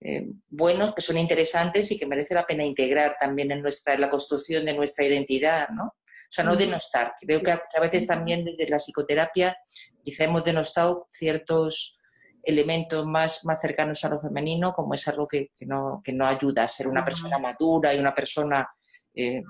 eh, 0.00 0.26
buenos, 0.48 0.92
que 0.92 1.00
son 1.00 1.16
interesantes 1.16 1.88
y 1.92 1.96
que 1.96 2.04
merece 2.04 2.34
la 2.34 2.44
pena 2.44 2.64
integrar 2.64 3.14
también 3.20 3.52
en, 3.52 3.62
nuestra, 3.62 3.96
la 3.96 4.10
construcción 4.10 4.64
de 4.64 4.74
nuestra 4.74 5.06
identidad, 5.06 5.68
¿no? 5.68 5.84
O 5.84 6.32
sea, 6.32 6.42
no 6.42 6.56
denostar. 6.56 7.14
Creo 7.24 7.40
que 7.42 7.52
a, 7.52 7.80
veces 7.80 8.08
también 8.08 8.44
desde 8.44 8.68
la 8.68 8.78
psicoterapia 8.78 9.56
quizá 10.02 10.24
hemos 10.24 10.42
denostado 10.42 11.06
ciertos 11.08 11.96
elementos 12.42 13.06
más, 13.06 13.44
más 13.44 13.60
cercanos 13.60 14.04
a 14.04 14.08
lo 14.08 14.18
femenino, 14.18 14.72
como 14.72 14.94
es 14.94 15.06
algo 15.06 15.28
que, 15.28 15.52
no, 15.60 16.02
que 16.02 16.12
no 16.12 16.26
ayuda 16.26 16.64
a 16.64 16.68
ser 16.68 16.88
una 16.88 17.04
persona 17.04 17.38
madura 17.38 17.94
y 17.94 18.00
una 18.00 18.16
persona 18.16 18.68
eh, 19.14 19.44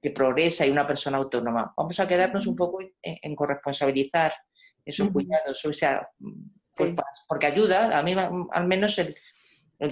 que 0.00 0.10
progresa 0.10 0.66
y 0.66 0.70
una 0.70 0.86
persona 0.86 1.18
autónoma. 1.18 1.72
Vamos 1.76 1.98
a 2.00 2.08
quedarnos 2.08 2.46
un 2.46 2.56
poco 2.56 2.78
en, 3.02 3.36
corresponsabilizar 3.36 4.32
esos 4.84 5.10
cuidados, 5.10 5.64
o 5.64 5.72
sea, 5.72 6.08
pues, 6.76 6.94
porque 7.28 7.46
ayuda, 7.46 7.98
a 7.98 8.02
mí 8.02 8.14
al 8.52 8.66
menos 8.66 8.98
el, 8.98 9.14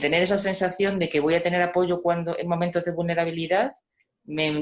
tener 0.00 0.22
esa 0.22 0.38
sensación 0.38 0.98
de 0.98 1.09
que 1.09 1.20
voy 1.20 1.34
a 1.34 1.42
tener 1.42 1.61
apoyo 1.62 2.02
cuando 2.02 2.38
en 2.38 2.48
momentos 2.48 2.84
de 2.84 2.92
vulnerabilidad 2.92 3.72
me, 4.24 4.52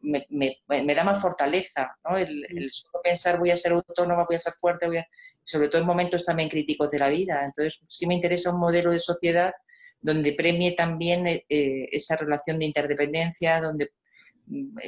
me, 0.00 0.94
da 0.94 1.04
más 1.04 1.20
fortaleza, 1.20 1.96
¿no? 2.04 2.16
El, 2.16 2.70
solo 2.70 3.00
pensar 3.02 3.38
voy 3.38 3.50
a 3.50 3.56
ser 3.56 3.72
autónoma, 3.72 4.24
voy 4.24 4.36
a 4.36 4.40
ser 4.40 4.52
fuerte, 4.54 4.86
voy 4.86 5.02
sobre 5.42 5.68
todo 5.68 5.80
en 5.80 5.86
momentos 5.86 6.24
también 6.24 6.48
críticos 6.48 6.90
de 6.90 6.98
la 6.98 7.08
vida. 7.08 7.44
Entonces, 7.44 7.80
sí 7.88 8.06
me 8.06 8.14
interesa 8.14 8.52
un 8.52 8.60
modelo 8.60 8.90
de 8.90 9.00
sociedad 9.00 9.52
donde 10.00 10.32
premie 10.32 10.72
también 10.72 11.26
eh, 11.26 11.44
eh, 11.48 11.88
esa 11.90 12.16
relación 12.16 12.58
de 12.58 12.66
interdependencia, 12.66 13.60
donde 13.60 13.90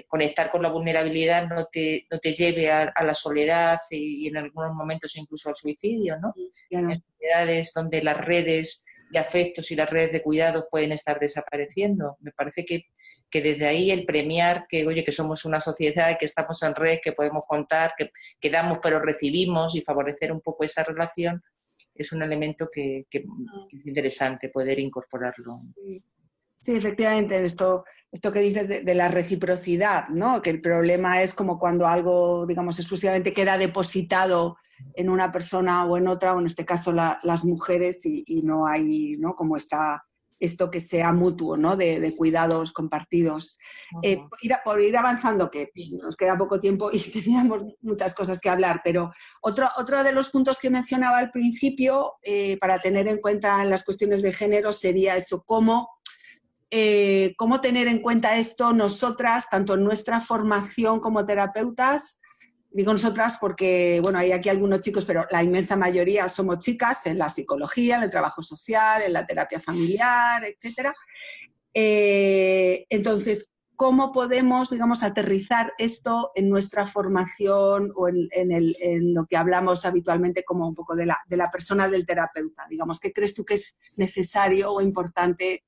conectar 0.07 0.51
con 0.51 0.63
la 0.63 0.69
vulnerabilidad 0.69 1.49
no 1.49 1.67
te, 1.67 2.07
no 2.11 2.19
te 2.19 2.33
lleve 2.33 2.71
a, 2.71 2.93
la 3.03 3.15
soledad 3.15 3.79
y, 3.91 4.29
en 4.29 4.37
algunos 4.37 4.75
momentos 4.75 5.17
incluso 5.17 5.49
al 5.49 5.57
suicidio, 5.57 6.17
¿no? 6.19 6.33
En 6.71 6.95
sociedades 6.95 7.73
donde 7.75 8.03
las 8.03 8.19
redes 8.19 8.85
de 9.11 9.19
afectos 9.19 9.71
y 9.71 9.77
las 9.77 9.91
redes 9.91 10.13
de 10.13 10.23
cuidados 10.23 10.65
pueden 10.71 10.93
estar 10.93 11.19
desapareciendo. 11.19 12.17
Me 12.21 12.33
parece 12.33 12.65
que, 12.65 12.87
que 13.31 13.41
desde 13.43 13.67
ahí 13.67 13.91
el 13.91 14.05
premiar 14.05 14.67
que, 14.69 14.87
oye, 14.87 15.05
que 15.05 15.13
somos 15.13 15.45
una 15.45 15.61
sociedad, 15.61 16.17
que 16.19 16.27
estamos 16.27 16.63
en 16.63 16.75
red, 16.75 16.99
que 17.03 17.13
podemos 17.13 17.45
contar, 17.47 17.95
que, 17.97 18.11
que 18.41 18.51
damos 18.51 18.79
pero 18.83 19.01
recibimos 19.01 19.75
y 19.75 19.81
favorecer 19.81 20.33
un 20.33 20.41
poco 20.41 20.65
esa 20.65 20.85
relación, 20.85 21.43
es 21.95 22.13
un 22.13 22.23
elemento 22.23 22.69
que, 22.73 23.07
que, 23.11 23.19
es 23.19 23.87
interesante 23.87 24.51
poder 24.51 24.79
incorporarlo. 24.79 25.63
Sí, 26.61 26.77
efectivamente, 26.77 27.43
esto, 27.43 27.85
esto 28.11 28.33
que 28.33 28.41
dices 28.41 28.69
de, 28.69 28.95
la 28.95 29.09
reciprocidad, 29.09 30.09
¿no? 30.09 30.41
Que 30.41 30.51
el 30.51 30.61
problema 30.61 31.23
es 31.23 31.35
como 31.35 31.59
cuando 31.59 31.87
algo, 31.87 32.47
digamos, 32.47 32.79
exclusivamente 32.79 33.33
queda 33.33 33.59
depositado 33.59 34.57
en 34.95 35.11
una 35.11 35.31
persona 35.31 35.85
o 35.85 35.97
en 35.97 36.09
otra, 36.09 36.35
o 36.35 36.41
en 36.41 36.47
este 36.47 36.65
caso 36.65 36.93
las 36.93 37.45
mujeres, 37.45 38.07
y, 38.07 38.25
y, 38.27 38.43
no 38.43 38.67
hay, 38.67 39.17
¿no? 39.19 39.35
Como 39.35 39.57
está 39.57 40.03
esto 40.41 40.71
que 40.71 40.81
sea 40.81 41.13
mutuo, 41.13 41.57
¿no? 41.57 41.77
de, 41.77 42.15
cuidados 42.17 42.73
compartidos. 42.73 43.59
Eh, 44.03 44.19
por, 44.65 44.81
ir, 44.81 44.97
avanzando, 44.97 45.51
que 45.51 45.71
nos 46.01 46.17
queda 46.17 46.39
poco 46.39 46.61
tiempo 46.61 46.91
y 46.93 46.99
teníamos 47.13 47.65
muchas 47.81 48.15
cosas 48.15 48.41
que 48.41 48.49
hablar, 48.49 48.81
pero 48.85 49.13
otro, 49.43 49.69
otro 49.77 50.03
de 50.05 50.13
los 50.13 50.31
puntos 50.31 50.59
que 50.59 50.71
mencionaba 50.71 51.19
al 51.19 51.31
principio 51.31 52.15
eh, 52.23 52.57
para 52.59 52.79
tener 52.79 53.09
en 53.09 53.21
cuenta 53.21 53.63
en 53.63 53.71
las 53.71 53.85
cuestiones 53.85 54.23
de 54.23 54.33
género 54.33 54.73
sería 54.73 55.17
eso, 55.17 55.43
cómo, 55.45 55.89
eh, 56.71 57.35
cómo 57.37 57.61
tener 57.61 57.89
en 57.89 58.01
cuenta 58.01 58.37
esto 58.37 58.73
nosotras, 58.73 59.49
tanto 59.51 59.75
en 59.75 59.85
nuestra 59.85 60.21
formación 60.21 61.01
como 61.01 61.25
terapeutas, 61.25 62.21
Digo 62.71 62.93
nosotras 62.93 63.39
porque, 63.41 63.99
bueno, 64.03 64.19
hay 64.19 64.33
aquí 64.33 64.51
algunos 64.51 64.81
chicos, 64.81 65.07
pero 65.07 65.25
la 65.31 65.43
inmensa 65.43 65.75
mayoría 65.75 66.29
somos 66.29 66.59
chicas 66.59 67.07
en 67.07 67.17
la 67.17 67.31
psicología, 67.31 67.97
en 67.97 68.03
el 68.03 68.11
trabajo 68.11 68.43
social, 68.43 69.03
en 69.03 69.15
la 69.15 69.27
terapia 69.27 69.59
familiar, 69.59 70.45
etc. 70.45 70.93
Eh, 71.73 72.85
entonces, 72.91 73.53
¿cómo 73.75 74.13
podemos, 74.13 74.69
digamos, 74.69 75.03
aterrizar 75.03 75.73
esto 75.79 76.31
en 76.35 76.51
nuestra 76.51 76.85
formación 76.85 77.91
o 77.97 78.07
en, 78.07 79.15
lo 79.15 79.25
que 79.25 79.39
hablamos 79.39 79.87
habitualmente 79.87 80.45
como 80.45 80.69
un 80.69 80.75
poco 80.75 80.95
de 80.95 81.07
la, 81.07 81.19
de 81.27 81.39
la 81.39 81.51
persona 81.51 81.89
del 81.89 82.05
terapeuta? 82.05 82.67
Digamos, 82.69 83.01
¿qué 83.01 83.15
crees 83.15 83.35
tú 83.35 83.47
que 83.47 83.55
es 83.55 83.79
necesario 83.97 84.73
o 84.73 84.83
importante 84.83 85.65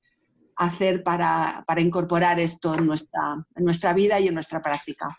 hacer 0.55 1.03
para, 1.03 1.63
para 1.67 1.81
incorporar 1.81 2.39
esto 2.39 2.73
en 2.75 2.85
nuestra, 2.85 3.45
en 3.55 3.63
nuestra 3.63 3.93
vida 3.93 4.19
y 4.19 4.27
en 4.27 4.33
nuestra 4.33 4.61
práctica? 4.61 5.15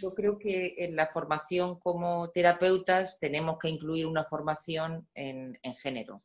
Yo 0.00 0.14
creo 0.14 0.38
que 0.38 0.76
en 0.78 0.96
la 0.96 1.06
formación 1.06 1.78
como 1.78 2.30
terapeutas 2.30 3.18
tenemos 3.20 3.58
que 3.58 3.68
incluir 3.68 4.06
una 4.06 4.24
formación 4.24 5.06
en, 5.14 5.58
género, 5.74 6.22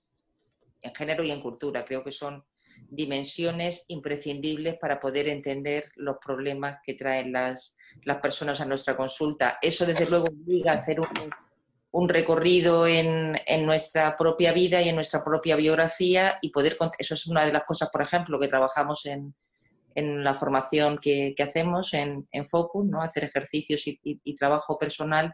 en 0.82 0.95
género 0.95 1.23
y 1.23 1.32
en 1.32 1.41
cultura. 1.41 1.84
Creo 1.84 2.01
que 2.01 2.11
son 2.11 2.45
dimensiones 2.89 3.84
imprescindibles 3.89 4.78
para 4.78 4.99
poder 4.99 5.28
entender 5.28 5.91
los 5.95 6.17
problemas 6.23 6.80
que 6.86 6.93
traen 6.93 7.34
las, 7.34 7.76
personas 8.21 8.61
a 8.61 8.65
nuestra 8.65 8.95
consulta. 8.95 9.57
Eso, 9.61 9.86
desde 9.86 10.09
luego, 10.09 10.28
obliga 10.28 10.71
a 10.71 10.76
hacer 10.76 11.01
un, 11.01 11.07
recorrido 12.10 12.86
en, 12.88 13.38
nuestra 13.66 14.18
propia 14.18 14.52
vida 14.52 14.82
y 14.82 14.89
en 14.89 14.96
nuestra 14.96 15.24
propia 15.24 15.56
biografía 15.56 16.38
y 16.41 16.50
poder... 16.50 16.78
Eso 17.00 17.14
es 17.14 17.28
una 17.28 17.46
de 17.46 17.54
las 17.54 17.64
cosas, 17.64 17.89
por 17.89 18.02
ejemplo, 18.02 18.38
que 18.39 18.50
trabajamos 18.50 19.06
en, 19.06 19.34
la 19.96 20.34
formación 20.34 20.98
que, 21.02 21.34
hacemos 21.41 21.93
en, 21.93 22.28
Focus, 22.50 22.86
¿no? 22.86 23.02
hacer 23.02 23.24
ejercicios 23.24 23.84
y, 23.88 24.36
trabajo 24.36 24.78
personal 24.78 25.34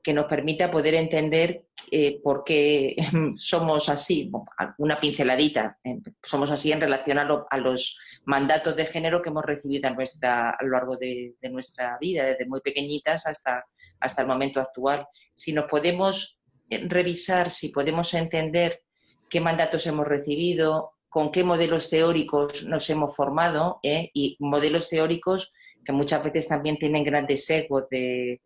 que 0.00 0.12
nos 0.12 0.26
permita 0.26 0.70
poder 0.70 0.94
entender 0.94 1.64
eh, 1.90 2.20
por 2.22 2.44
qué 2.44 2.94
somos 3.32 3.88
así, 3.88 4.30
una 4.78 5.00
pinceladita, 5.00 5.76
somos 6.22 6.52
así 6.52 6.70
en 6.70 6.80
relación 6.80 7.18
a, 7.18 7.56
los 7.58 7.98
mandatos 8.24 8.76
de 8.76 8.86
género 8.86 9.20
que 9.20 9.30
hemos 9.30 9.44
recibido 9.44 9.88
a 9.88 10.56
lo 10.62 10.70
largo 10.70 10.96
de, 10.96 11.34
nuestra 11.50 11.98
vida, 12.00 12.24
desde 12.24 12.46
muy 12.46 12.60
pequeñitas 12.60 13.26
hasta, 13.26 13.64
hasta 14.00 14.22
el 14.22 14.28
momento 14.28 14.60
actual. 14.60 15.06
Si 15.34 15.52
nos 15.52 15.66
podemos 15.66 16.40
eh, 16.70 16.86
revisar, 16.88 17.50
si 17.50 17.68
podemos 17.68 18.12
entender 18.14 18.82
qué 19.28 19.40
mandatos 19.40 19.86
hemos 19.86 20.06
recibido, 20.06 20.92
con 21.08 21.32
qué 21.32 21.44
modelos 21.44 21.88
teóricos 21.88 22.64
nos 22.64 22.90
hemos 22.90 23.14
formado 23.16 23.80
¿eh? 23.82 24.10
y 24.12 24.36
modelos 24.40 24.88
teóricos 24.88 25.52
que 25.84 25.92
muchas 25.92 26.22
veces 26.22 26.48
también 26.48 26.76
tienen 26.76 27.04
grandes 27.04 27.46
sesgos 27.46 27.88
de, 27.88 28.42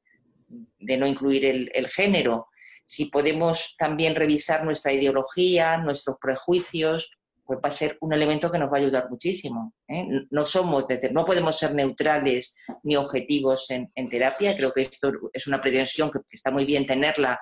no 0.79 1.07
incluir 1.07 1.45
el, 1.47 1.89
género. 1.89 2.49
Si 2.85 3.07
podemos 3.07 3.75
también 3.79 4.15
revisar 4.15 4.65
nuestra 4.65 4.93
ideología, 4.93 5.79
nuestros 5.79 6.17
prejuicios, 6.21 7.11
pues 7.51 7.59
va 7.65 7.69
a 7.69 7.73
ser 7.73 7.99
un 8.03 8.13
elemento 8.13 8.49
que 8.49 8.61
nos 8.61 8.73
va 8.73 8.77
a 8.77 8.81
ayudar 8.81 9.11
muchísimo. 9.11 9.75
¿eh? 9.89 10.07
No 10.31 10.47
somos, 10.47 10.87
no 11.11 11.25
podemos 11.25 11.59
ser 11.59 11.75
neutrales 11.75 12.55
ni 12.85 12.95
objetivos 12.95 13.67
en, 13.71 14.09
terapia. 14.09 14.57
Creo 14.57 14.73
que 14.73 14.83
esto 14.83 15.11
es 15.33 15.49
una 15.49 15.61
pretensión 15.61 16.13
que 16.13 16.21
está 16.31 16.53
muy 16.53 16.65
bien 16.65 16.87
tenerla 16.87 17.41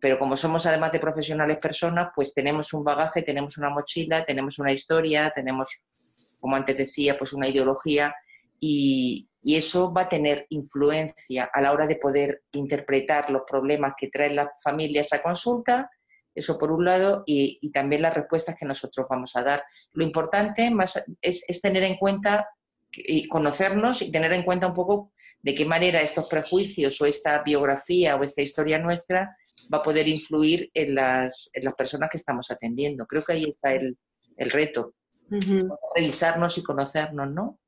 pero 0.00 0.16
como 0.16 0.36
somos 0.36 0.64
además 0.64 0.92
de 0.92 1.00
profesionales 1.00 1.58
personas, 1.58 2.10
pues 2.14 2.32
tenemos 2.32 2.72
un 2.72 2.84
bagaje, 2.84 3.22
tenemos 3.22 3.58
una 3.58 3.68
mochila, 3.68 4.24
tenemos 4.24 4.60
una 4.60 4.70
historia, 4.70 5.32
tenemos, 5.34 5.68
como 6.40 6.54
antes 6.54 6.78
decía, 6.78 7.18
pues 7.18 7.32
una 7.32 7.48
ideología 7.48 8.14
y, 8.60 9.24
eso 9.42 9.92
va 9.92 10.02
a 10.02 10.08
tener 10.08 10.46
influencia 10.50 11.50
a 11.52 11.60
la 11.62 11.72
hora 11.72 11.88
de 11.88 11.96
poder 11.96 12.42
interpretar 12.52 13.30
los 13.30 13.42
problemas 13.44 13.94
que 13.96 14.08
traen 14.08 14.36
las 14.36 14.48
familias 14.62 15.12
a 15.12 15.22
consulta, 15.22 15.90
eso 16.34 16.58
por 16.58 16.70
un 16.70 16.84
lado, 16.84 17.22
y, 17.26 17.70
también 17.70 18.02
las 18.02 18.14
respuestas 18.14 18.56
que 18.56 18.66
nosotros 18.66 19.06
vamos 19.08 19.34
a 19.36 19.42
dar. 19.42 19.64
Lo 19.92 20.04
importante 20.04 20.70
más 20.70 21.02
es, 21.20 21.44
es 21.46 21.60
tener 21.60 21.82
en 21.82 21.96
cuenta 21.96 22.48
y 22.92 23.28
conocernos 23.28 24.02
y 24.02 24.10
tener 24.10 24.32
en 24.32 24.44
cuenta 24.44 24.66
un 24.66 24.74
poco 24.74 25.12
de 25.42 25.54
qué 25.54 25.64
manera 25.64 26.00
estos 26.00 26.26
prejuicios 26.26 27.00
o 27.00 27.06
esta 27.06 27.42
biografía 27.42 28.16
o 28.16 28.24
esta 28.24 28.42
historia 28.42 28.78
nuestra 28.78 29.36
va 29.72 29.78
a 29.78 29.82
poder 29.82 30.08
influir 30.08 30.70
en 30.74 30.94
las, 30.94 31.50
en 31.52 31.64
las 31.64 31.74
personas 31.74 32.10
que 32.10 32.16
estamos 32.16 32.50
atendiendo. 32.50 33.06
Creo 33.06 33.24
que 33.24 33.34
ahí 33.34 33.44
está 33.44 33.74
el, 33.74 33.98
el 34.36 34.50
reto, 34.50 34.94
revisarnos 35.94 36.56
y 36.58 36.62
conocernos, 36.62 37.30
¿no? 37.30 37.58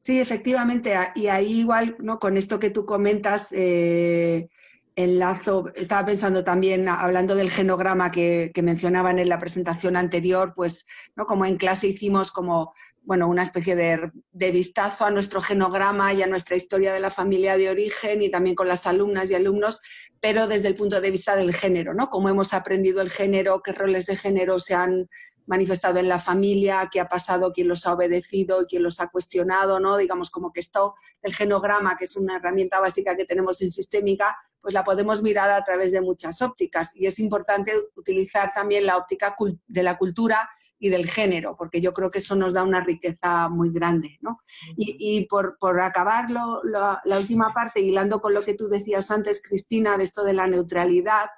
Sí, 0.00 0.20
efectivamente. 0.20 0.94
Y 1.14 1.28
ahí 1.28 1.60
igual, 1.60 1.96
¿no? 2.00 2.18
Con 2.18 2.36
esto 2.36 2.58
que 2.58 2.70
tú 2.70 2.84
comentas, 2.84 3.48
eh, 3.52 4.48
enlazo, 4.96 5.72
estaba 5.74 6.06
pensando 6.06 6.44
también, 6.44 6.88
hablando 6.88 7.34
del 7.34 7.50
genograma 7.50 8.10
que, 8.10 8.52
mencionaban 8.62 9.18
en 9.18 9.28
la 9.28 9.38
presentación 9.38 9.96
anterior, 9.96 10.52
pues, 10.54 10.86
¿no? 11.16 11.26
Como 11.26 11.44
en 11.46 11.56
clase 11.56 11.88
hicimos 11.88 12.30
como 12.30 12.72
bueno, 13.06 13.28
una 13.28 13.42
especie 13.42 13.76
de, 13.76 14.50
vistazo 14.50 15.04
a 15.04 15.10
nuestro 15.10 15.42
genograma 15.42 16.14
y 16.14 16.22
a 16.22 16.26
nuestra 16.26 16.56
historia 16.56 16.92
de 16.94 17.00
la 17.00 17.10
familia 17.10 17.58
de 17.58 17.68
origen 17.68 18.22
y 18.22 18.30
también 18.30 18.56
con 18.56 18.66
las 18.66 18.86
alumnas 18.86 19.28
y 19.28 19.34
alumnos, 19.34 19.82
pero 20.20 20.48
desde 20.48 20.68
el 20.68 20.74
punto 20.74 21.00
de 21.02 21.10
vista 21.10 21.36
del 21.36 21.54
género, 21.54 21.92
¿no? 21.92 22.08
Cómo 22.08 22.30
hemos 22.30 22.54
aprendido 22.54 23.02
el 23.02 23.10
género, 23.10 23.60
qué 23.62 23.72
roles 23.72 24.06
de 24.06 24.16
género 24.16 24.58
se 24.58 24.74
han 24.74 25.08
manifestado 25.46 25.98
en 25.98 26.08
la 26.08 26.18
familia, 26.18 26.88
qué 26.90 27.00
ha 27.00 27.08
pasado, 27.08 27.52
quién 27.52 27.68
los 27.68 27.86
ha 27.86 27.92
obedecido 27.92 28.62
y 28.62 28.66
quién 28.66 28.82
los 28.82 29.00
ha 29.00 29.08
cuestionado, 29.08 29.80
¿no? 29.80 29.96
Digamos 29.96 30.30
como 30.30 30.52
que 30.52 30.60
esto 30.60 30.94
del 31.22 31.34
genograma, 31.34 31.96
que 31.96 32.04
es 32.04 32.16
una 32.16 32.36
herramienta 32.36 32.80
básica 32.80 33.16
que 33.16 33.24
tenemos 33.24 33.60
en 33.62 33.70
sistémica, 33.70 34.36
pues 34.60 34.72
la 34.72 34.84
podemos 34.84 35.22
mirar 35.22 35.50
a 35.50 35.62
través 35.62 35.92
de 35.92 36.00
muchas 36.00 36.40
ópticas 36.40 36.96
y 36.96 37.06
es 37.06 37.18
importante 37.18 37.72
utilizar 37.96 38.52
también 38.54 38.86
la 38.86 38.96
óptica 38.96 39.36
de 39.66 39.82
la 39.82 39.98
cultura 39.98 40.48
y 40.78 40.90
del 40.90 41.08
género, 41.08 41.56
porque 41.56 41.80
yo 41.80 41.94
creo 41.94 42.10
que 42.10 42.18
eso 42.18 42.36
nos 42.36 42.52
da 42.52 42.62
una 42.62 42.82
riqueza 42.82 43.48
muy 43.48 43.70
grande. 43.70 44.18
¿no? 44.20 44.40
Y, 44.76 45.26
por, 45.28 45.56
por, 45.58 45.80
acabar 45.80 46.30
la, 46.30 47.18
última 47.18 47.52
parte, 47.54 47.80
hilando 47.80 48.20
con 48.20 48.34
lo 48.34 48.44
que 48.44 48.54
tú 48.54 48.68
decías 48.68 49.10
antes, 49.10 49.40
Cristina, 49.42 49.96
de 49.96 50.04
esto 50.04 50.24
de 50.24 50.34
la 50.34 50.46
neutralidad, 50.46 51.28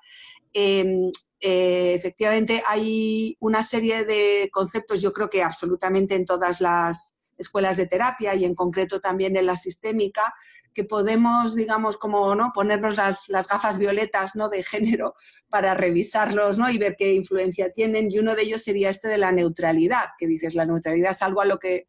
em, 0.53 1.13
eh, 1.41 1.95
efectivamente 1.95 2.63
hay 2.67 3.37
una 3.41 3.63
serie 3.63 4.05
de 4.05 4.49
conceptos, 4.53 5.03
yo 5.03 5.13
creo 5.13 5.29
que 5.29 5.43
absolutamente 5.43 6.15
en 6.15 6.25
todas 6.25 6.61
las 6.61 7.15
escuelas 7.37 7.77
de 7.77 7.87
terapia 7.87 8.35
y 8.35 8.45
en 8.45 8.55
concreto 8.55 9.01
también 9.01 9.37
en 9.37 9.47
la 9.47 9.57
sistémica, 9.57 10.35
que 10.73 10.85
podemos, 10.85 11.55
digamos, 11.55 11.97
como 11.97 12.35
¿no? 12.35 12.53
ponernos 12.55 12.97
las, 12.97 13.29
las, 13.29 13.49
gafas 13.49 13.79
violetas 13.79 14.35
¿no? 14.35 14.49
de 14.49 14.63
género 14.63 15.15
para 15.49 15.75
revisarlos 15.75 16.59
¿no? 16.59 16.69
y 16.69 16.77
ver 16.77 16.97
qué 16.99 17.15
influencia 17.15 17.73
tienen. 17.73 18.11
Y 18.11 18.19
uno 18.19 18.35
de 18.35 18.43
ellos 18.43 18.63
sería 18.63 18.91
este 18.91 19.09
de 19.09 19.19
la 19.19 19.33
neutralidad, 19.33 20.09
que 20.19 20.27
dices, 20.27 20.55
la 20.55 20.67
neutralidad 20.67 21.13
es 21.13 21.23
algo 21.23 21.41
a 21.41 21.47
lo 21.47 21.59
que, 21.59 21.89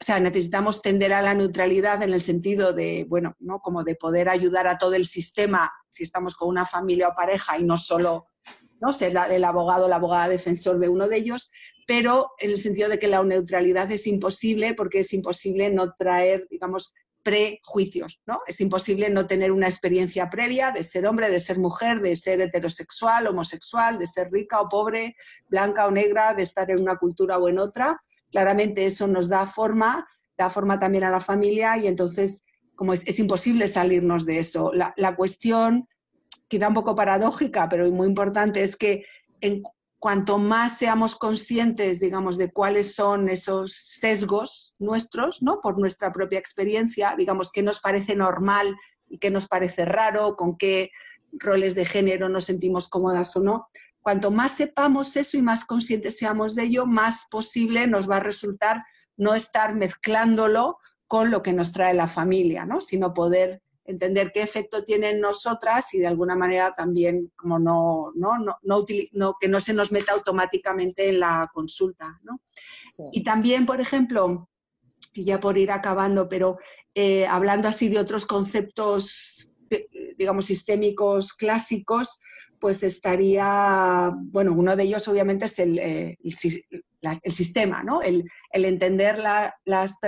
o 0.00 0.04
sea, 0.04 0.20
necesitamos 0.20 0.80
tender 0.80 1.12
a 1.12 1.22
la 1.22 1.34
neutralidad 1.34 2.02
en 2.02 2.12
el 2.12 2.20
sentido 2.20 2.72
de, 2.72 3.04
bueno, 3.08 3.34
¿no? 3.40 3.58
como 3.58 3.82
de 3.82 3.96
poder 3.96 4.28
ayudar 4.28 4.68
a 4.68 4.78
todo 4.78 4.94
el 4.94 5.06
sistema 5.06 5.72
si 5.88 6.04
estamos 6.04 6.36
con 6.36 6.48
una 6.48 6.66
familia 6.66 7.08
o 7.08 7.14
pareja 7.14 7.58
y 7.58 7.64
no 7.64 7.76
solo 7.76 8.28
¿no? 8.84 8.92
ser 8.92 9.16
el 9.30 9.44
abogado 9.44 9.86
o 9.86 9.88
la 9.88 9.96
abogada 9.96 10.28
defensor 10.28 10.78
de 10.78 10.90
uno 10.90 11.08
de 11.08 11.16
ellos, 11.16 11.50
pero 11.86 12.32
en 12.38 12.50
el 12.50 12.58
sentido 12.58 12.88
de 12.88 12.98
que 12.98 13.08
la 13.08 13.22
neutralidad 13.22 13.90
es 13.90 14.06
imposible 14.06 14.74
porque 14.74 15.00
es 15.00 15.12
imposible 15.14 15.70
no 15.70 15.94
traer, 15.94 16.46
digamos, 16.50 16.92
prejuicios, 17.22 18.20
¿no? 18.26 18.40
Es 18.46 18.60
imposible 18.60 19.08
no 19.08 19.26
tener 19.26 19.50
una 19.50 19.66
experiencia 19.66 20.28
previa 20.28 20.70
de 20.70 20.84
ser 20.84 21.06
hombre, 21.06 21.30
de 21.30 21.40
ser 21.40 21.58
mujer, 21.58 22.00
de 22.00 22.14
ser 22.16 22.42
heterosexual, 22.42 23.26
homosexual, 23.26 23.98
de 23.98 24.06
ser 24.06 24.30
rica 24.30 24.60
o 24.60 24.68
pobre, 24.68 25.16
blanca 25.48 25.86
o 25.86 25.90
negra, 25.90 26.34
de 26.34 26.42
estar 26.42 26.70
en 26.70 26.82
una 26.82 26.96
cultura 26.96 27.38
o 27.38 27.48
en 27.48 27.58
otra. 27.58 27.98
Claramente 28.30 28.84
eso 28.84 29.06
nos 29.06 29.30
da 29.30 29.46
forma, 29.46 30.06
da 30.36 30.50
forma 30.50 30.78
también 30.78 31.04
a 31.04 31.10
la 31.10 31.20
familia 31.20 31.78
y 31.78 31.86
entonces 31.86 32.42
como 32.76 32.92
es, 32.92 33.18
imposible 33.18 33.68
salirnos 33.68 34.26
de 34.26 34.40
eso. 34.40 34.72
La, 34.74 34.92
la 34.96 35.16
cuestión, 35.16 35.88
queda 36.48 36.68
un 36.68 36.74
poco 36.74 36.94
paradójica, 36.94 37.68
pero 37.68 37.90
muy 37.90 38.06
importante, 38.06 38.62
es 38.62 38.76
que 38.76 39.04
en, 39.40 39.62
cuanto 40.04 40.36
más 40.36 40.76
seamos 40.76 41.16
conscientes, 41.16 41.98
digamos, 41.98 42.36
de 42.36 42.52
cuáles 42.52 42.94
son 42.94 43.30
esos 43.30 43.72
sesgos 43.72 44.74
nuestros, 44.78 45.40
¿no? 45.40 45.62
Por 45.62 45.78
nuestra 45.78 46.12
propia 46.12 46.38
experiencia, 46.38 47.14
digamos, 47.16 47.50
qué 47.50 47.62
nos 47.62 47.80
parece 47.80 48.14
normal 48.14 48.76
y 49.08 49.16
qué 49.16 49.30
nos 49.30 49.48
parece 49.48 49.86
raro, 49.86 50.36
con 50.36 50.58
qué 50.58 50.90
roles 51.32 51.74
de 51.74 51.86
género 51.86 52.28
nos 52.28 52.44
sentimos 52.44 52.86
cómodas 52.88 53.34
o 53.36 53.40
no. 53.40 53.68
Cuanto 54.02 54.30
más 54.30 54.52
sepamos 54.52 55.16
eso 55.16 55.38
y 55.38 55.40
más 55.40 55.64
conscientes 55.64 56.18
seamos 56.18 56.54
de 56.54 56.64
ello, 56.64 56.84
más 56.84 57.26
posible 57.30 57.86
nos 57.86 58.06
va 58.06 58.18
a 58.18 58.20
resultar 58.20 58.82
no 59.16 59.34
estar 59.34 59.74
mezclándolo 59.74 60.76
con 61.06 61.30
lo 61.30 61.40
que 61.40 61.54
nos 61.54 61.72
trae 61.72 61.94
la 61.94 62.08
familia, 62.08 62.66
¿no? 62.66 62.82
sino 62.82 63.14
poder 63.14 63.62
entender 63.84 64.30
qué 64.32 64.42
efecto 64.42 64.82
tienen 64.82 65.20
nosotras 65.20 65.92
y 65.94 65.98
de 65.98 66.06
alguna 66.06 66.34
manera 66.34 66.72
también 66.72 67.32
como 67.36 67.58
no, 67.58 68.12
no, 68.14 68.38
no, 68.38 68.84
no, 69.12 69.34
que 69.38 69.48
no 69.48 69.60
se 69.60 69.74
nos 69.74 69.92
meta 69.92 70.12
automáticamente 70.12 71.08
en 71.08 71.20
la 71.20 71.50
consulta. 71.52 72.18
¿no? 72.22 72.40
Y 73.12 73.22
también, 73.22 73.66
por 73.66 73.80
ejemplo, 73.80 74.48
y 75.12 75.24
ya 75.24 75.38
por 75.38 75.58
ir 75.58 75.70
acabando, 75.70 76.28
pero 76.28 76.58
eh, 76.94 77.26
hablando 77.26 77.68
así 77.68 77.88
de 77.88 77.98
otros 77.98 78.26
conceptos, 78.26 79.50
digamos, 80.16 80.46
sistémicos 80.46 81.32
clásicos, 81.32 82.20
pues 82.58 82.82
estaría, 82.82 84.10
bueno, 84.14 84.52
uno 84.52 84.76
de 84.76 84.84
ellos 84.84 85.06
obviamente 85.08 85.46
es 85.46 85.58
el, 85.58 85.78
eh, 85.78 86.16
el 86.22 87.34
sistema, 87.34 87.82
¿no? 87.82 88.00
El, 88.00 88.24
entender 88.52 89.18
las 89.18 89.98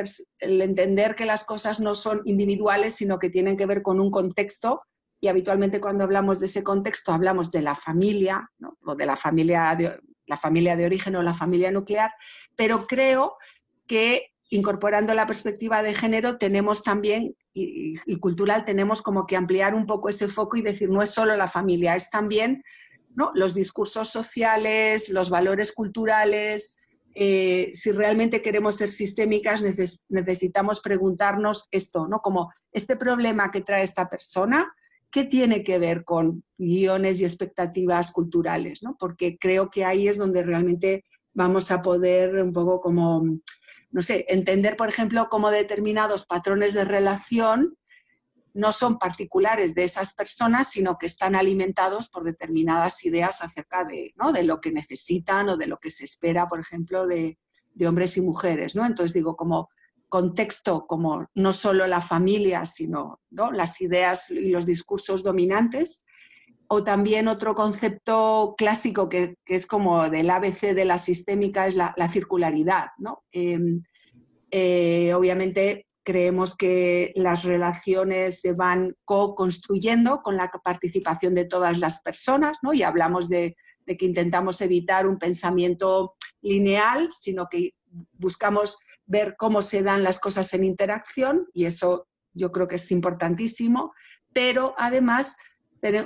el 0.40 0.62
entender 0.62 1.14
que 1.14 1.26
las 1.26 1.44
cosas 1.44 1.80
no 1.80 1.94
son 1.94 2.22
individuales, 2.24 2.94
sino 2.94 3.18
que 3.18 3.30
tienen 3.30 3.56
que 3.56 3.66
ver 3.66 3.82
con 3.82 4.00
un 4.00 4.10
contexto. 4.10 4.80
Y 5.20 5.28
habitualmente 5.28 5.80
cuando 5.80 6.04
hablamos 6.04 6.40
de 6.40 6.46
ese 6.46 6.62
contexto 6.62 7.12
hablamos 7.12 7.50
de 7.50 7.62
la 7.62 7.74
familia, 7.74 8.50
o 8.84 8.94
de 8.94 9.06
la 9.06 9.16
familia 9.16 9.74
de, 9.76 9.98
la 10.26 10.36
familia 10.36 10.76
de 10.76 10.86
origen 10.86 11.16
o 11.16 11.22
la 11.22 11.34
familia 11.34 11.70
nuclear, 11.70 12.10
pero 12.56 12.86
creo 12.86 13.36
que 13.86 14.32
incorporando 14.50 15.14
la 15.14 15.26
perspectiva 15.26 15.82
de 15.82 15.94
género 15.94 16.38
tenemos 16.38 16.82
también, 16.82 17.36
y, 17.58 18.18
cultural, 18.18 18.64
tenemos 18.64 19.00
como 19.00 19.26
que 19.26 19.36
ampliar 19.36 19.74
un 19.74 19.86
poco 19.86 20.10
ese 20.10 20.28
foco 20.28 20.56
y 20.56 20.62
decir, 20.62 20.90
no 20.90 21.02
es 21.02 21.10
solo 21.10 21.34
la 21.36 21.48
familia, 21.48 21.96
es 21.96 22.10
también 22.10 22.62
¿no? 23.14 23.32
los 23.34 23.54
discursos 23.54 24.10
sociales, 24.10 25.08
los 25.08 25.30
valores 25.30 25.72
culturales, 25.72 26.78
eh, 27.14 27.70
si 27.72 27.92
realmente 27.92 28.42
queremos 28.42 28.76
ser 28.76 28.90
sistémicas, 28.90 29.62
necesitamos 30.10 30.80
preguntarnos 30.80 31.66
esto, 31.70 32.06
¿no? 32.06 32.20
Como 32.20 32.52
este 32.72 32.96
problema 32.96 33.50
que 33.50 33.62
trae 33.62 33.84
esta 33.84 34.10
persona, 34.10 34.70
¿qué 35.10 35.24
tiene 35.24 35.64
que 35.64 35.78
ver 35.78 36.04
con 36.04 36.44
guiones 36.58 37.18
y 37.18 37.24
expectativas 37.24 38.10
culturales? 38.10 38.82
¿no? 38.82 38.96
Porque 38.98 39.38
creo 39.38 39.70
que 39.70 39.82
ahí 39.86 40.08
es 40.08 40.18
donde 40.18 40.42
realmente 40.42 41.04
vamos 41.32 41.70
a 41.70 41.80
poder 41.80 42.34
un 42.42 42.52
poco 42.52 42.82
como, 42.82 43.24
no 43.90 44.02
sé, 44.02 44.26
entender, 44.28 44.76
por 44.76 44.88
ejemplo, 44.88 45.28
cómo 45.30 45.50
determinados 45.50 46.26
patrones 46.26 46.74
de 46.74 46.84
relación 46.84 47.76
no 48.56 48.72
son 48.72 48.98
particulares 48.98 49.74
de 49.74 49.84
esas 49.84 50.14
personas, 50.14 50.70
sino 50.70 50.96
que 50.96 51.06
están 51.06 51.34
alimentados 51.34 52.08
por 52.08 52.24
determinadas 52.24 53.04
ideas 53.04 53.42
acerca 53.42 53.84
de, 53.84 54.14
de 54.32 54.42
lo 54.42 54.60
que 54.60 54.72
necesitan 54.72 55.50
o 55.50 55.56
de 55.58 55.66
lo 55.66 55.76
que 55.78 55.90
se 55.90 56.06
espera, 56.06 56.48
por 56.48 56.60
ejemplo, 56.60 57.06
de, 57.06 57.38
hombres 57.86 58.16
y 58.16 58.22
mujeres. 58.22 58.74
¿no? 58.74 58.86
Entonces 58.86 59.12
digo, 59.12 59.36
como 59.36 59.68
contexto, 60.08 60.86
como 60.86 61.28
no 61.34 61.52
solo 61.52 61.86
la 61.86 62.00
familia, 62.00 62.64
sino 62.64 63.20
las 63.30 63.80
ideas 63.82 64.30
y 64.30 64.48
los 64.48 64.64
discursos 64.64 65.22
dominantes. 65.22 66.02
O 66.68 66.82
también 66.82 67.28
otro 67.28 67.54
concepto 67.54 68.54
clásico 68.58 69.08
que, 69.08 69.36
es 69.46 69.66
como 69.66 70.08
del 70.10 70.30
ABC 70.30 70.74
de 70.74 70.84
la 70.84 70.98
sistémica 70.98 71.66
es 71.66 71.74
la, 71.74 72.08
circularidad. 72.10 72.88
¿no? 72.98 73.22
Em, 73.30 73.82
eh, 74.50 75.12
obviamente 75.14 75.86
Creemos 76.06 76.56
que 76.56 77.10
las 77.16 77.42
relaciones 77.42 78.40
se 78.40 78.52
van 78.52 78.94
co-construyendo 79.04 80.22
con 80.22 80.36
la 80.36 80.48
participación 80.62 81.34
de 81.34 81.46
todas 81.46 81.80
las 81.80 82.00
personas, 82.00 82.58
¿no? 82.62 82.72
Y 82.72 82.84
hablamos 82.84 83.28
de, 83.28 83.56
que 83.84 84.04
intentamos 84.04 84.60
evitar 84.60 85.08
un 85.08 85.18
pensamiento 85.18 86.14
lineal, 86.42 87.08
sino 87.10 87.48
que 87.48 87.72
buscamos 88.12 88.78
ver 89.04 89.34
cómo 89.36 89.62
se 89.62 89.82
dan 89.82 90.04
las 90.04 90.20
cosas 90.20 90.54
en 90.54 90.62
interacción 90.62 91.48
y 91.52 91.64
eso 91.64 92.06
yo 92.32 92.52
creo 92.52 92.68
que 92.68 92.76
es 92.76 92.88
importantísimo, 92.92 93.92
pero 94.32 94.76
además 94.78 95.36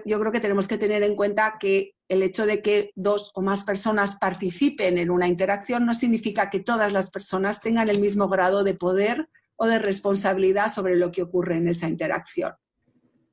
yo 0.05 0.21
creo 0.21 0.33
que 0.33 0.41
tenemos 0.41 0.69
que 0.69 0.79
tener 0.79 1.03
en 1.03 1.17
cuenta 1.17 1.57
que 1.59 1.95
el 2.09 2.23
hecho 2.23 2.45
de 2.45 2.61
que 2.61 2.91
dos 2.95 3.31
o 3.35 3.43
más 3.43 3.65
personas 3.65 4.17
participen 4.17 4.99
en 4.99 5.11
una 5.11 5.29
interacción 5.29 5.87
no 5.87 5.95
significa 5.95 6.51
que 6.51 6.61
todas 6.61 6.93
las 6.93 7.11
personas 7.11 7.61
tengan 7.61 7.89
el 7.89 8.01
mismo 8.01 8.29
grado 8.29 8.65
de 8.65 8.75
poder 8.75 9.29
o 9.57 9.67
de 9.67 9.79
responsabilidad 9.79 10.73
sobre 10.73 10.97
lo 10.97 11.13
que 11.13 11.23
ocurre 11.23 11.57
en 11.57 11.69
esa 11.69 11.89
interacción. 11.89 12.55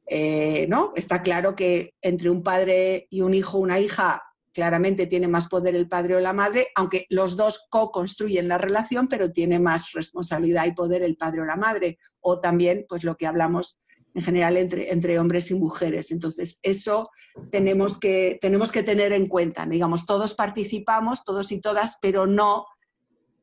Eh, 0.05 0.67
¿no? 0.69 0.93
Está 0.95 1.21
claro 1.21 1.55
que 1.55 1.95
entre 2.01 2.29
un 2.29 2.43
padre 2.43 3.07
y 3.09 3.21
un 3.21 3.33
hijo, 3.33 3.57
una 3.57 3.79
hija, 3.79 4.23
claramente 4.53 5.05
tiene 5.05 5.27
más 5.27 5.47
poder 5.47 5.75
el 5.75 5.87
padre 5.87 6.15
o 6.15 6.19
la 6.19 6.33
madre, 6.33 6.69
aunque 6.75 7.05
los 7.09 7.37
dos 7.37 7.67
co-construyen 7.69 8.47
la 8.47 8.57
relación, 8.57 9.07
pero 9.07 9.31
tiene 9.31 9.59
más 9.59 9.91
responsabilidad 9.91 10.65
y 10.65 10.71
poder 10.71 11.03
el 11.03 11.15
padre 11.15 11.41
o 11.41 11.45
la 11.45 11.57
madre. 11.57 11.99
O 12.21 12.39
también, 12.39 12.85
pues 12.87 13.03
lo 13.03 13.15
que 13.15 13.27
hablamos 13.27 13.79
en 14.17 14.23
general 14.23 14.57
entre, 14.57 14.91
entre 14.91 15.19
hombres 15.19 15.51
y 15.51 15.53
mujeres. 15.53 16.09
Entonces, 16.09 16.59
eso 16.63 17.11
tenemos 17.51 17.99
que, 17.99 18.39
tenemos 18.41 18.71
que 18.71 18.81
tener 18.81 19.13
en 19.13 19.27
cuenta. 19.27 19.63
Digamos, 19.67 20.07
todos 20.07 20.33
participamos, 20.33 21.23
todos 21.23 21.51
y 21.51 21.61
todas, 21.61 21.99
pero 22.01 22.25
no 22.25 22.65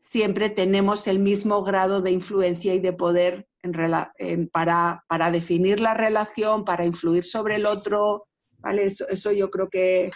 siempre 0.01 0.51
tenemos 0.51 1.07
el 1.07 1.21
mismo 1.21 1.63
grado 1.63 2.03
de 2.03 2.11
influencia 2.11 2.75
y 2.75 2.81
de 2.81 2.93
poder 2.93 3.47
para, 4.51 5.31
definir 5.31 5.79
la 5.79 5.95
relación, 5.95 6.65
para 6.65 6.85
influir 6.85 7.23
sobre 7.23 7.55
el 7.55 7.67
otro. 7.67 8.27
¿vale? 8.59 8.87
Eso, 8.87 9.31
yo 9.31 9.51
creo 9.51 9.69
que, 9.71 10.11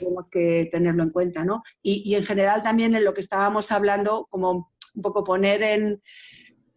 tenemos 0.00 0.28
que 0.28 0.68
tenerlo 0.72 1.04
en 1.04 1.10
cuenta. 1.10 1.44
¿no? 1.44 1.62
Y, 1.80 2.12
en 2.16 2.24
general 2.24 2.60
también 2.60 2.96
en 2.96 3.04
lo 3.04 3.14
que 3.14 3.20
estábamos 3.20 3.70
hablando, 3.70 4.26
como 4.30 4.72
un 4.96 5.02
poco 5.02 5.22
poner 5.22 5.62
en, 5.62 6.02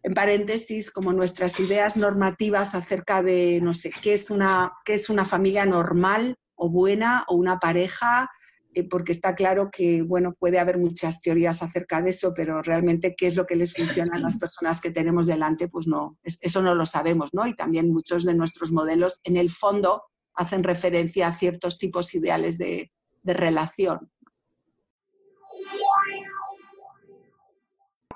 en 0.06 0.14
paréntesis 0.14 0.92
como 0.92 1.12
nuestras 1.12 1.58
ideas 1.58 1.96
normativas 1.96 2.76
acerca 2.76 3.24
de, 3.24 3.58
no 3.60 3.74
sé, 3.74 3.90
qué 4.02 4.14
es 4.14 4.30
una, 4.30 4.72
qué 4.84 4.94
es 4.94 5.10
una 5.10 5.24
familia 5.24 5.66
normal 5.66 6.36
o 6.54 6.70
buena 6.70 7.24
o 7.26 7.34
una 7.34 7.58
pareja 7.58 8.30
eh, 8.72 8.84
porque 8.84 9.10
está 9.10 9.34
claro 9.34 9.68
que, 9.68 10.02
bueno, 10.02 10.32
puede 10.38 10.60
haber 10.60 10.78
muchas 10.78 11.20
teorías 11.20 11.60
acerca 11.60 12.00
de 12.02 12.10
eso, 12.10 12.32
pero 12.36 12.62
realmente 12.62 13.16
qué 13.16 13.26
es 13.26 13.34
lo 13.34 13.46
que 13.46 13.56
les 13.56 13.74
funciona 13.74 14.14
a 14.14 14.20
las 14.20 14.38
personas 14.38 14.80
que 14.80 14.92
tenemos 14.92 15.26
delante, 15.26 15.66
pues 15.66 15.88
no, 15.88 16.16
eso 16.22 16.62
no 16.62 16.76
lo 16.76 16.86
sabemos, 16.86 17.34
¿no? 17.34 17.44
Y 17.48 17.56
también 17.56 17.90
muchos 17.90 18.24
de 18.24 18.34
nuestros 18.34 18.70
modelos, 18.70 19.20
en 19.24 19.36
el 19.36 19.50
fondo, 19.50 20.04
hacen 20.34 20.62
referencia 20.62 21.26
a 21.26 21.32
ciertos 21.32 21.78
tipos 21.78 22.14
ideales 22.14 22.58
de, 22.58 22.92
relación. 23.24 24.08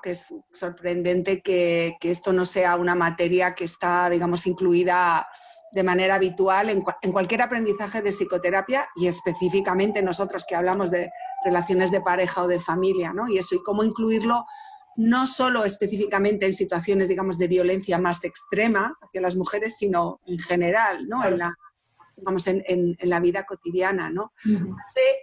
Que 0.01 0.11
es 0.11 0.33
sorprendente 0.51 1.41
que, 1.41 1.95
que, 1.99 2.11
esto 2.11 2.33
no 2.33 2.45
sea 2.45 2.75
una 2.75 2.95
materia 2.95 3.53
que 3.53 3.65
está, 3.65 4.09
digamos, 4.09 4.47
incluida 4.47 5.27
de 5.71 5.83
manera 5.83 6.15
habitual 6.15 6.69
en, 6.69 6.81
cualquier 7.11 7.41
aprendizaje 7.41 8.01
de 8.01 8.11
psicoterapia 8.11 8.87
y 8.95 9.07
específicamente 9.07 10.01
nosotros 10.01 10.45
que 10.47 10.55
hablamos 10.55 10.91
de 10.91 11.09
relaciones 11.45 11.91
de 11.91 12.01
pareja 12.01 12.43
o 12.43 12.47
de 12.47 12.59
familia, 12.59 13.13
¿no? 13.13 13.29
Y 13.29 13.37
eso, 13.37 13.55
y 13.55 13.63
cómo 13.63 13.83
incluirlo 13.83 14.45
no 14.97 15.25
solo 15.25 15.63
específicamente 15.63 16.45
en 16.45 16.53
situaciones, 16.53 17.07
digamos, 17.07 17.37
de 17.37 17.47
violencia 17.47 17.97
más 17.97 18.25
extrema 18.25 18.93
hacia 19.01 19.21
las 19.21 19.37
mujeres, 19.37 19.77
sino 19.77 20.19
en 20.25 20.37
general, 20.39 21.07
¿no? 21.07 21.25
En 21.25 21.37
la, 21.37 21.55
vamos, 22.17 22.45
en, 22.47 22.97
la 23.03 23.19
vida 23.21 23.45
cotidiana, 23.45 24.09
¿no? 24.09 24.33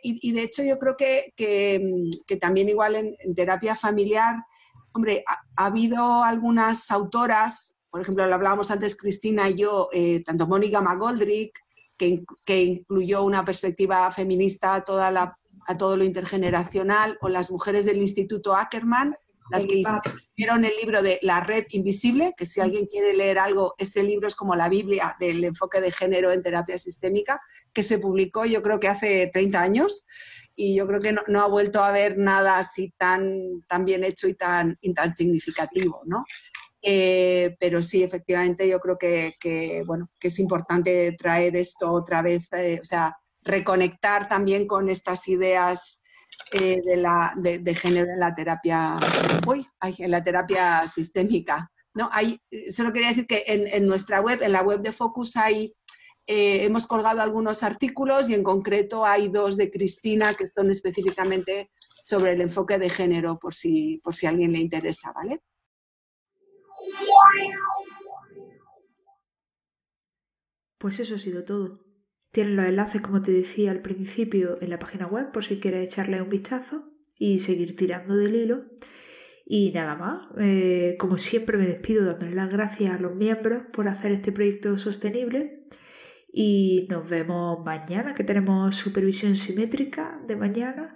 y, 0.03 0.33
de 0.33 0.43
hecho 0.43 0.63
yo 0.63 0.79
creo 0.79 0.97
que, 0.97 1.35
que, 1.37 2.37
también 2.37 2.71
igual 2.71 2.97
en, 2.97 3.35
terapia 3.35 3.77
familiar, 3.77 4.37
hombre, 4.93 5.25
ha, 5.27 5.67
habido 5.67 6.23
algunas 6.23 6.91
autoras 6.91 7.75
por 7.91 8.03
ejemplo, 8.03 8.27
lo 8.27 8.35
hablábamos 8.35 8.71
antes 8.71 8.97
Cristina 8.97 9.49
y 9.49 9.55
yo, 9.55 9.89
eh, 9.93 10.23
tanto 10.23 10.47
Mónica 10.47 10.81
McGoldrick, 10.81 11.59
que, 11.97 12.23
que, 12.45 12.63
incluyó 12.63 13.25
una 13.25 13.45
perspectiva 13.45 14.11
feminista 14.13 14.75
a, 14.75 14.85
toda 14.85 15.11
la, 15.11 15.39
a 15.67 15.77
todo 15.77 15.97
lo 15.97 16.05
intergeneracional, 16.05 17.17
o 17.21 17.29
las 17.29 17.51
mujeres 17.51 17.87
del 17.87 17.97
Instituto 17.97 18.55
Ackerman, 18.55 19.17
las 19.51 19.65
que 19.65 19.83
hicieron 20.37 20.65
el 20.67 20.73
libro 20.81 21.03
de 21.03 21.19
La 21.23 21.41
Red 21.41 21.67
Invisible, 21.71 22.35
que 22.37 22.45
si 22.45 22.61
alguien 22.61 22.87
quiere 22.87 23.15
leer 23.15 23.39
algo, 23.39 23.75
este 23.79 24.03
libro 24.03 24.29
es 24.29 24.37
como 24.37 24.55
la 24.55 24.69
Biblia 24.69 25.17
del 25.19 25.43
enfoque 25.43 25.81
de 25.81 25.91
género 25.91 26.31
en 26.31 26.43
terapia 26.43 26.79
sistémica, 26.79 27.41
que 27.73 27.83
se 27.83 27.99
publicó 27.99 28.45
yo 28.45 28.63
creo 28.63 28.79
que 28.79 28.89
hace 28.89 29.31
30 29.33 29.61
años 29.61 30.07
y 30.61 30.75
yo 30.75 30.89
creo 30.89 30.99
que 30.99 31.13
no, 31.13 31.23
no 31.29 31.41
ha 31.41 31.47
vuelto 31.47 31.81
a 31.81 31.89
haber 31.89 32.19
nada 32.19 32.59
así 32.59 32.93
tan, 32.99 33.63
tan 33.69 33.85
bien 33.85 34.03
hecho 34.03 34.27
y 34.27 34.35
tan, 34.35 34.77
y 34.81 34.93
tan 34.93 35.15
significativo, 35.15 36.03
¿no? 36.05 36.25
Eh, 36.83 37.57
pero 37.61 37.81
sí, 37.81 38.03
efectivamente, 38.03 38.69
yo 38.69 38.81
creo 38.81 38.99
que, 38.99 39.85
bueno, 39.87 40.11
que 40.19 40.29
es 40.29 40.39
importante 40.41 41.15
traer 41.17 41.55
esto 41.55 41.93
otra 41.93 42.23
vez, 42.23 42.49
eh, 42.53 42.81
o 42.83 42.85
sea, 42.85 43.17
reconectar 43.43 44.27
también 44.27 44.67
con 44.67 44.89
estas 44.89 45.29
ideas 45.29 46.03
eh, 46.51 46.81
de, 46.85 46.97
la, 46.97 47.35
de, 47.37 47.75
género 47.77 48.11
en 48.13 48.19
la 48.19 48.35
terapia, 48.35 48.97
uy, 49.47 49.65
en 49.99 50.11
la 50.11 50.25
terapia 50.25 50.89
sistémica. 50.89 51.71
¿no? 51.95 52.09
Hay, 52.13 52.41
solo 52.75 52.93
quería 52.93 53.11
decir 53.11 53.27
que 53.27 53.45
en, 53.47 53.69
en, 53.69 53.87
nuestra 53.87 54.21
web, 54.21 54.43
en 54.43 54.53
la 54.53 54.63
web 54.63 54.81
de 54.81 54.91
Focus, 54.91 55.37
hay, 55.37 55.73
hemos 56.29 56.87
colgado 56.87 57.23
algunos 57.23 57.63
artículos 57.63 58.29
y 58.29 58.35
en 58.35 58.43
concreto 58.43 59.07
hay 59.07 59.29
dos 59.29 59.57
de 59.57 59.71
Cristina 59.71 60.35
que 60.35 60.47
son 60.47 60.71
específicamente 60.71 61.71
sobre 62.03 62.33
el 62.33 62.43
enfoque 62.43 62.79
de 62.79 62.91
género, 62.91 63.39
por 63.39 63.55
si, 63.55 63.99
por 64.05 64.15
si 64.15 64.27
a 64.27 64.31
alguien 64.31 64.53
le 64.53 64.59
interesa, 64.59 65.13
¿vale? 65.13 65.41
Pues 70.77 71.01
eso 71.01 71.15
ha 71.15 71.19
sido 71.19 71.45
todo. 71.45 71.85
Tienen 72.31 72.57
los 72.57 72.67
enlaces, 72.67 73.01
como 73.01 73.23
te 73.23 73.33
decía 73.33 73.71
al 73.71 73.81
principio, 73.81 74.59
en 74.61 74.71
la 74.71 74.79
página 74.79 75.07
web 75.07 75.33
por 75.33 75.45
si 75.45 75.59
quieres 75.61 75.89
echarle 75.89 76.21
un 76.21 76.29
vistazo 76.29 76.93
y 77.19 77.39
seguir 77.39 77.75
tirando 77.75 78.15
del 78.17 78.37
hilo. 78.37 78.65
Y 79.47 79.73
nada 79.73 79.97
más, 79.97 80.29
eh, 80.39 80.97
como 80.99 81.17
siempre 81.17 81.57
me 81.57 81.67
despido 81.67 82.05
dándole 82.05 82.35
las 82.35 82.51
gracias 82.51 82.95
a 82.95 83.01
los 83.01 83.15
miembros 83.15 83.63
por 83.73 83.89
hacer 83.89 84.13
este 84.13 84.31
proyecto 84.31 84.77
sostenible 84.77 85.67
y 86.33 86.87
nos 86.91 87.09
vemos 87.09 87.65
mañana 87.65 88.13
que 88.13 88.25
tenemos 88.25 88.77
supervisión 88.77 89.37
simétrica 89.37 90.21
de 90.27 90.37
mañana. 90.37 90.95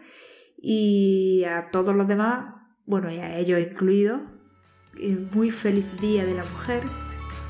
Y 0.56 1.44
a 1.44 1.70
todos 1.70 1.96
los 1.96 2.06
demás, 2.06 2.54
bueno, 2.86 3.10
y 3.10 3.18
a 3.18 3.36
ellos 3.38 3.60
incluidos, 3.60 4.20
muy 5.32 5.50
feliz 5.50 5.84
Día 6.00 6.24
de 6.24 6.34
la 6.34 6.44
Mujer, 6.44 6.84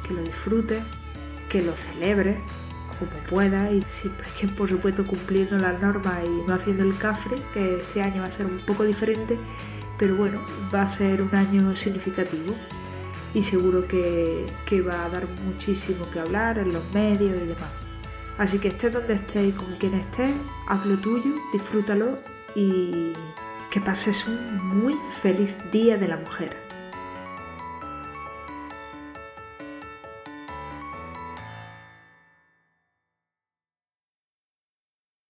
que 0.07 0.15
lo 0.15 0.23
disfrute, 0.23 0.81
que 1.51 1.63
lo 1.63 1.73
celebre 1.73 2.37
como 2.99 3.25
pueda 3.29 3.71
y 3.71 3.83
siempre 3.83 4.27
por 4.57 4.69
supuesto 4.69 5.05
cumpliendo 5.05 5.59
las 5.59 5.81
normas 5.83 6.25
y 6.25 6.49
no 6.49 6.55
haciendo 6.55 6.85
el 6.85 6.97
cafre, 6.97 7.37
que 7.53 7.77
este 7.77 8.01
año 8.01 8.23
va 8.23 8.29
a 8.29 8.31
ser 8.31 8.47
un 8.47 8.59
poco 8.59 8.85
diferente, 8.85 9.37
pero 9.99 10.17
bueno, 10.17 10.41
va 10.75 10.83
a 10.83 10.89
ser 10.89 11.21
un 11.21 11.35
año 11.35 11.75
significativo 11.75 12.55
y 13.35 13.43
seguro 13.43 13.87
que, 13.89 14.47
que 14.67 14.83
va 14.83 15.05
a 15.05 15.09
dar 15.09 15.27
muchísimo 15.47 16.09
que 16.11 16.21
hablar 16.21 16.59
en 16.59 16.73
los 16.73 16.83
medios 16.93 17.37
y 17.43 17.47
demás. 17.47 17.71
Así 18.39 18.59
que 18.59 18.69
estés 18.69 18.93
donde 18.93 19.15
estés 19.15 19.49
y 19.49 19.53
con 19.53 19.75
quien 19.77 19.95
estés, 19.95 20.35
haz 20.69 20.87
lo 20.87 20.97
tuyo, 20.97 21.31
disfrútalo 21.53 22.19
y 22.55 23.13
que 23.71 23.81
pases 23.81 24.27
un 24.27 24.57
muy 24.83 24.97
feliz 25.23 25.55
Día 25.71 25.97
de 25.97 26.09
la 26.09 26.17
Mujer. 26.17 26.62